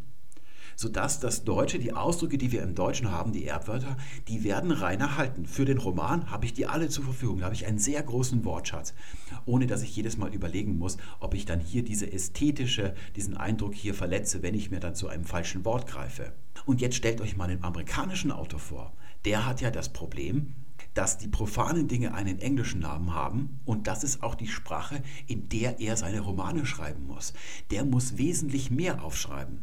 Sodass 0.77 1.19
das 1.19 1.43
Deutsche, 1.43 1.77
die 1.77 1.91
Ausdrücke, 1.91 2.37
die 2.37 2.53
wir 2.53 2.63
im 2.63 2.73
Deutschen 2.73 3.11
haben, 3.11 3.33
die 3.33 3.47
Erbwörter, 3.47 3.97
die 4.29 4.45
werden 4.45 4.71
rein 4.71 5.01
erhalten. 5.01 5.45
Für 5.45 5.65
den 5.65 5.77
Roman 5.77 6.31
habe 6.31 6.45
ich 6.45 6.53
die 6.53 6.67
alle 6.67 6.87
zur 6.87 7.03
Verfügung. 7.03 7.39
Da 7.39 7.45
habe 7.47 7.55
ich 7.55 7.65
einen 7.65 7.77
sehr 7.77 8.01
großen 8.01 8.45
Wortschatz, 8.45 8.93
ohne 9.43 9.67
dass 9.67 9.83
ich 9.83 9.93
jedes 9.93 10.15
Mal 10.15 10.33
überlegen 10.33 10.77
muss, 10.77 10.95
ob 11.19 11.33
ich 11.33 11.43
dann 11.43 11.59
hier 11.59 11.83
diese 11.83 12.09
ästhetische, 12.09 12.95
diesen 13.17 13.35
Eindruck 13.35 13.75
hier 13.75 13.93
verletze, 13.93 14.41
wenn 14.41 14.55
ich 14.55 14.71
mir 14.71 14.79
dann 14.79 14.95
zu 14.95 15.09
einem 15.09 15.25
falschen 15.25 15.65
Wort 15.65 15.85
greife. 15.85 16.31
Und 16.65 16.79
jetzt 16.79 16.95
stellt 16.95 17.19
euch 17.19 17.35
mal 17.35 17.49
den 17.49 17.61
amerikanischen 17.65 18.31
Autor 18.31 18.61
vor 18.61 18.93
der 19.25 19.45
hat 19.45 19.61
ja 19.61 19.71
das 19.71 19.89
Problem, 19.89 20.53
dass 20.93 21.17
die 21.17 21.27
profanen 21.27 21.87
Dinge 21.87 22.13
einen 22.13 22.39
englischen 22.39 22.81
Namen 22.81 23.13
haben 23.13 23.59
und 23.65 23.87
das 23.87 24.03
ist 24.03 24.23
auch 24.23 24.35
die 24.35 24.47
Sprache, 24.47 25.01
in 25.27 25.49
der 25.49 25.79
er 25.79 25.97
seine 25.97 26.21
Romane 26.21 26.65
schreiben 26.65 27.07
muss. 27.07 27.33
Der 27.71 27.85
muss 27.85 28.17
wesentlich 28.17 28.71
mehr 28.71 29.03
aufschreiben, 29.03 29.61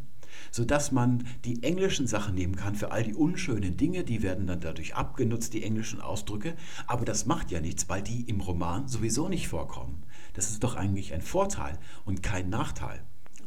sodass 0.50 0.92
man 0.92 1.26
die 1.44 1.62
englischen 1.62 2.07
Sachen 2.07 2.34
nehmen 2.34 2.57
kann 2.57 2.74
für 2.74 2.92
all 2.92 3.02
die 3.02 3.14
unschönen 3.14 3.76
Dinge, 3.76 4.04
die 4.04 4.22
werden 4.22 4.46
dann 4.46 4.61
dadurch 4.61 4.94
abgenutzt, 4.94 5.52
die 5.54 5.62
englischen 5.62 6.00
Ausdrücke, 6.00 6.54
aber 6.86 7.04
das 7.04 7.26
macht 7.26 7.50
ja 7.50 7.61
nichts, 7.61 7.88
weil 7.88 8.02
die 8.02 8.22
im 8.22 8.40
Roman 8.40 8.88
sowieso 8.88 9.28
nicht 9.28 9.48
vorkommen. 9.48 10.04
Das 10.34 10.50
ist 10.50 10.62
doch 10.62 10.76
eigentlich 10.76 11.12
ein 11.12 11.22
Vorteil 11.22 11.78
und 12.04 12.22
kein 12.22 12.50
Nachteil. 12.50 13.02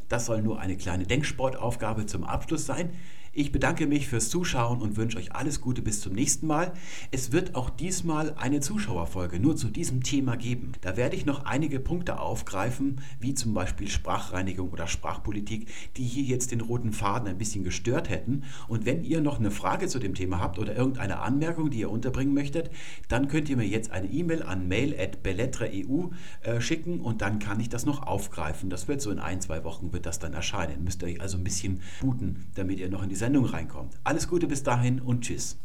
Das 0.08 0.26
soll 0.26 0.42
nur 0.42 0.58
eine 0.58 0.76
kleine 0.76 1.06
Denksportaufgabe 1.06 2.04
zum 2.06 2.24
Abschluss 2.24 2.66
sein. 2.66 2.90
Ich 3.32 3.52
bedanke 3.52 3.86
mich 3.86 4.08
fürs 4.08 4.28
Zuschauen 4.28 4.82
und 4.82 4.96
wünsche 4.96 5.16
euch 5.16 5.36
alles 5.36 5.60
Gute 5.60 5.82
bis 5.82 6.00
zum 6.00 6.14
nächsten 6.14 6.48
Mal. 6.48 6.72
Es 7.12 7.30
wird 7.30 7.54
auch 7.54 7.70
diesmal 7.70 8.34
eine 8.34 8.58
Zuschauerfolge 8.58 9.38
nur 9.38 9.54
zu 9.54 9.68
diesem 9.68 10.02
Thema 10.02 10.36
geben. 10.36 10.72
Da 10.80 10.96
werde 10.96 11.14
ich 11.14 11.26
noch 11.26 11.44
einige 11.44 11.78
Punkte 11.78 12.18
aufgreifen, 12.18 13.00
wie 13.20 13.34
zum 13.34 13.54
Beispiel 13.54 13.86
Sprachreinigung 13.86 14.70
oder 14.70 14.88
Sprachpolitik, 14.88 15.68
die 15.96 16.02
hier 16.02 16.24
jetzt 16.24 16.50
den 16.50 16.60
roten 16.60 16.92
Faden 16.92 17.28
ein 17.28 17.38
bisschen 17.38 17.62
gestört 17.62 18.10
hätten. 18.10 18.42
Und 18.66 18.84
wenn 18.84 19.04
ihr 19.04 19.20
noch 19.20 19.38
eine 19.38 19.52
Frage 19.52 19.86
zu 19.86 20.00
dem 20.00 20.14
Thema 20.14 20.40
habt 20.40 20.58
oder 20.58 20.74
irgendeine 20.74 21.20
Anmerkung, 21.20 21.70
die 21.70 21.78
ihr 21.78 21.90
unterbringen 21.90 22.34
möchtet, 22.34 22.72
dann 23.06 23.28
könnt 23.28 23.48
ihr 23.48 23.56
mir 23.56 23.68
jetzt 23.68 23.92
eine 23.92 24.08
E-Mail 24.08 24.42
an 24.42 24.66
mail.belletre.eu 24.66 26.08
äh, 26.42 26.60
schicken 26.60 27.00
und 27.00 27.22
dann 27.22 27.38
kann 27.38 27.60
ich 27.60 27.68
das 27.68 27.86
noch 27.86 28.02
aufgreifen. 28.04 28.70
Das 28.70 28.88
wird 28.88 29.00
so 29.00 29.12
in 29.12 29.20
ein, 29.20 29.40
zwei 29.40 29.62
Wochen 29.62 29.92
wird 29.92 30.04
das 30.04 30.18
dann 30.18 30.34
erscheinen. 30.34 30.82
Müsst 30.82 31.00
ihr 31.02 31.06
euch 31.06 31.20
also 31.20 31.38
ein 31.38 31.44
bisschen 31.44 31.80
booten, 32.00 32.48
damit 32.56 32.80
ihr 32.80 32.88
noch 32.88 33.04
in 33.04 33.08
die 33.08 33.19
Sendung 33.20 33.44
reinkommt. 33.44 33.94
Alles 34.02 34.26
Gute 34.26 34.48
bis 34.48 34.62
dahin 34.64 35.00
und 35.00 35.20
tschüss. 35.20 35.58